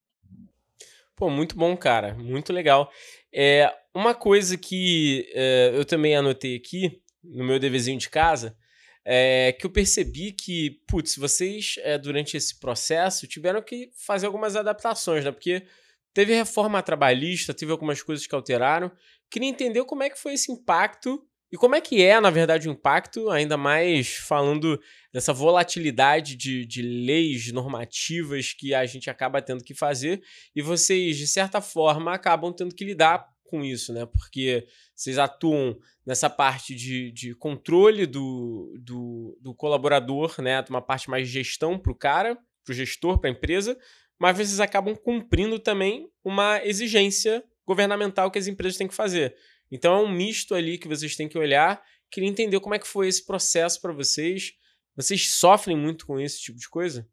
Pô, 1.17 1.29
muito 1.29 1.57
bom, 1.57 1.77
cara. 1.77 2.15
Muito 2.15 2.53
legal. 2.53 2.89
É, 3.35 3.75
uma 3.93 4.15
coisa 4.15 4.57
que 4.57 5.29
é, 5.35 5.73
eu 5.75 5.85
também 5.85 6.15
anotei 6.15 6.55
aqui 6.55 7.03
no 7.25 7.45
meu 7.45 7.59
deverzinho 7.59 7.99
de 7.99 8.09
casa 8.09 8.57
é 9.05 9.53
que 9.53 9.67
eu 9.67 9.71
percebi 9.71 10.33
que, 10.33 10.81
putz, 10.87 11.17
vocês 11.17 11.75
é, 11.79 11.99
durante 11.99 12.37
esse 12.37 12.59
processo 12.59 13.27
tiveram 13.27 13.61
que 13.61 13.91
fazer 13.97 14.27
algumas 14.27 14.55
adaptações, 14.55 15.25
né? 15.25 15.33
Porque 15.33 15.67
teve 16.15 16.35
reforma 16.35 16.83
trabalhista, 16.83 17.53
teve 17.53 17.73
algumas 17.73 18.01
coisas 18.01 18.27
que 18.27 18.35
alteraram. 18.35 18.93
Queria 19.29 19.49
entender 19.49 19.85
como 19.85 20.05
é 20.05 20.11
que 20.11 20.19
foi 20.19 20.35
esse 20.35 20.53
impacto 20.53 21.21
e 21.57 21.59
como 21.59 21.75
é 21.75 21.81
que 21.81 22.03
é, 22.03 22.21
na 22.21 22.29
verdade, 22.29 22.69
o 22.69 22.71
impacto, 22.71 23.31
ainda 23.31 23.57
mais 23.57 24.17
falando 24.17 24.79
dessa 25.11 25.33
volatilidade 25.33 26.37
de, 26.37 26.67
de 26.67 26.83
leis 26.83 27.51
normativas 27.51 28.53
que 28.53 28.75
a 28.75 28.85
gente 28.85 29.09
acaba 29.09 29.41
tendo 29.41 29.65
que 29.65 29.73
fazer, 29.73 30.23
e 30.55 30.61
vocês, 30.61 31.17
de 31.17 31.27
certa 31.27 31.63
forma, 31.63 32.13
acabam 32.13 32.53
tendo 32.53 32.75
que 32.75 32.85
lidar 32.85 33.27
com 33.43 33.65
isso, 33.65 33.91
né? 33.91 34.05
Porque 34.05 34.67
vocês 34.95 35.17
atuam 35.17 35.79
nessa 36.05 36.29
parte 36.29 36.75
de, 36.75 37.11
de 37.11 37.35
controle 37.35 38.05
do, 38.05 38.77
do, 38.79 39.39
do 39.41 39.55
colaborador, 39.55 40.35
né? 40.43 40.63
Uma 40.69 40.83
parte 40.83 41.09
mais 41.09 41.27
de 41.27 41.33
gestão 41.33 41.79
para 41.79 41.91
o 41.91 41.97
cara, 41.97 42.37
para 42.67 42.73
o 42.73 42.75
gestor, 42.75 43.19
para 43.19 43.31
a 43.31 43.33
empresa, 43.33 43.79
mas 44.19 44.37
vocês 44.37 44.61
acabam 44.61 44.95
cumprindo 44.95 45.59
também 45.59 46.07
uma 46.23 46.63
exigência 46.63 47.43
governamental 47.67 48.31
que 48.31 48.39
as 48.39 48.47
empresas 48.47 48.77
têm 48.77 48.89
que 48.89 48.95
fazer. 48.95 49.35
Então 49.71 49.95
é 49.95 50.03
um 50.03 50.13
misto 50.13 50.55
ali 50.55 50.79
que 50.79 50.89
vocês 50.89 51.17
têm 51.17 51.29
que 51.29 51.39
olhar. 51.39 51.83
Queria 52.11 52.29
entender 52.29 52.61
como 52.61 52.75
é 52.75 52.79
que 52.79 52.87
foi 52.87 53.09
esse 53.09 53.25
processo 53.25 53.81
para 53.81 53.93
vocês. 53.93 54.53
Vocês 54.97 55.31
sofrem 55.31 55.77
muito 55.77 56.07
com 56.07 56.19
esse 56.19 56.41
tipo 56.41 56.59
de 56.59 56.69
coisa? 56.69 57.07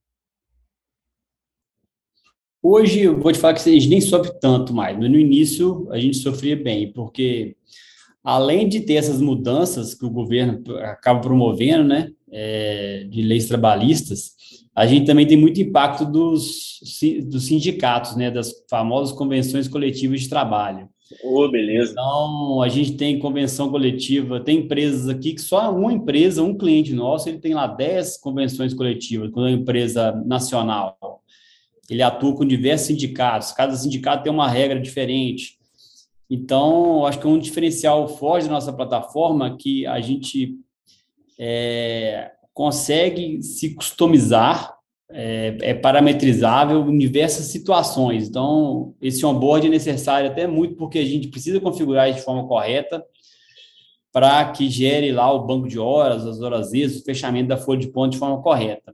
Hoje, 2.62 3.02
eu 3.02 3.20
vou 3.20 3.32
te 3.34 3.40
falar 3.40 3.56
que 3.56 3.62
vocês 3.62 3.86
nem 3.88 4.00
sofrem 4.00 4.40
tanto 4.40 4.74
mais. 4.74 4.98
No 4.98 5.20
início, 5.20 5.86
a 5.92 6.00
gente 6.00 6.16
sofria 6.16 6.56
bem, 6.56 6.94
porque 6.94 7.58
além 8.24 8.70
de 8.70 8.80
ter 8.80 8.94
essas 8.94 9.20
mudanças 9.20 9.94
que 9.94 10.06
o 10.06 10.10
governo 10.10 10.64
acaba 10.78 11.20
promovendo, 11.20 11.84
né, 11.84 12.10
é, 12.32 13.04
de 13.10 13.22
leis 13.22 13.48
trabalhistas, 13.48 14.32
a 14.74 14.88
gente 14.88 15.06
também 15.06 15.28
tem 15.28 15.36
muito 15.36 15.60
impacto 15.62 16.06
dos, 16.06 16.80
dos 17.26 17.48
sindicatos, 17.48 18.16
né, 18.16 18.32
das 18.32 18.54
famosas 18.70 19.14
convenções 19.14 19.68
coletivas 19.68 20.22
de 20.22 20.30
trabalho. 20.30 20.88
Oh, 21.24 21.50
beleza. 21.50 21.92
Então, 21.92 22.62
a 22.62 22.70
gente 22.70 22.96
tem 22.96 23.20
convenção 23.20 23.70
coletiva, 23.70 24.40
tem 24.40 24.60
empresas 24.60 25.10
aqui 25.10 25.34
que 25.34 25.42
só 25.42 25.74
uma 25.76 25.92
empresa, 25.92 26.44
um 26.44 26.58
cliente 26.58 26.94
nosso, 26.94 27.30
ele 27.30 27.40
tem 27.40 27.54
lá 27.54 27.68
10 27.68 28.18
convenções 28.18 28.74
coletivas, 28.74 29.30
quando 29.32 29.48
é 29.48 29.52
uma 29.52 29.60
empresa 29.60 30.12
nacional. 30.26 31.22
ele 31.90 32.02
atua 32.02 32.36
com 32.36 32.46
diversos 32.46 32.88
sindicatos, 32.88 33.52
cada 33.52 33.76
sindicato 33.76 34.24
tem 34.24 34.32
uma 34.32 34.50
regra 34.50 34.80
diferente. 34.80 35.58
Então, 36.30 37.06
acho 37.06 37.20
que 37.20 37.28
é 37.28 37.30
um 37.30 37.38
diferencial 37.38 38.08
forte 38.08 38.46
da 38.48 38.54
nossa 38.54 38.74
plataforma 38.74 39.58
que 39.58 39.86
a 39.86 40.00
gente 40.00 40.58
é, 41.38 42.32
consegue 42.54 43.42
se 43.44 43.76
customizar, 43.76 44.76
é, 45.14 45.58
é, 45.62 45.74
parametrizável 45.74 46.90
em 46.90 46.98
diversas 46.98 47.46
situações. 47.46 48.28
Então, 48.28 48.96
esse 49.02 49.26
onboard 49.26 49.68
é 49.68 49.70
necessário 49.70 50.30
até 50.30 50.48
muito 50.48 50.76
porque 50.76 51.00
a 51.00 51.06
gente 51.06 51.28
precisa 51.28 51.60
configurar 51.60 52.12
de 52.12 52.22
forma 52.22 52.48
correta 52.48 53.04
para 54.12 54.52
que 54.52 54.70
gere 54.70 55.12
lá 55.12 55.32
o 55.32 55.46
banco 55.46 55.68
de 55.68 55.80
horas, 55.80 56.26
as 56.26 56.42
horas 56.42 56.74
extras, 56.74 57.02
o 57.02 57.06
fechamento 57.06 57.50
da 57.50 57.58
folha 57.58 57.80
de 57.80 57.88
ponto 57.88 58.12
de 58.12 58.18
forma 58.18 58.42
correta. 58.42 58.94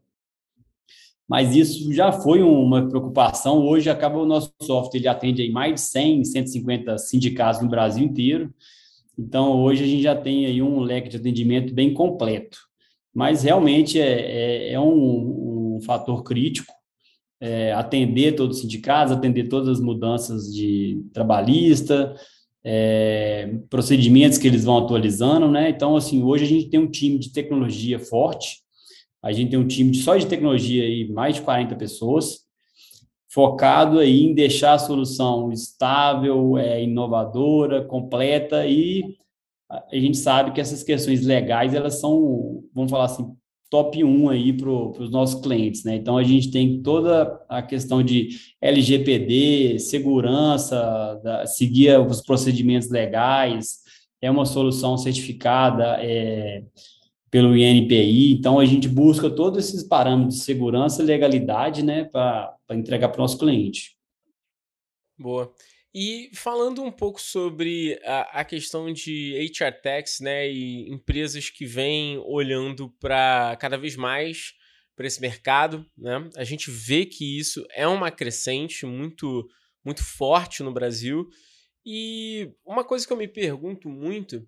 Mas 1.28 1.56
isso 1.56 1.94
já 1.94 2.12
foi 2.12 2.42
uma 2.42 2.88
preocupação. 2.88 3.60
Hoje 3.68 3.90
acaba 3.90 4.18
o 4.18 4.26
nosso 4.26 4.52
software, 4.62 5.00
ele 5.00 5.08
atende 5.08 5.42
aí 5.42 5.52
mais 5.52 5.76
de 5.76 5.82
100, 5.82 6.24
150 6.24 6.98
sindicatos 6.98 7.62
no 7.62 7.70
Brasil 7.70 8.04
inteiro. 8.04 8.52
Então, 9.18 9.62
hoje 9.62 9.84
a 9.84 9.88
gente 9.88 10.02
já 10.02 10.16
tem 10.16 10.46
aí 10.46 10.62
um 10.62 10.80
leque 10.80 11.10
de 11.10 11.18
atendimento 11.18 11.74
bem 11.74 11.94
completo. 11.94 12.58
Mas 13.14 13.44
realmente 13.44 14.00
é, 14.00 14.22
é, 14.22 14.74
é 14.74 14.80
um, 14.80 15.49
um, 15.80 15.82
fator 15.82 16.24
crítico 16.24 16.72
é, 17.42 17.72
atender 17.74 18.34
todos 18.34 18.58
os 18.58 18.62
sindicatos, 18.62 19.14
atender 19.14 19.48
todas 19.48 19.70
as 19.70 19.80
mudanças 19.80 20.54
de 20.54 21.06
trabalhista, 21.14 22.14
é, 22.64 23.58
procedimentos 23.70 24.38
que 24.38 24.48
eles 24.48 24.66
vão 24.66 24.78
atualizando, 24.78 25.50
né? 25.50 25.70
Então, 25.70 25.96
assim, 25.96 26.22
hoje 26.22 26.44
a 26.44 26.48
gente 26.48 26.70
tem 26.70 26.80
um 26.80 26.90
time 26.90 27.18
de 27.18 27.32
tecnologia 27.32 27.98
forte, 27.98 28.58
a 29.24 29.32
gente 29.32 29.52
tem 29.52 29.60
um 29.60 29.68
time 29.68 29.92
de, 29.92 30.00
só 30.00 30.18
de 30.18 30.28
tecnologia 30.28 30.84
aí, 30.84 31.10
mais 31.10 31.36
de 31.36 31.42
40 31.42 31.76
pessoas, 31.76 32.40
focado 33.32 34.00
aí 34.00 34.24
em 34.24 34.34
deixar 34.34 34.74
a 34.74 34.80
solução 34.80 35.52
estável, 35.52 36.58
é, 36.58 36.84
inovadora, 36.84 37.86
completa 37.86 38.66
e 38.66 39.18
a 39.70 39.96
gente 39.96 40.18
sabe 40.18 40.52
que 40.52 40.60
essas 40.60 40.82
questões 40.82 41.24
legais 41.24 41.76
elas 41.76 42.00
são, 42.00 42.64
vamos 42.74 42.90
falar 42.90 43.06
assim, 43.06 43.32
top 43.70 44.04
1 44.04 44.30
aí 44.30 44.52
para 44.52 44.70
os 44.70 45.12
nossos 45.12 45.42
clientes, 45.42 45.84
né? 45.84 45.96
Então 45.96 46.18
a 46.18 46.24
gente 46.24 46.50
tem 46.50 46.82
toda 46.82 47.40
a 47.48 47.62
questão 47.62 48.02
de 48.02 48.30
LGPD, 48.62 49.78
segurança, 49.80 51.20
da, 51.24 51.46
seguir 51.46 52.00
os 52.00 52.22
procedimentos 52.22 52.90
legais, 52.90 53.80
é 54.22 54.30
uma 54.30 54.46
solução 54.46 54.98
certificada 54.98 55.98
é, 56.04 56.64
pelo 57.30 57.56
INPI, 57.56 58.34
então 58.34 58.60
a 58.60 58.66
gente 58.66 58.88
busca 58.88 59.30
todos 59.30 59.60
esses 59.60 59.84
parâmetros 59.84 60.40
de 60.40 60.44
segurança 60.44 61.04
e 61.04 61.06
legalidade, 61.06 61.84
né, 61.84 62.06
para 62.06 62.58
entregar 62.72 63.10
para 63.10 63.20
o 63.20 63.22
nosso 63.22 63.38
cliente. 63.38 63.96
Boa. 65.18 65.52
E 65.94 66.30
falando 66.36 66.84
um 66.84 66.92
pouco 66.92 67.20
sobre 67.20 68.00
a, 68.04 68.42
a 68.42 68.46
questão 68.46 68.94
de 68.94 69.34
HR 69.52 69.82
Techs, 69.82 70.20
né, 70.20 70.48
e 70.48 70.88
empresas 70.90 71.50
que 71.50 71.66
vêm 71.66 72.20
olhando 72.20 72.90
para 73.00 73.58
cada 73.60 73.78
vez 73.78 73.96
mais 73.96 74.54
para 74.96 75.08
esse 75.08 75.22
mercado, 75.22 75.90
né? 75.98 76.30
A 76.36 76.44
gente 76.44 76.70
vê 76.70 77.06
que 77.06 77.40
isso 77.40 77.66
é 77.72 77.88
uma 77.88 78.12
crescente 78.12 78.86
muito 78.86 79.50
muito 79.84 80.04
forte 80.04 80.62
no 80.62 80.74
Brasil. 80.74 81.28
E 81.86 82.52
uma 82.66 82.84
coisa 82.84 83.08
que 83.08 83.14
eu 83.14 83.18
me 83.18 83.28
pergunto 83.28 83.90
muito 83.90 84.46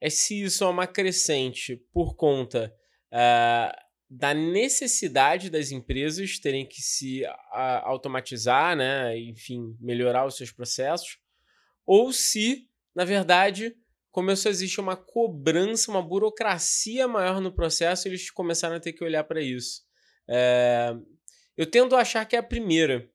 é 0.00 0.10
se 0.10 0.42
isso 0.42 0.64
é 0.64 0.66
uma 0.66 0.86
crescente 0.86 1.76
por 1.92 2.16
conta 2.16 2.74
uh, 3.12 3.81
da 4.14 4.34
necessidade 4.34 5.48
das 5.48 5.70
empresas 5.70 6.38
terem 6.38 6.66
que 6.66 6.82
se 6.82 7.24
a, 7.24 7.88
automatizar, 7.88 8.76
né, 8.76 9.18
enfim, 9.18 9.74
melhorar 9.80 10.26
os 10.26 10.36
seus 10.36 10.52
processos, 10.52 11.18
ou 11.86 12.12
se, 12.12 12.68
na 12.94 13.06
verdade, 13.06 13.74
começou 14.10 14.50
a 14.50 14.52
existir 14.52 14.80
uma 14.80 14.96
cobrança, 14.96 15.90
uma 15.90 16.02
burocracia 16.02 17.08
maior 17.08 17.40
no 17.40 17.50
processo 17.50 18.06
e 18.06 18.10
eles 18.10 18.30
começaram 18.30 18.76
a 18.76 18.80
ter 18.80 18.92
que 18.92 19.02
olhar 19.02 19.24
para 19.24 19.40
isso. 19.40 19.82
É, 20.28 20.94
eu 21.56 21.64
tendo 21.64 21.96
a 21.96 22.00
achar 22.00 22.26
que 22.26 22.36
é 22.36 22.38
a 22.38 22.42
primeira, 22.42 23.10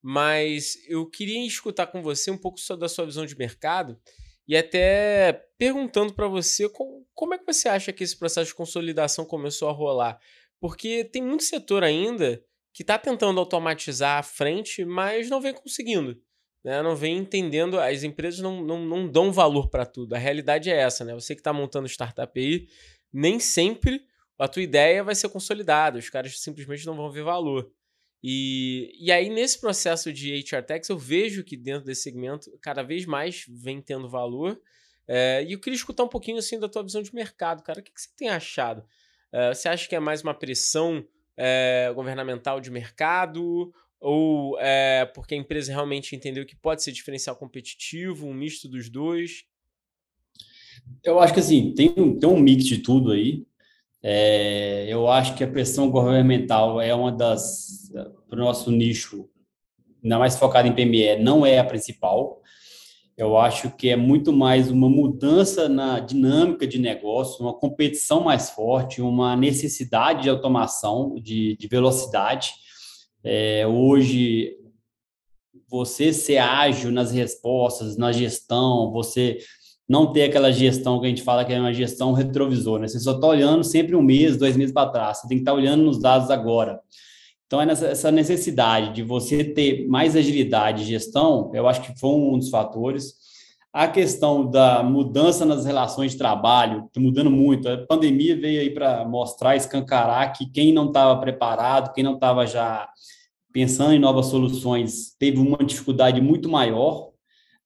mas 0.00 0.78
eu 0.86 1.10
queria 1.10 1.44
escutar 1.44 1.88
com 1.88 2.00
você 2.02 2.30
um 2.30 2.38
pouco 2.38 2.60
da 2.78 2.88
sua 2.88 3.04
visão 3.04 3.26
de 3.26 3.36
mercado 3.36 4.00
e 4.48 4.56
até 4.56 5.46
perguntando 5.58 6.12
para 6.12 6.28
você 6.28 6.68
como, 6.68 7.06
como 7.14 7.34
é 7.34 7.38
que 7.38 7.46
você 7.46 7.68
acha 7.68 7.92
que 7.92 8.04
esse 8.04 8.16
processo 8.16 8.48
de 8.48 8.54
consolidação 8.54 9.24
começou 9.24 9.68
a 9.68 9.72
rolar? 9.72 10.20
Porque 10.60 11.04
tem 11.04 11.22
muito 11.22 11.44
setor 11.44 11.82
ainda 11.82 12.42
que 12.72 12.82
está 12.82 12.98
tentando 12.98 13.40
automatizar 13.40 14.18
a 14.18 14.22
frente, 14.22 14.84
mas 14.84 15.28
não 15.28 15.40
vem 15.40 15.54
conseguindo. 15.54 16.20
Né? 16.62 16.82
Não 16.82 16.94
vem 16.94 17.16
entendendo, 17.16 17.78
as 17.78 18.02
empresas 18.02 18.40
não, 18.40 18.62
não, 18.62 18.84
não 18.84 19.08
dão 19.08 19.32
valor 19.32 19.68
para 19.70 19.86
tudo. 19.86 20.14
A 20.14 20.18
realidade 20.18 20.70
é 20.70 20.76
essa, 20.76 21.04
né? 21.04 21.14
Você 21.14 21.34
que 21.34 21.40
está 21.40 21.52
montando 21.52 21.88
startup 21.88 22.38
aí, 22.38 22.66
nem 23.12 23.38
sempre 23.40 24.04
a 24.38 24.46
tua 24.46 24.62
ideia 24.62 25.02
vai 25.02 25.14
ser 25.14 25.28
consolidada. 25.28 25.98
Os 25.98 26.10
caras 26.10 26.38
simplesmente 26.40 26.84
não 26.84 26.96
vão 26.96 27.10
ver 27.10 27.22
valor. 27.22 27.70
E, 28.22 28.92
e 28.98 29.12
aí, 29.12 29.28
nesse 29.28 29.60
processo 29.60 30.12
de 30.12 30.32
HR 30.32 30.62
Techs, 30.62 30.88
eu 30.88 30.98
vejo 30.98 31.44
que 31.44 31.56
dentro 31.56 31.84
desse 31.84 32.02
segmento 32.02 32.50
cada 32.60 32.82
vez 32.82 33.06
mais 33.06 33.44
vem 33.48 33.80
tendo 33.80 34.08
valor. 34.08 34.60
É, 35.06 35.44
e 35.46 35.52
eu 35.52 35.60
queria 35.60 35.76
escutar 35.76 36.04
um 36.04 36.08
pouquinho 36.08 36.38
assim 36.38 36.58
da 36.58 36.68
tua 36.68 36.82
visão 36.82 37.02
de 37.02 37.14
mercado, 37.14 37.62
cara. 37.62 37.80
O 37.80 37.82
que, 37.82 37.92
que 37.92 38.00
você 38.00 38.08
tem 38.16 38.28
achado? 38.28 38.84
É, 39.32 39.54
você 39.54 39.68
acha 39.68 39.88
que 39.88 39.94
é 39.94 40.00
mais 40.00 40.22
uma 40.22 40.34
pressão 40.34 41.06
é, 41.36 41.92
governamental 41.94 42.60
de 42.60 42.70
mercado? 42.70 43.72
Ou 44.00 44.58
é 44.60 45.04
porque 45.14 45.34
a 45.34 45.38
empresa 45.38 45.72
realmente 45.72 46.14
entendeu 46.14 46.44
que 46.44 46.56
pode 46.56 46.82
ser 46.82 46.92
diferencial 46.92 47.36
competitivo, 47.36 48.26
um 48.26 48.34
misto 48.34 48.68
dos 48.68 48.90
dois? 48.90 49.44
Eu 51.02 51.18
acho 51.18 51.32
que 51.32 51.40
assim, 51.40 51.72
tem, 51.74 51.92
tem 52.18 52.28
um 52.28 52.38
mix 52.38 52.64
de 52.64 52.78
tudo 52.78 53.12
aí. 53.12 53.46
É, 54.08 54.86
eu 54.88 55.08
acho 55.08 55.34
que 55.34 55.42
a 55.42 55.48
pressão 55.48 55.90
governamental 55.90 56.80
é 56.80 56.94
uma 56.94 57.10
das, 57.10 57.90
para 58.28 58.38
o 58.38 58.44
nosso 58.44 58.70
nicho, 58.70 59.28
ainda 60.00 60.16
mais 60.16 60.38
focado 60.38 60.68
em 60.68 60.72
PME, 60.72 61.16
não 61.16 61.44
é 61.44 61.58
a 61.58 61.64
principal. 61.64 62.40
Eu 63.16 63.36
acho 63.36 63.68
que 63.72 63.88
é 63.88 63.96
muito 63.96 64.32
mais 64.32 64.70
uma 64.70 64.88
mudança 64.88 65.68
na 65.68 65.98
dinâmica 65.98 66.68
de 66.68 66.78
negócio, 66.78 67.44
uma 67.44 67.52
competição 67.52 68.20
mais 68.20 68.48
forte, 68.48 69.02
uma 69.02 69.34
necessidade 69.34 70.22
de 70.22 70.30
automação, 70.30 71.16
de, 71.16 71.56
de 71.56 71.66
velocidade. 71.66 72.52
É, 73.24 73.66
hoje, 73.66 74.56
você 75.68 76.12
ser 76.12 76.38
ágil 76.38 76.92
nas 76.92 77.10
respostas, 77.10 77.96
na 77.96 78.12
gestão, 78.12 78.92
você 78.92 79.38
não 79.88 80.12
ter 80.12 80.24
aquela 80.24 80.50
gestão 80.50 80.98
que 80.98 81.06
a 81.06 81.08
gente 81.08 81.22
fala 81.22 81.44
que 81.44 81.52
é 81.52 81.60
uma 81.60 81.72
gestão 81.72 82.12
retrovisor, 82.12 82.80
né? 82.80 82.88
Você 82.88 82.98
só 82.98 83.12
está 83.12 83.26
olhando 83.26 83.62
sempre 83.62 83.94
um 83.94 84.02
mês, 84.02 84.36
dois 84.36 84.56
meses 84.56 84.72
para 84.72 84.90
trás, 84.90 85.18
você 85.18 85.28
tem 85.28 85.38
que 85.38 85.42
estar 85.42 85.52
tá 85.52 85.56
olhando 85.56 85.84
nos 85.84 86.00
dados 86.00 86.30
agora. 86.30 86.80
Então, 87.46 87.60
é 87.60 87.70
essa 87.70 88.10
necessidade 88.10 88.92
de 88.92 89.02
você 89.04 89.44
ter 89.44 89.86
mais 89.86 90.16
agilidade 90.16 90.84
de 90.84 90.90
gestão, 90.90 91.52
eu 91.54 91.68
acho 91.68 91.80
que 91.80 91.98
foi 91.98 92.10
um 92.10 92.38
dos 92.38 92.50
fatores. 92.50 93.14
A 93.72 93.86
questão 93.86 94.50
da 94.50 94.82
mudança 94.82 95.44
nas 95.44 95.64
relações 95.64 96.12
de 96.12 96.18
trabalho, 96.18 96.86
está 96.86 96.98
mudando 96.98 97.30
muito. 97.30 97.68
A 97.68 97.86
pandemia 97.86 98.34
veio 98.34 98.60
aí 98.60 98.70
para 98.70 99.06
mostrar, 99.06 99.54
escancarar 99.54 100.32
que 100.32 100.50
quem 100.50 100.72
não 100.72 100.86
estava 100.86 101.20
preparado, 101.20 101.92
quem 101.92 102.02
não 102.02 102.14
estava 102.14 102.46
já 102.46 102.88
pensando 103.52 103.92
em 103.92 103.98
novas 103.98 104.26
soluções, 104.26 105.14
teve 105.18 105.38
uma 105.38 105.58
dificuldade 105.58 106.20
muito 106.20 106.48
maior 106.48 107.05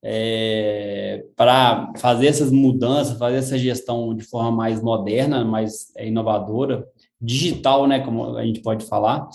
é, 0.03 1.24
para 1.36 1.92
fazer 1.98 2.26
essas 2.26 2.51
mudanças, 2.51 3.18
fazer 3.18 3.36
essa 3.36 3.59
gestão 3.59 4.14
de 4.14 4.24
forma 4.24 4.51
mais 4.51 4.82
moderna, 4.82 5.44
mais 5.44 5.92
é, 5.96 6.07
inovadora, 6.09 6.86
digital, 7.20 7.86
né, 7.86 8.01
como 8.01 8.36
a 8.36 8.44
gente 8.44 8.61
pode 8.61 8.86
falar. 8.86 9.28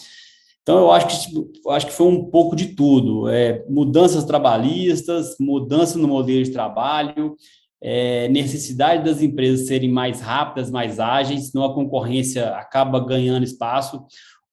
Então, 0.61 0.79
eu 0.79 0.91
acho 0.91 1.07
que, 1.07 1.19
tipo, 1.19 1.69
acho 1.69 1.85
que 1.85 1.93
foi 1.93 2.07
um 2.07 2.25
pouco 2.25 2.55
de 2.55 2.69
tudo. 2.69 3.29
É, 3.29 3.63
mudanças 3.69 4.23
trabalhistas, 4.23 5.35
mudança 5.39 5.95
no 5.95 6.07
modelo 6.07 6.43
de 6.43 6.49
trabalho, 6.49 7.35
é, 7.79 8.27
necessidade 8.29 9.05
das 9.05 9.21
empresas 9.21 9.67
serem 9.67 9.91
mais 9.91 10.21
rápidas, 10.21 10.71
mais 10.71 10.99
ágeis, 10.99 11.51
senão 11.51 11.65
a 11.65 11.73
concorrência 11.75 12.49
acaba 12.55 12.99
ganhando 12.99 13.43
espaço. 13.43 14.03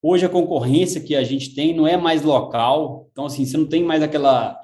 Hoje, 0.03 0.27
a 0.27 0.29
concorrência 0.29 1.01
que 1.01 1.17
a 1.17 1.25
gente 1.25 1.55
tem 1.55 1.75
não 1.75 1.87
é 1.87 1.97
mais 1.97 2.23
local, 2.23 3.09
então, 3.11 3.25
assim, 3.25 3.47
você 3.47 3.57
não 3.57 3.67
tem 3.67 3.83
mais 3.83 4.03
aquela 4.03 4.61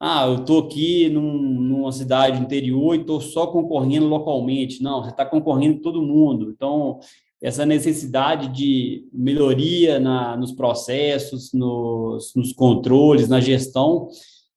ah, 0.00 0.26
eu 0.26 0.36
estou 0.36 0.60
aqui 0.60 1.10
num, 1.10 1.38
numa 1.60 1.92
cidade 1.92 2.40
interior 2.40 2.94
e 2.94 3.02
estou 3.02 3.20
só 3.20 3.46
concorrendo 3.46 4.06
localmente. 4.06 4.82
Não, 4.82 5.02
você 5.02 5.10
está 5.10 5.26
concorrendo 5.26 5.82
todo 5.82 6.00
mundo. 6.00 6.50
Então, 6.50 6.98
essa 7.42 7.66
necessidade 7.66 8.48
de 8.48 9.06
melhoria 9.12 10.00
na, 10.00 10.38
nos 10.38 10.52
processos, 10.52 11.52
nos, 11.52 12.32
nos 12.34 12.52
controles, 12.54 13.28
na 13.28 13.40
gestão, 13.40 14.08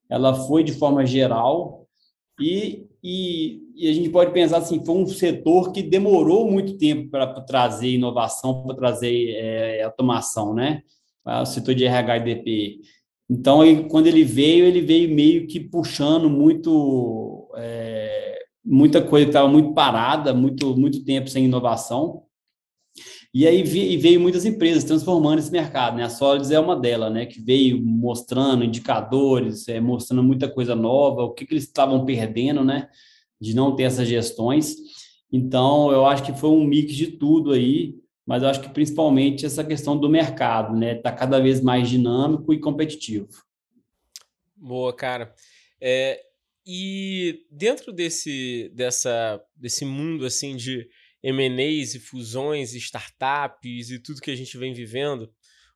ela 0.10 0.34
foi 0.34 0.64
de 0.64 0.72
forma 0.72 1.06
geral 1.06 1.88
e, 2.40 2.88
e, 3.04 3.62
e, 3.76 3.90
a 3.90 3.94
gente 3.94 4.10
pode 4.10 4.32
pensar 4.32 4.58
assim, 4.58 4.84
foi 4.84 4.96
um 4.96 5.06
setor 5.06 5.72
que 5.72 5.84
demorou 5.84 6.50
muito 6.50 6.78
tempo 6.78 7.10
para 7.10 7.28
trazer 7.42 7.90
inovação, 7.90 8.64
para 8.64 8.76
trazer 8.76 9.32
é, 9.32 9.84
automação, 9.84 10.54
né? 10.54 10.84
o 11.26 11.46
setor 11.46 11.76
de 11.76 11.86
RH 11.86 12.18
e 12.18 12.24
DP. 12.24 12.82
Então, 13.34 13.66
ele, 13.66 13.86
quando 13.86 14.06
ele 14.06 14.24
veio, 14.24 14.64
ele 14.64 14.82
veio 14.82 15.14
meio 15.14 15.48
que 15.48 15.60
puxando 15.60 16.30
muito, 16.30 17.50
é, 17.58 18.38
muita 18.64 19.02
coisa 19.02 19.26
que 19.26 19.32
estava 19.32 19.48
muito 19.48 19.74
parada, 19.74 20.36
muito, 20.36 20.78
muito 20.78 21.04
tempo 21.04 21.28
sem 21.28 21.46
inovação. 21.46 22.22
E 23.34 23.48
aí 23.48 23.64
veio 23.64 24.22
muitas 24.22 24.46
empresas 24.46 24.84
transformando 24.84 25.40
esse 25.40 25.52
mercado, 25.52 25.98
né? 25.98 26.04
A 26.04 26.10
Solids 26.10 26.52
é 26.52 26.60
uma 26.60 26.76
delas, 26.76 27.12
né? 27.12 27.26
Que 27.26 27.42
veio 27.42 27.84
mostrando 27.84 28.64
indicadores, 28.64 29.68
é, 29.68 29.80
mostrando 29.82 30.22
muita 30.22 30.48
coisa 30.48 30.76
nova, 30.76 31.24
o 31.24 31.34
que, 31.34 31.44
que 31.44 31.56
eles 31.56 31.64
estavam 31.64 32.06
perdendo, 32.06 32.64
né? 32.64 32.88
De 33.42 33.56
não 33.56 33.76
ter 33.76 33.84
essas 33.84 34.08
gestões. 34.08 34.76
Então, 35.32 35.92
eu 35.92 36.06
acho 36.06 36.22
que 36.22 36.34
foi 36.34 36.52
um 36.52 36.64
mix 36.64 36.94
de 36.94 37.08
tudo 37.08 37.54
aí, 37.54 37.96
mas 38.26 38.42
eu 38.42 38.50
acho 38.50 38.62
que 38.62 38.70
principalmente 38.70 39.46
essa 39.46 39.64
questão 39.64 39.98
do 39.98 40.10
mercado, 40.10 40.76
né? 40.76 40.96
Está 40.96 41.12
cada 41.12 41.40
vez 41.40 41.62
mais 41.62 41.90
dinâmico 41.90 42.54
e 42.54 42.60
competitivo. 42.60 43.30
Boa, 44.56 44.96
cara. 44.96 45.34
É, 45.82 46.22
e 46.66 47.46
dentro 47.52 47.92
desse, 47.92 48.72
dessa, 48.74 49.44
desse 49.56 49.84
mundo 49.84 50.26
assim 50.26 50.56
de 50.56 50.88
M&As 51.22 51.96
e 51.96 52.00
fusões, 52.00 52.74
e 52.74 52.78
startups 52.78 53.90
e 53.90 54.00
tudo 54.00 54.22
que 54.22 54.32
a 54.32 54.36
gente 54.36 54.58
vem 54.58 54.74
vivendo, 54.74 55.30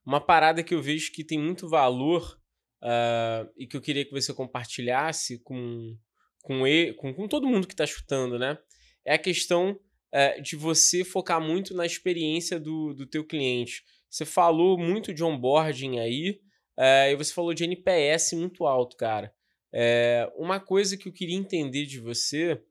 uma 0.06 0.22
parada 0.22 0.64
que 0.64 0.74
eu 0.74 0.82
vejo 0.82 1.12
que 1.12 1.24
tem 1.24 1.38
muito 1.38 1.68
valor 1.68 2.40
uh, 2.82 3.50
e 3.58 3.68
que 3.68 3.76
eu 3.76 3.82
queria 3.82 4.06
que 4.06 4.12
você 4.12 4.34
compartilhasse 4.34 5.40
com, 5.44 5.98
com, 6.42 6.66
ele, 6.66 6.94
com, 6.94 7.14
com 7.14 7.28
todo 7.28 7.48
mundo 7.48 7.68
que 7.68 7.74
está 7.74 7.86
chutando, 7.86 8.40
né? 8.40 8.58
É 9.06 9.14
a 9.14 9.18
questão 9.18 9.78
uh, 10.14 10.42
de 10.42 10.56
você 10.56 11.04
focar 11.04 11.42
muito 11.42 11.74
na 11.74 11.86
experiência 11.86 12.60
do, 12.60 12.94
do 12.94 13.06
teu 13.06 13.24
cliente. 13.24 13.84
Você 14.10 14.26
falou 14.26 14.78
muito 14.78 15.14
de 15.14 15.24
onboarding 15.24 16.00
aí, 16.00 16.40
uh, 16.78 17.12
e 17.12 17.16
você 17.16 17.34
falou 17.34 17.54
de 17.54 17.64
NPS 17.64 18.34
muito 18.34 18.66
alto, 18.66 18.96
cara. 18.98 19.34
É, 19.74 20.32
uma 20.36 20.60
coisa 20.60 20.98
que 20.98 21.08
eu 21.08 21.14
queria 21.14 21.36
entender 21.36 21.86
de 21.86 22.00
você 22.00 22.62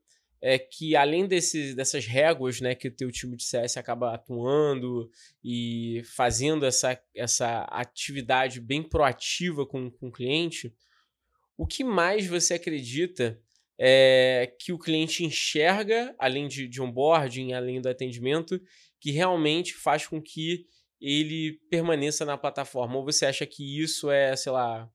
é 0.41 0.57
que 0.57 0.95
além 0.95 1.27
desse, 1.27 1.73
dessas 1.73 2.05
réguas 2.05 2.61
né, 2.61 2.75
que 2.75 2.87
o 2.87 2.95
teu 2.95 3.11
time 3.11 3.35
de 3.35 3.43
CS 3.43 3.77
acaba 3.77 4.13
atuando 4.13 5.09
e 5.43 6.01
fazendo 6.15 6.65
essa, 6.65 6.99
essa 7.15 7.61
atividade 7.63 8.59
bem 8.59 8.83
proativa 8.83 9.65
com, 9.65 9.89
com 9.89 10.09
o 10.09 10.11
cliente, 10.11 10.73
o 11.57 11.65
que 11.65 11.83
mais 11.83 12.27
você 12.27 12.53
acredita 12.53 13.39
é, 13.79 14.53
que 14.59 14.73
o 14.73 14.79
cliente 14.79 15.23
enxerga, 15.23 16.15
além 16.17 16.47
de, 16.47 16.67
de 16.67 16.81
onboarding, 16.81 17.53
além 17.53 17.79
do 17.79 17.89
atendimento, 17.89 18.59
que 18.99 19.11
realmente 19.11 19.75
faz 19.75 20.07
com 20.07 20.21
que 20.21 20.65
ele 20.99 21.59
permaneça 21.69 22.25
na 22.25 22.37
plataforma? 22.37 22.97
Ou 22.97 23.05
você 23.05 23.25
acha 23.25 23.45
que 23.45 23.81
isso 23.81 24.09
é, 24.09 24.35
sei 24.35 24.51
lá, 24.51 24.89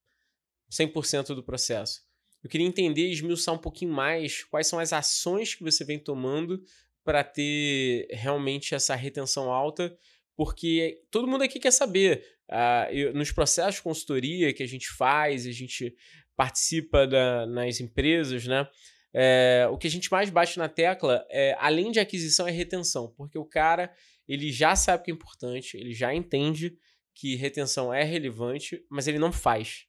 100% 0.71 1.35
do 1.35 1.45
processo. 1.45 2.01
Eu 2.43 2.51
queria 2.51 2.67
entender 2.67 3.07
e 3.09 3.13
esmiuçar 3.13 3.55
um 3.55 3.59
pouquinho 3.59 3.93
mais 3.93 4.43
quais 4.45 4.67
são 4.67 4.79
as 4.79 4.93
ações 4.93 5.55
que 5.55 5.63
você 5.63 5.85
vem 5.85 5.99
tomando 5.99 6.61
para 7.05 7.23
ter 7.23 8.09
realmente 8.11 8.75
essa 8.75 8.95
retenção 8.95 9.51
alta, 9.51 9.97
porque 10.37 11.03
todo 11.11 11.29
mundo 11.29 11.45
aqui 11.45 11.61
quer 11.61 11.71
saber. 11.71 12.25
Uh, 12.51 12.93
eu, 12.93 13.15
nos 13.15 13.33
processos 13.33 13.77
de 13.77 13.83
consultoria 13.83 14.53
que 14.53 14.63
a 14.63 14.67
gente 14.67 14.89
faz, 14.91 15.47
a 15.47 15.53
gente 15.53 15.95
participa 16.43 17.07
da, 17.07 17.47
nas 17.47 17.79
empresas, 17.79 18.49
né? 18.49 18.67
É, 19.15 19.69
o 19.71 19.79
que 19.79 19.87
a 19.87 19.91
gente 19.91 20.11
mais 20.11 20.29
bate 20.29 20.59
na 20.59 20.69
tecla, 20.69 21.25
é, 21.31 21.55
além 21.61 21.93
de 21.93 22.01
aquisição, 22.01 22.49
é 22.49 22.51
retenção, 22.51 23.15
porque 23.17 23.39
o 23.39 23.45
cara 23.45 23.95
ele 24.27 24.51
já 24.51 24.75
sabe 24.75 25.05
que 25.05 25.11
é 25.13 25.15
importante, 25.15 25.77
ele 25.77 25.95
já 25.95 26.13
entende 26.13 26.77
que 27.15 27.37
retenção 27.37 27.95
é 27.95 28.03
relevante, 28.03 28.85
mas 28.91 29.07
ele 29.07 29.21
não 29.21 29.31
faz. 29.31 29.87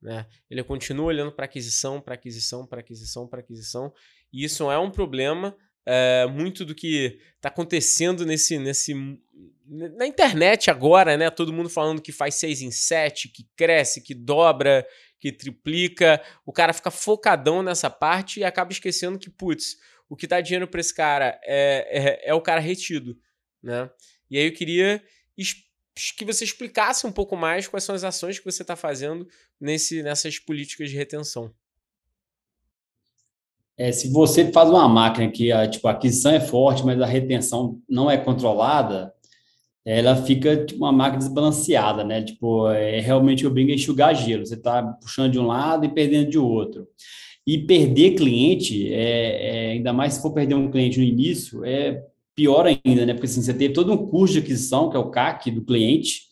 Né? 0.00 0.26
Ele 0.48 0.62
continua 0.62 1.06
olhando 1.06 1.32
para 1.32 1.46
aquisição, 1.46 2.00
para 2.00 2.14
aquisição, 2.14 2.64
para 2.64 2.80
aquisição, 2.80 3.26
para 3.26 3.40
aquisição. 3.40 3.92
E 4.32 4.44
isso 4.44 4.70
é 4.70 4.78
um 4.78 4.92
problema. 4.92 5.56
É, 5.88 6.26
muito 6.26 6.64
do 6.64 6.74
que 6.74 7.18
está 7.36 7.48
acontecendo 7.48 8.26
nesse, 8.26 8.58
nesse 8.58 8.92
na 9.66 10.06
internet 10.06 10.70
agora, 10.70 11.16
né? 11.16 11.28
Todo 11.30 11.52
mundo 11.52 11.68
falando 11.68 12.00
que 12.00 12.12
faz 12.12 12.36
seis 12.36 12.62
em 12.62 12.70
sete, 12.70 13.28
que 13.28 13.48
cresce, 13.56 14.00
que 14.00 14.14
dobra, 14.14 14.86
que 15.18 15.32
triplica. 15.32 16.22
O 16.44 16.52
cara 16.52 16.72
fica 16.72 16.90
focadão 16.90 17.62
nessa 17.62 17.90
parte 17.90 18.40
e 18.40 18.44
acaba 18.44 18.72
esquecendo 18.72 19.18
que, 19.18 19.30
putz, 19.30 19.76
o 20.08 20.16
que 20.16 20.26
dá 20.26 20.40
dinheiro 20.40 20.68
para 20.68 20.80
esse 20.80 20.94
cara 20.94 21.38
é, 21.44 22.24
é, 22.24 22.30
é, 22.30 22.34
o 22.34 22.40
cara 22.40 22.60
retido, 22.60 23.18
né? 23.62 23.90
E 24.30 24.38
aí 24.38 24.46
eu 24.46 24.52
queria 24.52 25.02
que 26.16 26.24
você 26.24 26.44
explicasse 26.44 27.06
um 27.06 27.12
pouco 27.12 27.36
mais 27.36 27.66
quais 27.66 27.84
são 27.84 27.94
as 27.94 28.04
ações 28.04 28.38
que 28.38 28.44
você 28.44 28.62
está 28.62 28.76
fazendo 28.76 29.26
nesse, 29.60 30.02
nessas 30.02 30.38
políticas 30.38 30.90
de 30.90 30.96
retenção. 30.96 31.52
É, 33.78 33.92
se 33.92 34.10
você 34.10 34.50
faz 34.52 34.70
uma 34.70 34.88
máquina 34.88 35.30
que 35.30 35.52
a, 35.52 35.68
tipo, 35.68 35.86
a 35.86 35.90
aquisição 35.90 36.32
é 36.32 36.40
forte, 36.40 36.84
mas 36.84 37.00
a 37.00 37.06
retenção 37.06 37.80
não 37.88 38.10
é 38.10 38.16
controlada, 38.16 39.12
ela 39.86 40.16
fica 40.16 40.66
tipo, 40.66 40.84
uma 40.84 40.90
máquina 40.90 41.18
desbalanceada, 41.18 42.02
né? 42.02 42.20
Tipo, 42.20 42.68
é 42.70 42.98
realmente 42.98 43.46
o 43.46 43.50
brinco 43.50 43.70
é 43.70 43.74
enxugar 43.74 44.16
gelo. 44.16 44.44
Você 44.44 44.54
está 44.54 44.82
puxando 44.82 45.30
de 45.30 45.38
um 45.38 45.46
lado 45.46 45.86
e 45.86 45.88
perdendo 45.88 46.28
de 46.28 46.38
outro. 46.38 46.88
E 47.46 47.56
perder 47.56 48.16
cliente, 48.16 48.92
é, 48.92 49.68
é, 49.68 49.72
ainda 49.72 49.92
mais 49.92 50.14
se 50.14 50.22
for 50.22 50.32
perder 50.32 50.56
um 50.56 50.68
cliente 50.68 50.98
no 50.98 51.04
início, 51.04 51.64
é 51.64 52.02
pior 52.34 52.66
ainda, 52.66 53.06
né? 53.06 53.14
Porque 53.14 53.26
assim, 53.26 53.40
você 53.40 53.54
teve 53.54 53.72
todo 53.72 53.92
um 53.92 53.96
custo 53.96 54.32
de 54.32 54.40
aquisição, 54.40 54.90
que 54.90 54.96
é 54.96 54.98
o 54.98 55.10
CAC 55.10 55.52
do 55.52 55.64
cliente, 55.64 56.22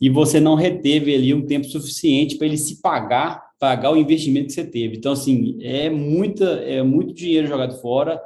e 0.00 0.10
você 0.10 0.40
não 0.40 0.56
reteve 0.56 1.14
ali 1.14 1.32
um 1.32 1.46
tempo 1.46 1.68
suficiente 1.68 2.36
para 2.36 2.48
ele 2.48 2.56
se 2.56 2.82
pagar, 2.82 3.40
pagar 3.60 3.92
o 3.92 3.96
investimento 3.96 4.48
que 4.48 4.54
você 4.54 4.64
teve. 4.64 4.96
Então, 4.96 5.12
assim, 5.12 5.56
é, 5.62 5.88
muita, 5.88 6.44
é 6.44 6.82
muito 6.82 7.14
dinheiro 7.14 7.46
jogado 7.46 7.80
fora 7.80 8.20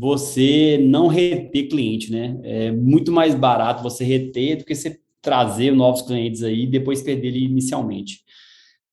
você 0.00 0.78
não 0.82 1.08
reter 1.08 1.68
cliente, 1.68 2.10
né? 2.10 2.40
É 2.42 2.72
muito 2.72 3.12
mais 3.12 3.34
barato 3.34 3.82
você 3.82 4.02
reter 4.02 4.56
do 4.56 4.64
que 4.64 4.74
você 4.74 4.98
trazer 5.20 5.72
novos 5.72 6.00
clientes 6.00 6.42
aí 6.42 6.62
e 6.62 6.66
depois 6.66 7.02
perder 7.02 7.28
ele 7.28 7.44
inicialmente. 7.44 8.20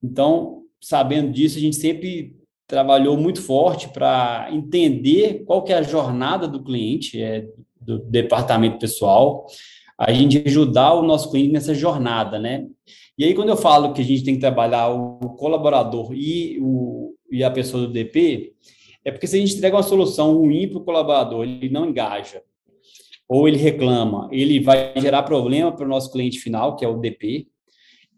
Então, 0.02 0.64
sabendo 0.78 1.32
disso, 1.32 1.56
a 1.56 1.62
gente 1.62 1.76
sempre 1.76 2.36
trabalhou 2.66 3.16
muito 3.16 3.40
forte 3.40 3.88
para 3.88 4.50
entender 4.52 5.44
qual 5.46 5.64
que 5.64 5.72
é 5.72 5.78
a 5.78 5.82
jornada 5.82 6.46
do 6.46 6.62
cliente, 6.62 7.22
é, 7.22 7.46
do 7.80 7.98
departamento 8.00 8.78
pessoal, 8.78 9.46
a 9.96 10.12
gente 10.12 10.42
ajudar 10.46 10.92
o 10.92 11.02
nosso 11.02 11.30
cliente 11.30 11.52
nessa 11.52 11.74
jornada, 11.74 12.38
né? 12.38 12.66
E 13.16 13.24
aí, 13.24 13.32
quando 13.32 13.48
eu 13.48 13.56
falo 13.56 13.94
que 13.94 14.02
a 14.02 14.04
gente 14.04 14.22
tem 14.22 14.34
que 14.34 14.40
trabalhar 14.40 14.90
o 14.90 15.30
colaborador 15.38 16.12
e, 16.12 16.58
o, 16.60 17.14
e 17.32 17.42
a 17.42 17.50
pessoa 17.50 17.86
do 17.86 17.92
DP, 17.92 18.52
é 19.08 19.10
porque 19.10 19.26
se 19.26 19.36
a 19.36 19.40
gente 19.40 19.56
entrega 19.56 19.76
uma 19.76 19.82
solução 19.82 20.36
ruim 20.36 20.68
para 20.68 20.78
o 20.78 20.84
colaborador, 20.84 21.44
ele 21.44 21.70
não 21.70 21.88
engaja, 21.88 22.42
ou 23.26 23.48
ele 23.48 23.56
reclama, 23.56 24.28
ele 24.30 24.60
vai 24.60 24.92
gerar 24.96 25.22
problema 25.22 25.72
para 25.72 25.86
o 25.86 25.88
nosso 25.88 26.12
cliente 26.12 26.38
final, 26.38 26.76
que 26.76 26.84
é 26.84 26.88
o 26.88 26.98
DP, 26.98 27.46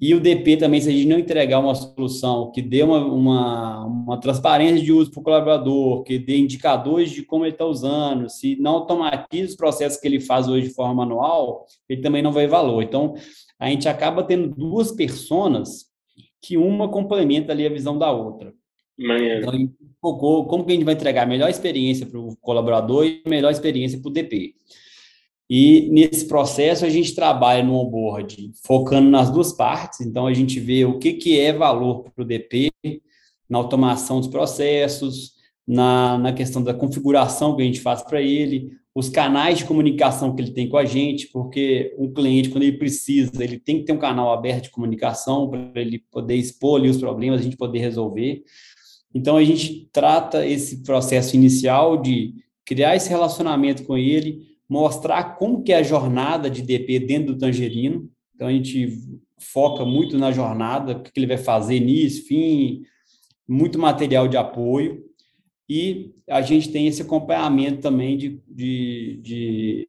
e 0.01 0.15
o 0.15 0.21
DP 0.21 0.57
também, 0.57 0.81
se 0.81 0.89
a 0.89 0.93
gente 0.93 1.07
não 1.07 1.19
entregar 1.19 1.61
uma 1.61 1.75
solução 1.75 2.51
que 2.51 2.63
dê 2.63 2.83
uma, 2.83 3.05
uma, 3.05 3.85
uma 3.85 4.19
transparência 4.19 4.83
de 4.83 4.91
uso 4.93 5.11
para 5.11 5.21
o 5.21 5.23
colaborador, 5.23 6.03
que 6.05 6.19
dê 6.19 6.39
indicadores 6.39 7.11
de 7.11 7.23
como 7.23 7.45
ele 7.45 7.53
está 7.53 7.67
usando, 7.67 8.29
se 8.31 8.57
não 8.57 8.77
automatiza 8.77 9.51
os 9.51 9.57
processos 9.57 10.01
que 10.01 10.09
ele 10.09 10.19
faz 10.19 10.49
hoje 10.49 10.69
de 10.69 10.75
forma 10.75 10.95
manual, 10.95 11.67
ele 11.87 12.01
também 12.01 12.23
não 12.23 12.33
vai 12.33 12.47
valor. 12.47 12.83
Então, 12.83 13.15
a 13.59 13.69
gente 13.69 13.89
acaba 13.89 14.25
tendo 14.25 14.49
duas 14.49 14.91
personas 14.91 15.91
que 16.43 16.57
uma 16.57 16.89
complementa 16.89 17.53
ali 17.53 17.67
a 17.67 17.71
visão 17.71 17.99
da 17.99 18.11
outra. 18.11 18.55
Maneiro. 18.99 19.55
Então, 19.55 19.71
como 20.01 20.65
que 20.65 20.73
a 20.73 20.75
gente 20.75 20.85
vai 20.85 20.95
entregar 20.95 21.23
a 21.23 21.27
melhor 21.27 21.51
experiência 21.51 22.07
para 22.07 22.19
o 22.19 22.37
colaborador 22.37 23.05
e 23.05 23.23
a 23.25 23.29
melhor 23.29 23.51
experiência 23.51 24.01
para 24.01 24.09
o 24.09 24.13
DP. 24.13 24.55
E 25.49 25.89
nesse 25.91 26.29
processo 26.29 26.85
a 26.85 26.89
gente 26.89 27.15
trabalha 27.15 27.63
no 27.63 27.75
onboard 27.75 28.53
focando 28.65 29.11
nas 29.11 29.31
duas 29.31 29.53
partes, 29.53 30.01
então 30.01 30.27
a 30.27 30.33
gente 30.33 30.61
vê 30.61 30.85
o 30.85 30.99
que, 30.99 31.15
que 31.15 31.41
é 31.41 31.53
valor 31.53 32.05
para 32.05 32.23
o 32.23 32.27
DP, 32.27 32.71
na 33.49 33.59
automação 33.59 34.21
dos 34.21 34.29
processos, 34.29 35.33
na, 35.67 36.17
na 36.19 36.33
questão 36.33 36.63
da 36.63 36.73
configuração 36.73 37.57
que 37.57 37.63
a 37.63 37.65
gente 37.65 37.81
faz 37.81 38.01
para 38.01 38.23
ele, 38.23 38.71
os 38.95 39.09
canais 39.09 39.59
de 39.59 39.65
comunicação 39.65 40.35
que 40.35 40.43
ele 40.43 40.53
tem 40.53 40.69
com 40.69 40.77
a 40.77 40.85
gente, 40.85 41.29
porque 41.29 41.95
um 41.99 42.13
cliente, 42.13 42.49
quando 42.49 42.65
ele 42.65 42.77
precisa, 42.77 43.43
ele 43.43 43.59
tem 43.59 43.79
que 43.79 43.85
ter 43.85 43.93
um 43.93 43.99
canal 43.99 44.33
aberto 44.33 44.65
de 44.65 44.71
comunicação 44.71 45.49
para 45.49 45.81
ele 45.81 46.01
poder 46.11 46.35
expor 46.35 46.81
ali 46.81 46.89
os 46.89 46.97
problemas, 46.97 47.41
a 47.41 47.45
gente 47.45 47.57
poder 47.57 47.79
resolver. 47.79 48.43
Então, 49.15 49.37
a 49.37 49.45
gente 49.45 49.89
trata 49.93 50.47
esse 50.47 50.83
processo 50.83 51.35
inicial 51.35 52.01
de 52.01 52.35
criar 52.65 52.95
esse 52.95 53.09
relacionamento 53.09 53.85
com 53.85 53.97
ele, 53.97 54.49
mostrar 54.69 55.37
como 55.37 55.63
que 55.63 55.73
é 55.73 55.77
a 55.77 55.83
jornada 55.83 56.49
de 56.49 56.63
DP 56.63 57.01
dentro 57.01 57.35
do 57.35 57.39
Tangerino. 57.39 58.09
Então, 58.35 58.47
a 58.47 58.53
gente 58.53 58.99
foca 59.39 59.85
muito 59.85 60.17
na 60.17 60.31
jornada, 60.31 60.93
o 60.93 61.03
que 61.03 61.11
ele 61.17 61.27
vai 61.27 61.39
fazer 61.39 61.77
início, 61.77 62.27
fim, 62.27 62.83
muito 63.49 63.79
material 63.79 64.29
de 64.29 64.37
apoio. 64.37 65.05
E 65.69 66.15
a 66.29 66.43
gente 66.43 66.71
tem 66.71 66.87
esse 66.87 67.03
acompanhamento 67.03 67.81
também 67.81 68.17
de, 68.17 68.41
de, 68.49 69.21
de, 69.23 69.89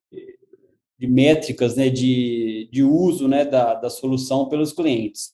de 0.98 1.08
métricas 1.08 1.76
né, 1.76 1.90
de, 1.90 2.70
de 2.72 2.84
uso 2.84 3.28
né, 3.28 3.46
da, 3.46 3.76
da 3.76 3.90
solução 3.90 4.48
pelos 4.48 4.74
clientes. 4.74 5.34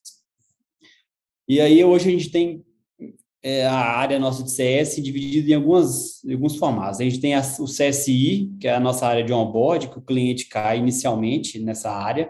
E 1.47 1.61
aí 1.61 1.83
hoje 1.83 2.09
a 2.09 2.11
gente 2.11 2.29
tem 2.29 2.65
é, 3.43 3.65
a 3.65 3.75
área 3.75 4.19
nossa 4.19 4.43
de 4.43 4.51
CS 4.51 5.01
dividida 5.01 5.51
em 5.51 5.53
algumas, 5.53 6.23
em 6.23 6.33
alguns 6.33 6.55
formatos. 6.55 6.99
A 6.99 7.03
gente 7.03 7.19
tem 7.19 7.35
a, 7.35 7.41
o 7.59 7.65
CSI, 7.65 8.51
que 8.59 8.67
é 8.67 8.75
a 8.75 8.79
nossa 8.79 9.07
área 9.07 9.23
de 9.23 9.33
onboard, 9.33 9.89
que 9.89 9.97
o 9.97 10.01
cliente 10.01 10.47
cai 10.47 10.79
inicialmente 10.79 11.59
nessa 11.59 11.91
área. 11.91 12.29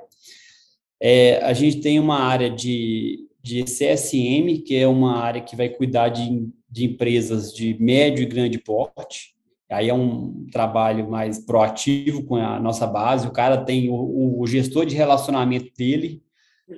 É, 0.99 1.37
a 1.43 1.53
gente 1.53 1.79
tem 1.79 1.99
uma 1.99 2.19
área 2.19 2.49
de, 2.49 3.27
de 3.41 3.63
CSM, 3.63 4.61
que 4.65 4.75
é 4.75 4.87
uma 4.87 5.17
área 5.17 5.41
que 5.41 5.55
vai 5.55 5.69
cuidar 5.69 6.09
de, 6.09 6.49
de 6.69 6.85
empresas 6.85 7.53
de 7.53 7.77
médio 7.79 8.23
e 8.23 8.27
grande 8.27 8.59
porte. 8.59 9.35
Aí 9.69 9.89
é 9.89 9.93
um 9.93 10.47
trabalho 10.51 11.09
mais 11.09 11.39
proativo 11.39 12.23
com 12.23 12.35
a 12.35 12.59
nossa 12.59 12.87
base. 12.87 13.27
O 13.27 13.31
cara 13.31 13.57
tem 13.57 13.89
o, 13.89 14.39
o 14.39 14.47
gestor 14.47 14.85
de 14.85 14.95
relacionamento 14.95 15.71
dele, 15.77 16.21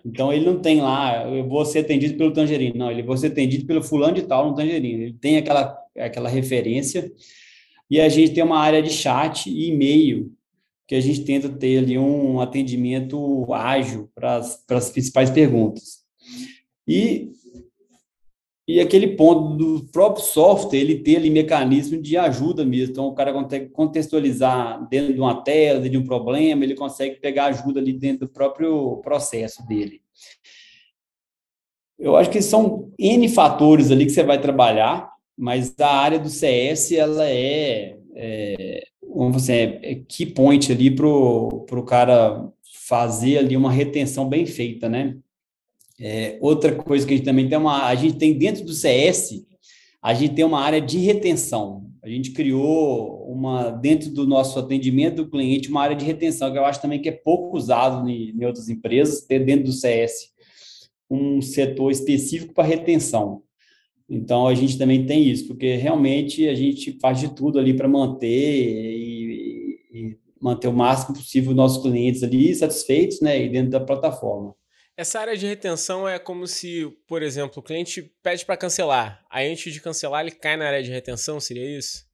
então 0.05 0.31
ele 0.31 0.45
não 0.45 0.59
tem 0.59 0.81
lá, 0.81 1.27
eu 1.27 1.47
vou 1.47 1.65
ser 1.65 1.79
atendido 1.79 2.15
pelo 2.15 2.31
Tangerino, 2.31 2.77
não, 2.77 2.91
ele 2.91 3.01
vou 3.01 3.17
ser 3.17 3.27
atendido 3.27 3.65
pelo 3.65 3.81
fulano 3.81 4.13
de 4.13 4.23
tal 4.23 4.49
no 4.49 4.55
Tangerino. 4.55 5.03
Ele 5.03 5.13
tem 5.13 5.37
aquela, 5.37 5.77
aquela 5.97 6.29
referência. 6.29 7.11
E 7.89 7.99
a 7.99 8.07
gente 8.07 8.33
tem 8.33 8.43
uma 8.43 8.59
área 8.59 8.83
de 8.83 8.91
chat 8.91 9.49
e 9.49 9.69
e-mail, 9.69 10.31
que 10.87 10.93
a 10.93 11.01
gente 11.01 11.23
tenta 11.23 11.49
ter 11.49 11.79
ali 11.79 11.97
um 11.97 12.39
atendimento 12.39 13.51
ágil 13.53 14.09
para 14.13 14.37
as 14.37 14.89
principais 14.91 15.29
perguntas. 15.29 15.99
E 16.87 17.31
e 18.70 18.80
aquele 18.80 19.15
ponto 19.15 19.55
do 19.55 19.89
próprio 19.91 20.24
software, 20.24 20.78
ele 20.78 20.99
ter 20.99 21.15
ali 21.15 21.32
mecanismo 21.32 21.99
de 21.99 22.15
ajuda 22.15 22.63
mesmo. 22.63 22.91
Então, 22.91 23.07
o 23.07 23.15
cara 23.15 23.34
consegue 23.34 23.67
contextualizar 23.70 24.88
dentro 24.88 25.11
de 25.11 25.20
uma 25.20 25.41
tela, 25.41 25.89
de 25.89 25.97
um 25.97 26.05
problema, 26.05 26.63
ele 26.63 26.76
consegue 26.76 27.15
pegar 27.15 27.45
ajuda 27.45 27.80
ali 27.80 27.91
dentro 27.91 28.28
do 28.28 28.32
próprio 28.32 28.97
processo 28.97 29.65
dele. 29.65 30.03
Eu 31.97 32.15
acho 32.15 32.30
que 32.30 32.43
são 32.43 32.91
N 32.99 33.28
fatores 33.30 33.89
ali 33.89 34.05
que 34.05 34.11
você 34.11 34.22
vai 34.22 34.39
trabalhar, 34.39 35.11
mas 35.36 35.74
a 35.80 35.89
área 35.89 36.20
do 36.20 36.30
CS, 36.30 36.91
ela 36.91 37.28
é, 37.28 37.97
é 38.13 38.84
vamos 39.01 39.38
dizer, 39.38 39.80
é 39.82 39.95
key 39.95 40.28
point 40.28 40.72
ali 40.72 40.91
para 40.91 41.07
o 41.07 41.86
cara 41.88 42.47
fazer 42.88 43.39
ali 43.39 43.57
uma 43.57 43.72
retenção 43.72 44.30
bem 44.30 44.45
feita, 44.45 44.88
né? 44.88 45.17
É, 46.00 46.38
outra 46.39 46.74
coisa 46.74 47.06
que 47.06 47.14
a 47.14 47.18
gente 47.18 47.26
também 47.26 47.50
tem 47.50 47.58
uma, 47.58 47.86
a 47.86 47.95
gente 47.95 48.18
tem 48.18 48.38
dentro 48.38 48.64
do 48.64 48.74
CS, 48.74 49.45
a 50.02 50.14
gente 50.14 50.34
tem 50.34 50.45
uma 50.45 50.62
área 50.62 50.80
de 50.80 50.97
retenção. 51.00 51.89
A 52.02 52.08
gente 52.08 52.32
criou 52.32 53.26
uma 53.30 53.70
dentro 53.70 54.10
do 54.10 54.26
nosso 54.26 54.58
atendimento 54.58 55.18
do 55.18 55.30
cliente 55.30 55.70
uma 55.70 55.82
área 55.82 55.95
de 55.95 56.06
retenção 56.06 56.52
que 56.52 56.58
eu 56.58 56.64
acho 56.64 56.82
também 56.82 57.02
que 57.02 57.10
é 57.10 57.12
pouco 57.12 57.58
usado 57.58 58.08
em, 58.10 58.30
em 58.30 58.45
outras 58.45 58.70
empresas 58.70 59.26
ter 59.26 59.39
dentro 59.39 59.66
do 59.66 59.74
CS 59.74 60.30
um 61.10 61.41
setor 61.41 61.91
específico 61.91 62.54
para 62.54 62.64
retenção. 62.64 63.41
Então 64.10 64.47
a 64.47 64.56
gente 64.56 64.78
também 64.78 65.06
tem 65.06 65.28
isso, 65.28 65.47
porque 65.47 65.76
realmente 65.76 66.47
a 66.47 66.56
gente 66.56 66.97
faz 67.00 67.20
de 67.20 67.34
tudo 67.34 67.60
ali 67.60 67.74
para 67.74 67.88
manter 67.88 68.28
e, 68.28 69.80
e, 69.93 70.18
manter 70.41 70.68
o 70.68 70.74
máximo 70.74 71.16
possível 71.16 71.52
os 71.52 71.56
nossos 71.56 71.82
clientes 71.82 72.24
ali 72.24 72.56
satisfeitos, 72.56 73.20
né, 73.22 73.43
e 73.43 73.50
dentro 73.50 73.72
da 73.72 73.80
plataforma. 73.80 74.56
Essa 75.00 75.22
área 75.22 75.38
de 75.38 75.47
retenção 75.47 76.06
é 76.10 76.20
como 76.20 76.45
se, 76.45 76.93
por 77.08 77.24
exemplo, 77.24 77.62
o 77.62 77.64
cliente 77.64 78.12
pede 78.22 78.45
para 78.45 78.58
cancelar. 78.58 79.24
Aí, 79.30 79.50
antes 79.50 79.74
de 79.74 79.80
cancelar, 79.80 80.20
ele 80.20 80.32
cai 80.32 80.58
na 80.58 80.68
área 80.68 80.84
de 80.84 80.91
retenção, 80.91 81.39
seria 81.39 81.78
isso? 81.78 82.06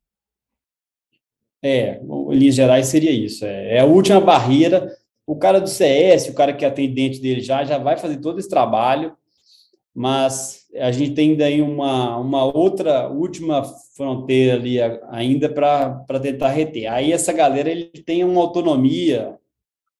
É, 1.64 2.00
em 2.00 2.36
linhas 2.36 2.54
gerais 2.54 2.86
seria 2.86 3.10
isso. 3.10 3.44
É, 3.44 3.78
é 3.78 3.80
a 3.80 3.86
última 3.86 4.22
barreira. 4.22 4.96
O 5.26 5.36
cara 5.36 5.60
do 5.60 5.68
CS, 5.68 6.30
o 6.30 6.36
cara 6.36 6.54
que 6.54 6.64
atende 6.64 6.94
dentro 6.94 7.20
dele 7.24 7.42
já, 7.42 7.64
já 7.64 7.80
vai 7.80 7.98
fazer 7.98 8.18
todo 8.18 8.38
esse 8.38 8.50
trabalho, 8.50 9.18
mas 9.92 10.68
a 10.76 10.92
gente 10.92 11.16
tem 11.16 11.36
daí 11.36 11.64
uma, 11.64 12.18
uma 12.18 12.46
outra 12.46 13.10
última 13.10 13.64
fronteira 13.96 14.58
ali 14.58 14.78
ainda 15.10 15.50
para 15.50 16.20
tentar 16.22 16.50
reter. 16.50 16.86
Aí 16.94 17.12
essa 17.12 17.34
galera 17.34 17.68
ele 17.68 17.86
tem 18.06 18.24
uma 18.24 18.42
autonomia 18.42 19.40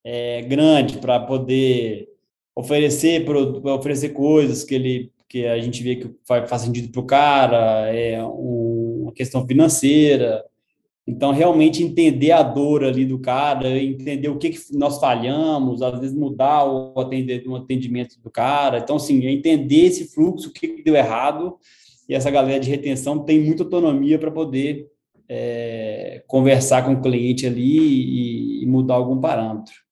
é, 0.04 0.44
grande 0.44 1.00
para 1.00 1.20
poder 1.20 2.14
oferecer 2.56 3.26
oferecer 3.30 4.10
coisas 4.10 4.64
que 4.64 4.76
ele 4.76 5.12
que 5.28 5.46
a 5.46 5.60
gente 5.60 5.84
vê 5.84 5.98
que 5.98 6.10
faz, 6.26 6.62
sentido 6.62 6.90
para 6.92 7.02
o 7.02 7.06
cara, 7.06 7.94
é 7.94 8.24
uma 8.24 9.12
questão 9.12 9.46
financeira. 9.46 10.46
Então, 11.08 11.32
realmente 11.32 11.84
entender 11.84 12.32
a 12.32 12.42
dor 12.42 12.84
ali 12.84 13.06
do 13.06 13.20
cara, 13.20 13.70
entender 13.78 14.30
o 14.30 14.38
que, 14.38 14.52
que 14.52 14.60
nós 14.76 15.00
falhamos, 15.00 15.82
às 15.82 16.00
vezes 16.00 16.16
mudar 16.16 16.66
o 16.66 16.94
atendimento, 17.00 18.20
do 18.22 18.32
cara. 18.32 18.80
Então, 18.80 18.96
assim, 18.96 19.26
entender 19.26 19.86
esse 19.86 20.06
fluxo, 20.06 20.50
o 20.50 20.54
que, 20.54 20.68
que 20.68 20.84
deu 20.84 20.96
errado, 20.96 21.58
e 22.08 22.16
essa 22.16 22.32
galera 22.32 22.60
de 22.60 22.70
retenção 22.70 23.20
tem 23.20 23.40
muita 23.40 23.64
autonomia 23.64 24.18
para 24.18 24.32
poder 24.32 24.88
é, 25.30 26.24
conversar 26.28 26.84
com 26.86 26.94
o 26.94 27.02
cliente 27.02 27.46
ali 27.46 27.78
e, 27.78 28.64
e 28.64 28.66
mudar 28.66 28.96
algum 28.96 29.20
parâmetro. 29.20 29.85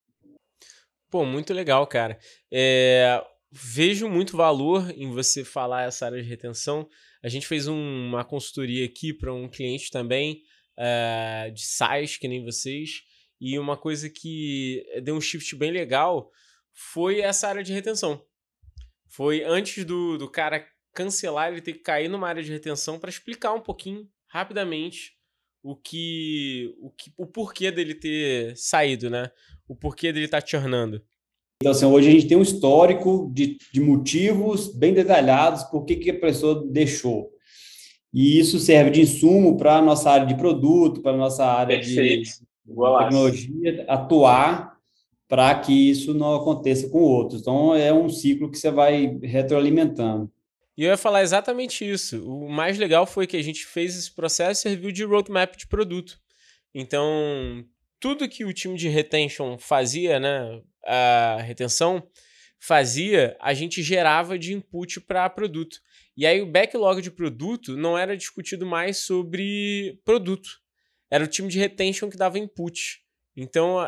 Pô, 1.14 1.24
muito 1.24 1.54
legal, 1.54 1.86
cara. 1.86 2.18
É, 2.52 3.24
vejo 3.52 4.08
muito 4.08 4.36
valor 4.36 4.90
em 4.96 5.12
você 5.12 5.44
falar 5.44 5.84
essa 5.84 6.06
área 6.06 6.20
de 6.20 6.28
retenção. 6.28 6.88
A 7.22 7.28
gente 7.28 7.46
fez 7.46 7.68
um, 7.68 8.08
uma 8.08 8.24
consultoria 8.24 8.84
aqui 8.84 9.12
para 9.12 9.32
um 9.32 9.48
cliente 9.48 9.92
também 9.92 10.42
é, 10.76 11.52
de 11.54 11.64
SaaS, 11.64 12.16
que 12.16 12.26
nem 12.26 12.44
vocês, 12.44 13.04
e 13.40 13.56
uma 13.60 13.76
coisa 13.76 14.10
que 14.10 14.84
deu 15.04 15.14
um 15.14 15.20
shift 15.20 15.54
bem 15.54 15.70
legal 15.70 16.28
foi 16.72 17.20
essa 17.20 17.46
área 17.46 17.62
de 17.62 17.72
retenção. 17.72 18.20
Foi 19.08 19.44
antes 19.44 19.84
do, 19.84 20.18
do 20.18 20.28
cara 20.28 20.66
cancelar, 20.92 21.52
ele 21.52 21.60
ter 21.60 21.74
que 21.74 21.78
cair 21.78 22.08
numa 22.08 22.26
área 22.26 22.42
de 22.42 22.50
retenção 22.50 22.98
para 22.98 23.08
explicar 23.08 23.52
um 23.52 23.60
pouquinho, 23.60 24.10
rapidamente, 24.26 25.12
o 25.64 25.74
que, 25.74 26.76
o 26.78 26.90
que 26.90 27.10
o 27.16 27.26
porquê 27.26 27.70
dele 27.70 27.94
ter 27.94 28.54
saído, 28.54 29.08
né? 29.08 29.30
o 29.66 29.74
porquê 29.74 30.12
dele 30.12 30.26
estar 30.26 30.42
tá 30.42 30.46
churnando? 30.46 31.02
Então, 31.62 31.72
assim, 31.72 31.86
hoje 31.86 32.08
a 32.08 32.12
gente 32.12 32.26
tem 32.26 32.36
um 32.36 32.42
histórico 32.42 33.30
de, 33.32 33.56
de 33.72 33.80
motivos 33.80 34.68
bem 34.76 34.92
detalhados 34.92 35.64
por 35.64 35.86
que, 35.86 35.96
que 35.96 36.10
a 36.10 36.20
pessoa 36.20 36.66
deixou. 36.66 37.30
E 38.12 38.38
isso 38.38 38.58
serve 38.58 38.90
de 38.90 39.00
insumo 39.00 39.56
para 39.56 39.76
a 39.76 39.82
nossa 39.82 40.10
área 40.10 40.26
de 40.26 40.36
produto, 40.36 41.00
para 41.00 41.12
a 41.12 41.16
nossa 41.16 41.44
área 41.46 41.78
Perfeito. 41.78 42.28
de 42.28 42.74
tecnologia 42.74 43.84
atuar 43.88 44.74
para 45.26 45.54
que 45.58 45.72
isso 45.72 46.12
não 46.12 46.34
aconteça 46.34 46.88
com 46.90 46.98
outros. 46.98 47.40
Então, 47.40 47.74
é 47.74 47.92
um 47.92 48.08
ciclo 48.10 48.50
que 48.50 48.58
você 48.58 48.70
vai 48.70 49.18
retroalimentando. 49.22 50.30
E 50.76 50.82
eu 50.84 50.90
ia 50.90 50.96
falar 50.96 51.22
exatamente 51.22 51.88
isso. 51.88 52.24
O 52.28 52.48
mais 52.48 52.78
legal 52.78 53.06
foi 53.06 53.26
que 53.26 53.36
a 53.36 53.42
gente 53.42 53.64
fez 53.64 53.96
esse 53.96 54.12
processo 54.12 54.60
e 54.60 54.62
serviu 54.62 54.90
de 54.90 55.04
roadmap 55.04 55.56
de 55.56 55.66
produto. 55.66 56.18
Então, 56.74 57.64
tudo 58.00 58.28
que 58.28 58.44
o 58.44 58.52
time 58.52 58.76
de 58.76 58.88
retention 58.88 59.56
fazia, 59.56 60.18
né, 60.18 60.60
a 60.84 61.40
retenção 61.40 62.06
fazia, 62.58 63.36
a 63.40 63.54
gente 63.54 63.82
gerava 63.82 64.38
de 64.38 64.52
input 64.52 65.00
para 65.02 65.30
produto. 65.30 65.78
E 66.16 66.26
aí 66.26 66.40
o 66.40 66.50
backlog 66.50 67.00
de 67.02 67.10
produto 67.10 67.76
não 67.76 67.96
era 67.96 68.16
discutido 68.16 68.66
mais 68.66 68.98
sobre 68.98 70.00
produto. 70.04 70.48
Era 71.10 71.24
o 71.24 71.28
time 71.28 71.48
de 71.48 71.58
retention 71.58 72.10
que 72.10 72.16
dava 72.16 72.38
input. 72.38 73.00
Então, 73.36 73.78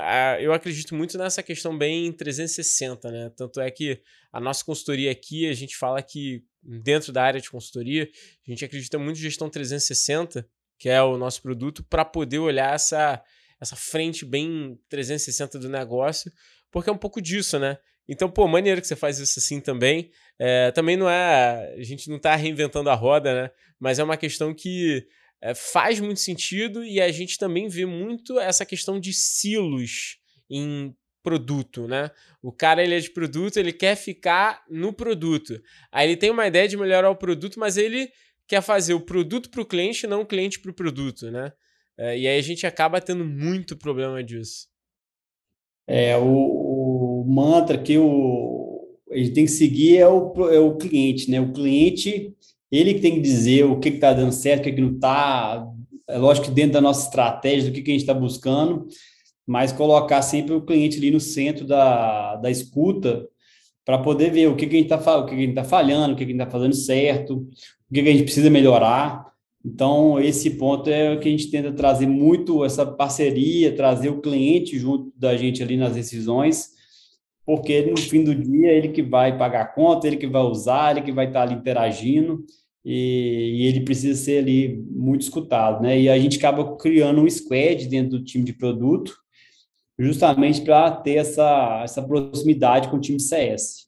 eu 0.40 0.52
acredito 0.52 0.94
muito 0.94 1.16
nessa 1.16 1.42
questão 1.42 1.76
bem 1.76 2.12
360, 2.12 3.10
né? 3.10 3.30
Tanto 3.36 3.60
é 3.60 3.70
que 3.70 4.02
a 4.32 4.40
nossa 4.40 4.64
consultoria 4.64 5.10
aqui, 5.10 5.48
a 5.48 5.52
gente 5.52 5.76
fala 5.76 6.02
que 6.02 6.42
dentro 6.66 7.12
da 7.12 7.22
área 7.22 7.40
de 7.40 7.50
consultoria, 7.50 8.08
a 8.46 8.50
gente 8.50 8.64
acredita 8.64 8.98
muito 8.98 9.18
em 9.18 9.22
gestão 9.22 9.48
360, 9.48 10.46
que 10.78 10.88
é 10.88 11.02
o 11.02 11.16
nosso 11.16 11.40
produto, 11.42 11.84
para 11.84 12.04
poder 12.04 12.38
olhar 12.38 12.74
essa 12.74 13.22
essa 13.58 13.74
frente 13.74 14.24
bem 14.24 14.78
360 14.88 15.58
do 15.58 15.68
negócio, 15.68 16.30
porque 16.70 16.90
é 16.90 16.92
um 16.92 16.98
pouco 16.98 17.22
disso, 17.22 17.58
né? 17.58 17.78
Então, 18.08 18.30
pô, 18.30 18.46
maneiro 18.46 18.80
que 18.80 18.86
você 18.86 18.94
faz 18.94 19.18
isso 19.18 19.38
assim 19.38 19.60
também. 19.60 20.10
É, 20.38 20.70
também 20.70 20.96
não 20.96 21.08
é. 21.08 21.74
A 21.76 21.82
gente 21.82 22.08
não 22.08 22.18
está 22.18 22.36
reinventando 22.36 22.90
a 22.90 22.94
roda, 22.94 23.42
né? 23.42 23.50
Mas 23.80 23.98
é 23.98 24.04
uma 24.04 24.16
questão 24.16 24.54
que 24.54 25.06
é, 25.40 25.54
faz 25.54 25.98
muito 26.00 26.20
sentido 26.20 26.84
e 26.84 27.00
a 27.00 27.10
gente 27.10 27.38
também 27.38 27.68
vê 27.68 27.84
muito 27.84 28.38
essa 28.38 28.64
questão 28.64 29.00
de 29.00 29.12
silos 29.12 30.18
em 30.48 30.94
produto, 31.26 31.88
né? 31.88 32.08
O 32.40 32.52
cara 32.52 32.84
ele 32.84 32.94
é 32.94 33.00
de 33.00 33.10
produto, 33.10 33.56
ele 33.56 33.72
quer 33.72 33.96
ficar 33.96 34.62
no 34.70 34.92
produto. 34.92 35.60
Aí 35.90 36.06
ele 36.06 36.16
tem 36.16 36.30
uma 36.30 36.46
ideia 36.46 36.68
de 36.68 36.76
melhorar 36.76 37.10
o 37.10 37.16
produto, 37.16 37.58
mas 37.58 37.76
ele 37.76 38.08
quer 38.46 38.62
fazer 38.62 38.94
o 38.94 39.00
produto 39.00 39.50
para 39.50 39.60
o 39.60 39.66
cliente, 39.66 40.06
não 40.06 40.20
o 40.20 40.26
cliente 40.26 40.60
para 40.60 40.70
o 40.70 40.74
produto, 40.74 41.28
né? 41.28 41.52
É, 41.98 42.16
e 42.16 42.28
aí 42.28 42.38
a 42.38 42.42
gente 42.42 42.64
acaba 42.64 43.00
tendo 43.00 43.24
muito 43.24 43.76
problema 43.76 44.22
disso. 44.22 44.68
É, 45.84 46.16
o, 46.16 46.22
o 46.22 47.24
mantra 47.26 47.76
que 47.76 47.98
o, 47.98 48.88
tem 49.34 49.46
que 49.46 49.48
seguir 49.48 49.98
é 49.98 50.06
o, 50.06 50.32
é 50.48 50.60
o 50.60 50.76
cliente, 50.76 51.28
né? 51.28 51.40
O 51.40 51.52
cliente, 51.52 52.32
ele 52.70 52.94
que 52.94 53.00
tem 53.00 53.14
que 53.14 53.20
dizer 53.20 53.64
o 53.64 53.80
que 53.80 53.88
está 53.88 54.12
dando 54.12 54.30
certo, 54.30 54.60
o 54.60 54.64
que, 54.66 54.72
que 54.74 54.80
não 54.80 54.92
está. 54.92 55.66
É 56.08 56.18
lógico 56.18 56.46
que 56.46 56.52
dentro 56.52 56.74
da 56.74 56.80
nossa 56.80 57.04
estratégia, 57.06 57.68
do 57.68 57.74
que, 57.74 57.82
que 57.82 57.90
a 57.90 57.94
gente 57.94 58.02
está 58.02 58.14
buscando, 58.14 58.86
mas 59.46 59.72
colocar 59.72 60.22
sempre 60.22 60.54
o 60.54 60.62
cliente 60.62 60.98
ali 60.98 61.10
no 61.10 61.20
centro 61.20 61.64
da, 61.64 62.36
da 62.36 62.50
escuta 62.50 63.26
para 63.84 63.98
poder 63.98 64.32
ver 64.32 64.48
o 64.48 64.56
que, 64.56 64.66
que 64.66 64.74
a 64.74 64.80
gente 64.80 64.92
está 64.92 64.98
tá 64.98 65.64
falhando, 65.64 66.14
o 66.14 66.16
que, 66.16 66.24
que 66.24 66.32
a 66.32 66.34
gente 66.34 66.42
está 66.42 66.50
fazendo 66.50 66.74
certo, 66.74 67.36
o 67.88 67.94
que, 67.94 68.02
que 68.02 68.08
a 68.08 68.12
gente 68.12 68.24
precisa 68.24 68.50
melhorar. 68.50 69.24
Então, 69.64 70.20
esse 70.20 70.50
ponto 70.50 70.90
é 70.90 71.14
o 71.14 71.20
que 71.20 71.28
a 71.28 71.30
gente 71.30 71.50
tenta 71.50 71.72
trazer 71.72 72.06
muito 72.06 72.64
essa 72.64 72.84
parceria, 72.84 73.74
trazer 73.74 74.08
o 74.08 74.20
cliente 74.20 74.78
junto 74.78 75.12
da 75.16 75.36
gente 75.36 75.62
ali 75.62 75.76
nas 75.76 75.94
decisões, 75.94 76.70
porque 77.44 77.82
no 77.82 77.96
fim 77.96 78.24
do 78.24 78.34
dia 78.34 78.72
ele 78.72 78.88
que 78.88 79.02
vai 79.02 79.38
pagar 79.38 79.62
a 79.62 79.66
conta, 79.66 80.08
ele 80.08 80.16
que 80.16 80.26
vai 80.26 80.42
usar, 80.42 80.92
ele 80.92 81.02
que 81.02 81.12
vai 81.12 81.28
estar 81.28 81.42
ali 81.42 81.54
interagindo 81.54 82.44
e, 82.84 83.62
e 83.62 83.66
ele 83.66 83.80
precisa 83.80 84.20
ser 84.20 84.38
ali 84.38 84.84
muito 84.90 85.22
escutado, 85.22 85.82
né? 85.82 86.00
E 86.00 86.08
a 86.08 86.18
gente 86.18 86.38
acaba 86.38 86.76
criando 86.76 87.20
um 87.20 87.30
squad 87.30 87.86
dentro 87.88 88.18
do 88.18 88.24
time 88.24 88.44
de 88.44 88.52
produto, 88.52 89.16
justamente 89.98 90.60
para 90.62 90.90
ter 90.90 91.16
essa, 91.16 91.80
essa 91.82 92.02
proximidade 92.02 92.88
com 92.88 92.96
o 92.96 93.00
time 93.00 93.20
CS. 93.20 93.86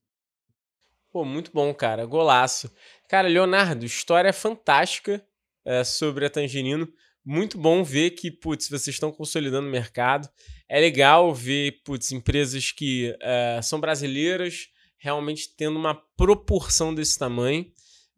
Pô, 1.11 1.25
muito 1.25 1.51
bom, 1.53 1.73
cara. 1.75 2.05
Golaço. 2.07 2.71
Cara, 3.09 3.29
Leonardo, 3.29 3.85
história 3.85 4.33
fantástica 4.33 5.25
é, 5.65 5.85
sobre 5.85 6.27
a 6.27 6.31
Tangerino. 6.31 6.89
Muito 7.25 7.59
bom 7.59 7.83
ver 7.83 8.13
que, 8.13 8.31
putz, 8.31 8.69
vocês 8.69 8.95
estão 8.95 9.13
consolidando 9.13 9.69
o 9.69 9.71
mercado. 9.71 10.29
É 10.69 10.81
legal 10.81 11.35
ver, 11.35 11.83
putz, 11.85 12.13
empresas 12.13 12.73
que 12.73 13.11
uh, 13.11 13.63
são 13.63 13.81
brasileiras 13.81 14.69
realmente 14.99 15.55
tendo 15.57 15.79
uma 15.79 15.95
proporção 16.17 16.95
desse 16.95 17.19
tamanho. 17.19 17.67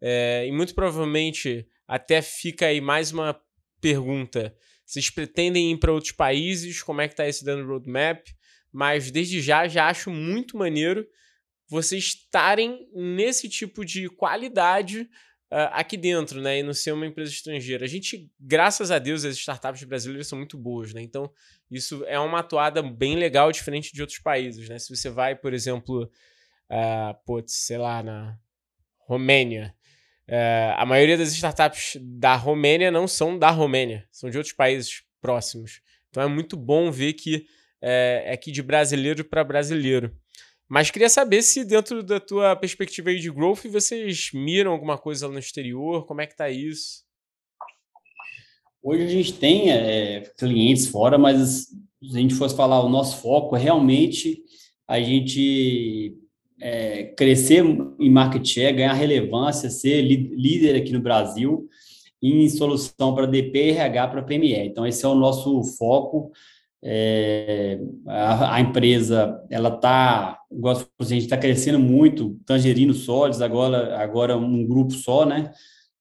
É, 0.01 0.47
e 0.47 0.53
muito 0.53 0.75
provavelmente 0.75 1.67
até 1.87 2.23
fica 2.23 2.67
aí 2.67 2.81
mais 2.81 3.13
uma 3.13 3.39
pergunta. 3.81 4.55
Vocês 4.91 5.09
pretendem 5.09 5.71
ir 5.71 5.79
para 5.79 5.93
outros 5.93 6.11
países? 6.11 6.83
Como 6.83 7.01
é 7.01 7.07
que 7.07 7.13
está 7.13 7.29
esse 7.29 7.45
dando 7.45 7.65
roadmap? 7.65 8.27
Mas 8.73 9.09
desde 9.09 9.41
já, 9.41 9.69
já 9.69 9.87
acho 9.87 10.11
muito 10.11 10.57
maneiro 10.57 11.07
vocês 11.69 12.03
estarem 12.03 12.89
nesse 12.93 13.49
tipo 13.49 13.85
de 13.85 14.09
qualidade 14.09 15.03
uh, 15.03 15.71
aqui 15.71 15.97
dentro, 15.97 16.41
né? 16.43 16.59
E 16.59 16.63
não 16.65 16.75
ser 16.75 16.91
uma 16.91 17.07
empresa 17.07 17.31
estrangeira. 17.31 17.85
A 17.85 17.89
gente, 17.89 18.29
graças 18.41 18.91
a 18.91 18.99
Deus, 18.99 19.25
as 19.25 19.37
startups 19.37 19.85
brasileiras 19.85 20.27
são 20.27 20.37
muito 20.37 20.59
boas, 20.59 20.93
né? 20.93 21.01
Então, 21.01 21.33
isso 21.71 22.05
é 22.07 22.19
uma 22.19 22.41
atuada 22.41 22.83
bem 22.83 23.15
legal, 23.15 23.53
diferente 23.53 23.93
de 23.93 24.01
outros 24.01 24.19
países, 24.19 24.69
né? 24.69 24.77
Se 24.81 24.93
você 24.93 25.09
vai, 25.09 25.37
por 25.37 25.55
exemplo, 25.55 26.11
uh, 26.69 27.15
putz, 27.25 27.53
sei 27.53 27.79
lá, 27.79 28.03
na 28.03 28.37
Romênia. 29.07 29.73
Uh, 30.31 30.77
a 30.77 30.87
maioria 30.87 31.19
das 31.19 31.33
startups 31.33 31.99
da 32.01 32.37
Romênia 32.37 32.89
não 32.89 33.09
são 33.09 33.37
da 33.37 33.51
Romênia, 33.51 34.07
são 34.13 34.31
de 34.31 34.39
outros 34.39 34.55
países 34.55 35.03
próximos. 35.21 35.81
Então 36.09 36.23
é 36.23 36.29
muito 36.29 36.57
bom 36.57 36.89
ver 36.89 37.15
que 37.15 37.47
é, 37.83 38.23
é 38.27 38.33
aqui 38.33 38.53
de 38.53 38.63
brasileiro 38.63 39.25
para 39.25 39.43
brasileiro. 39.43 40.15
Mas 40.69 40.89
queria 40.89 41.09
saber 41.09 41.43
se 41.43 41.65
dentro 41.65 42.01
da 42.01 42.21
tua 42.21 42.55
perspectiva 42.55 43.11
aí 43.11 43.19
de 43.19 43.29
growth 43.29 43.65
vocês 43.65 44.31
miram 44.33 44.71
alguma 44.71 44.97
coisa 44.97 45.27
no 45.27 45.37
exterior, 45.37 46.07
como 46.07 46.21
é 46.21 46.29
que 46.29 46.37
tá 46.37 46.49
isso? 46.49 47.03
Hoje 48.81 49.03
a 49.03 49.09
gente 49.09 49.33
tem 49.33 49.73
é, 49.73 50.21
clientes 50.39 50.87
fora, 50.87 51.19
mas 51.19 51.67
se 51.67 52.17
a 52.17 52.21
gente 52.21 52.37
fosse 52.37 52.57
falar 52.57 52.81
o 52.85 52.89
nosso 52.89 53.21
foco 53.21 53.57
é 53.57 53.59
realmente 53.59 54.45
a 54.87 55.01
gente 55.01 56.17
é, 56.61 57.05
crescer 57.17 57.65
em 57.99 58.11
market 58.11 58.47
share, 58.47 58.77
ganhar 58.77 58.93
relevância, 58.93 59.71
ser 59.71 60.03
líder 60.03 60.77
aqui 60.77 60.93
no 60.93 61.01
Brasil 61.01 61.69
em 62.23 62.49
solução 62.49 63.15
para 63.15 63.27
DP 63.27 63.59
e 63.59 63.71
RH 63.71 64.09
para 64.09 64.23
PME. 64.23 64.67
Então, 64.67 64.87
esse 64.87 65.05
é 65.05 65.09
o 65.09 65.15
nosso 65.15 65.63
foco. 65.79 66.31
É, 66.83 67.79
a, 68.07 68.57
a, 68.57 68.61
empresa 68.61 69.43
ela 69.51 69.69
está, 69.69 70.39
a 70.99 71.05
gente 71.05 71.25
está 71.25 71.37
crescendo 71.37 71.79
muito, 71.79 72.39
tangerino 72.47 72.95
sólidos, 72.95 73.43
agora, 73.43 73.99
agora 73.99 74.37
um 74.37 74.67
grupo 74.67 74.93
só, 74.93 75.27
né? 75.27 75.53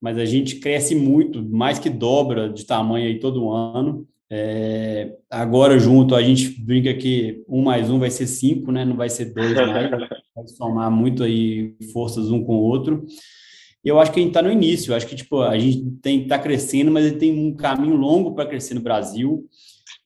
Mas 0.02 0.18
a 0.18 0.24
gente 0.24 0.56
cresce 0.58 0.96
muito, 0.96 1.44
mais 1.44 1.80
que 1.80 1.90
dobra 1.90 2.50
de 2.50 2.66
tamanho 2.66 3.08
aí 3.08 3.20
todo 3.20 3.52
ano. 3.52 4.08
É, 4.32 5.16
agora 5.30 5.80
junto 5.80 6.14
a 6.16 6.22
gente 6.22 6.50
brinca 6.62 6.94
que 6.94 7.44
um 7.48 7.64
mais 7.64 7.90
um 7.90 8.00
vai 8.00 8.12
ser 8.12 8.28
cinco, 8.28 8.72
né? 8.72 8.86
Não 8.86 8.96
vai 8.96 9.10
ser 9.10 9.34
dois 9.34 9.54
mais, 9.54 9.90
vai 10.40 10.48
somar 10.48 10.92
muito 10.92 11.24
aí 11.24 11.76
forças 11.94 12.32
um 12.32 12.44
com 12.44 12.56
o 12.56 12.62
outro. 12.62 13.06
E 13.84 13.88
eu 13.88 14.00
acho 14.00 14.12
que 14.12 14.20
a 14.20 14.24
gente 14.24 14.32
está 14.32 14.42
no 14.42 14.52
início. 14.52 14.92
Eu 14.92 14.98
acho 14.98 15.08
que 15.08 15.16
tipo 15.16 15.42
a 15.42 15.58
gente 15.58 15.92
tem 16.02 16.24
está 16.24 16.38
crescendo, 16.38 16.92
mas 16.92 17.12
tem 17.14 17.32
um 17.32 17.56
caminho 17.56 17.96
longo 17.96 18.34
para 18.34 18.48
crescer 18.48 18.74
no 18.74 18.82
Brasil. 18.82 19.48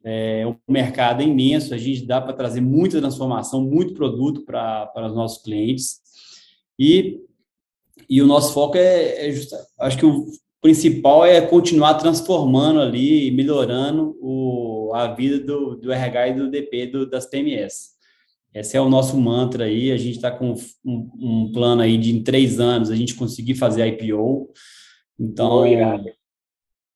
É, 0.03 0.45
o 0.45 0.55
mercado 0.69 1.21
é 1.21 1.25
imenso, 1.25 1.73
a 1.73 1.77
gente 1.77 2.05
dá 2.05 2.19
para 2.19 2.33
trazer 2.33 2.59
muita 2.59 2.99
transformação, 2.99 3.63
muito 3.63 3.93
produto 3.93 4.43
para 4.45 4.91
os 5.07 5.15
nossos 5.15 5.41
clientes. 5.41 6.01
E, 6.77 7.21
e 8.09 8.21
o 8.21 8.27
nosso 8.27 8.53
foco 8.53 8.77
é, 8.77 9.27
é 9.27 9.31
justa, 9.31 9.57
acho 9.79 9.97
que 9.97 10.05
o 10.05 10.25
principal 10.61 11.25
é 11.25 11.39
continuar 11.41 11.95
transformando 11.95 12.81
ali, 12.81 13.31
melhorando 13.31 14.17
o, 14.21 14.91
a 14.93 15.07
vida 15.13 15.39
do, 15.39 15.75
do 15.75 15.91
RH 15.91 16.27
e 16.27 16.33
do 16.33 16.49
DP 16.49 16.87
do, 16.87 17.09
das 17.09 17.25
PMS. 17.25 17.92
Esse 18.53 18.77
é 18.77 18.81
o 18.81 18.89
nosso 18.89 19.17
mantra 19.17 19.65
aí, 19.65 19.91
a 19.91 19.97
gente 19.97 20.15
está 20.15 20.29
com 20.29 20.53
um, 20.85 21.09
um, 21.19 21.51
plano 21.51 21.81
aí 21.81 21.97
de 21.97 22.15
em 22.15 22.23
três 22.23 22.59
anos 22.59 22.91
a 22.91 22.95
gente 22.95 23.15
conseguir 23.15 23.55
fazer 23.55 23.87
IPO. 23.87 24.51
Então. 25.19 25.63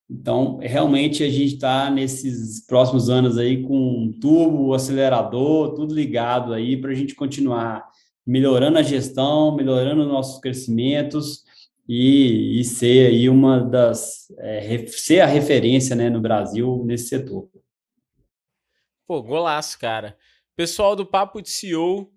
Então, 0.10 0.58
realmente 0.62 1.22
a 1.22 1.30
gente 1.30 1.56
está 1.56 1.90
nesses 1.90 2.66
próximos 2.66 3.10
anos 3.10 3.38
aí 3.38 3.62
com 3.62 4.14
turbo, 4.22 4.74
acelerador, 4.74 5.74
tudo 5.74 5.94
ligado 5.94 6.54
aí 6.54 6.78
para 6.78 6.92
a 6.92 6.96
gente 6.96 7.14
continuar 7.14 7.86
melhorando 8.26 8.78
a 8.78 8.84
gestão, 8.84 9.54
melhorando 9.54 10.06
nossos 10.06 10.40
crescimentos 10.40 11.44
e, 11.88 12.60
e 12.60 12.64
ser 12.64 13.08
aí 13.08 13.30
uma 13.30 13.60
das 13.60 14.32
é, 14.40 14.86
ser 14.88 15.20
a 15.20 15.26
referência 15.26 15.96
né, 15.96 16.10
no 16.10 16.22
Brasil 16.22 16.84
nesse 16.86 17.08
setor. 17.08 17.50
Pô, 19.06 19.22
golaço, 19.22 19.78
cara. 19.80 20.18
Pessoal 20.58 20.96
do 20.96 21.06
Papo 21.06 21.40
de 21.40 21.52
CEO, 21.52 22.12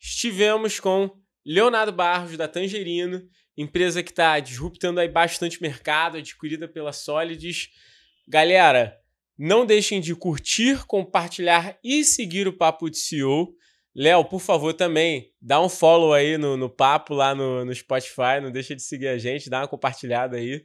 estivemos 0.00 0.78
com 0.78 1.10
Leonardo 1.44 1.90
Barros 1.90 2.36
da 2.36 2.46
Tangerino 2.46 3.28
empresa 3.56 4.00
que 4.00 4.10
está 4.10 4.38
disruptando 4.38 5.00
aí 5.00 5.08
bastante 5.08 5.60
mercado, 5.60 6.16
adquirida 6.16 6.68
pela 6.68 6.92
Solids. 6.92 7.70
Galera, 8.28 8.96
não 9.36 9.66
deixem 9.66 10.00
de 10.00 10.14
curtir, 10.14 10.86
compartilhar 10.86 11.76
e 11.82 12.04
seguir 12.04 12.46
o 12.46 12.56
Papo 12.56 12.88
de 12.88 12.96
CEO. 12.96 13.52
Léo, 13.92 14.24
por 14.24 14.40
favor, 14.40 14.72
também 14.72 15.32
dá 15.42 15.60
um 15.60 15.68
follow 15.68 16.12
aí 16.12 16.38
no, 16.38 16.56
no 16.56 16.70
papo 16.70 17.12
lá 17.12 17.34
no, 17.34 17.64
no 17.64 17.74
Spotify, 17.74 18.40
não 18.40 18.52
deixa 18.52 18.76
de 18.76 18.82
seguir 18.82 19.08
a 19.08 19.18
gente, 19.18 19.50
dá 19.50 19.62
uma 19.62 19.68
compartilhada 19.68 20.36
aí. 20.36 20.62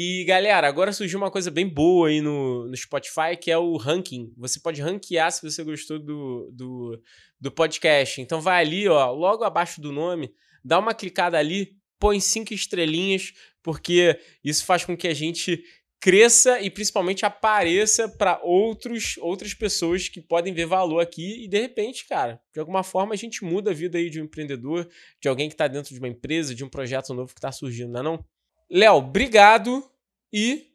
E 0.00 0.22
galera, 0.22 0.68
agora 0.68 0.92
surgiu 0.92 1.18
uma 1.18 1.28
coisa 1.28 1.50
bem 1.50 1.66
boa 1.66 2.06
aí 2.06 2.20
no, 2.20 2.68
no 2.68 2.76
Spotify, 2.76 3.36
que 3.36 3.50
é 3.50 3.58
o 3.58 3.76
ranking. 3.76 4.32
Você 4.36 4.60
pode 4.60 4.80
ranquear 4.80 5.32
se 5.32 5.42
você 5.42 5.64
gostou 5.64 5.98
do, 5.98 6.48
do, 6.52 7.02
do 7.40 7.50
podcast. 7.50 8.20
Então 8.20 8.40
vai 8.40 8.62
ali, 8.64 8.86
ó, 8.86 9.10
logo 9.10 9.42
abaixo 9.42 9.80
do 9.80 9.90
nome, 9.90 10.32
dá 10.64 10.78
uma 10.78 10.94
clicada 10.94 11.36
ali, 11.36 11.76
põe 11.98 12.20
cinco 12.20 12.54
estrelinhas, 12.54 13.32
porque 13.60 14.16
isso 14.44 14.64
faz 14.64 14.84
com 14.84 14.96
que 14.96 15.08
a 15.08 15.12
gente 15.12 15.64
cresça 15.98 16.60
e 16.60 16.70
principalmente 16.70 17.26
apareça 17.26 18.08
para 18.08 18.38
outros 18.44 19.16
outras 19.18 19.52
pessoas 19.52 20.08
que 20.08 20.20
podem 20.20 20.54
ver 20.54 20.66
valor 20.66 21.00
aqui 21.00 21.42
e 21.42 21.48
de 21.48 21.60
repente, 21.60 22.06
cara, 22.06 22.40
de 22.54 22.60
alguma 22.60 22.84
forma 22.84 23.14
a 23.14 23.18
gente 23.18 23.44
muda 23.44 23.72
a 23.72 23.74
vida 23.74 23.98
aí 23.98 24.08
de 24.08 24.20
um 24.20 24.26
empreendedor, 24.26 24.88
de 25.20 25.28
alguém 25.28 25.48
que 25.48 25.54
está 25.54 25.66
dentro 25.66 25.92
de 25.92 25.98
uma 25.98 26.06
empresa, 26.06 26.54
de 26.54 26.64
um 26.64 26.68
projeto 26.68 27.12
novo 27.12 27.34
que 27.34 27.40
está 27.40 27.50
surgindo, 27.50 27.90
não 27.90 28.00
é 28.00 28.02
não? 28.04 28.24
Léo, 28.70 28.96
obrigado 28.96 29.82
e 30.30 30.66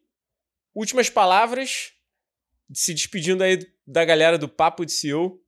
últimas 0.74 1.12
palavras, 1.12 1.91
se 2.74 2.91
despedindo 2.91 3.44
aí 3.44 3.60
da 3.86 4.04
galera 4.04 4.36
do 4.36 4.50
Papo 4.50 4.84
de 4.84 4.91
CEO. 4.91 5.39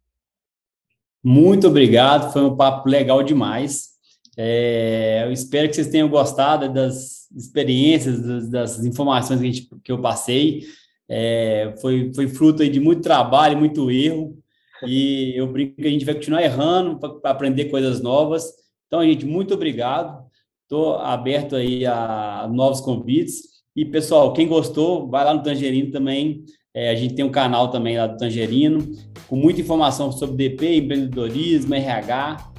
Muito 1.23 1.67
obrigado, 1.67 2.31
foi 2.31 2.43
um 2.43 2.55
papo 2.55 2.87
legal 2.87 3.23
demais. 3.23 3.95
É, 4.37 5.23
eu 5.25 5.31
espero 5.31 5.67
que 5.67 5.73
vocês 5.73 5.87
tenham 5.87 6.07
gostado 6.07 6.71
das 6.71 7.31
experiências, 7.35 8.21
das, 8.21 8.49
das 8.49 8.85
informações 8.85 9.39
que, 9.39 9.51
gente, 9.51 9.69
que, 9.83 9.91
eu 9.91 9.99
passei. 9.99 10.65
É, 11.09 11.73
foi, 11.81 12.11
foi 12.13 12.27
fruto 12.27 12.67
de 12.69 12.79
muito 12.79 13.01
trabalho, 13.01 13.57
muito 13.57 13.89
erro, 13.89 14.37
e 14.85 15.33
eu 15.35 15.47
brinco 15.47 15.81
que 15.81 15.87
a 15.87 15.91
gente 15.91 16.05
vai 16.05 16.13
continuar 16.13 16.43
errando 16.43 16.99
para 16.99 17.31
aprender 17.31 17.65
coisas 17.65 18.01
novas. 18.01 18.45
Então, 18.85 19.03
gente, 19.03 19.25
muito 19.25 19.55
obrigado. 19.55 20.24
Estou 20.65 20.95
aberto 20.97 21.55
aí 21.55 21.85
a 21.85 22.49
novos 22.51 22.81
convites. 22.81 23.55
E, 23.75 23.85
pessoal, 23.85 24.33
quem 24.33 24.47
gostou, 24.47 25.07
vai 25.09 25.23
lá 25.23 25.33
no 25.33 25.43
Tangerino 25.43 25.91
também. 25.91 26.43
É, 26.73 26.89
a 26.89 26.95
gente 26.95 27.15
tem 27.15 27.23
um 27.23 27.31
canal 27.31 27.69
também 27.69 27.97
lá 27.97 28.07
do 28.07 28.17
Tangerino, 28.17 28.85
com 29.27 29.35
muita 29.35 29.61
informação 29.61 30.11
sobre 30.11 30.49
DP, 30.49 30.77
empreendedorismo, 30.77 31.73
RH 31.73 32.55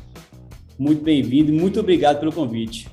muito 0.78 1.02
bem-vindo 1.02 1.50
e 1.50 1.54
muito 1.54 1.80
obrigado 1.80 2.20
pelo 2.20 2.32
convite. 2.32 2.88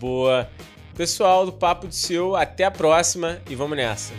Boa. 0.00 0.48
Pessoal 0.96 1.44
do 1.46 1.52
Papo 1.52 1.86
de 1.86 1.94
CEO, 1.94 2.34
até 2.34 2.64
a 2.64 2.70
próxima 2.70 3.40
e 3.48 3.54
vamos 3.54 3.76
nessa. 3.76 4.14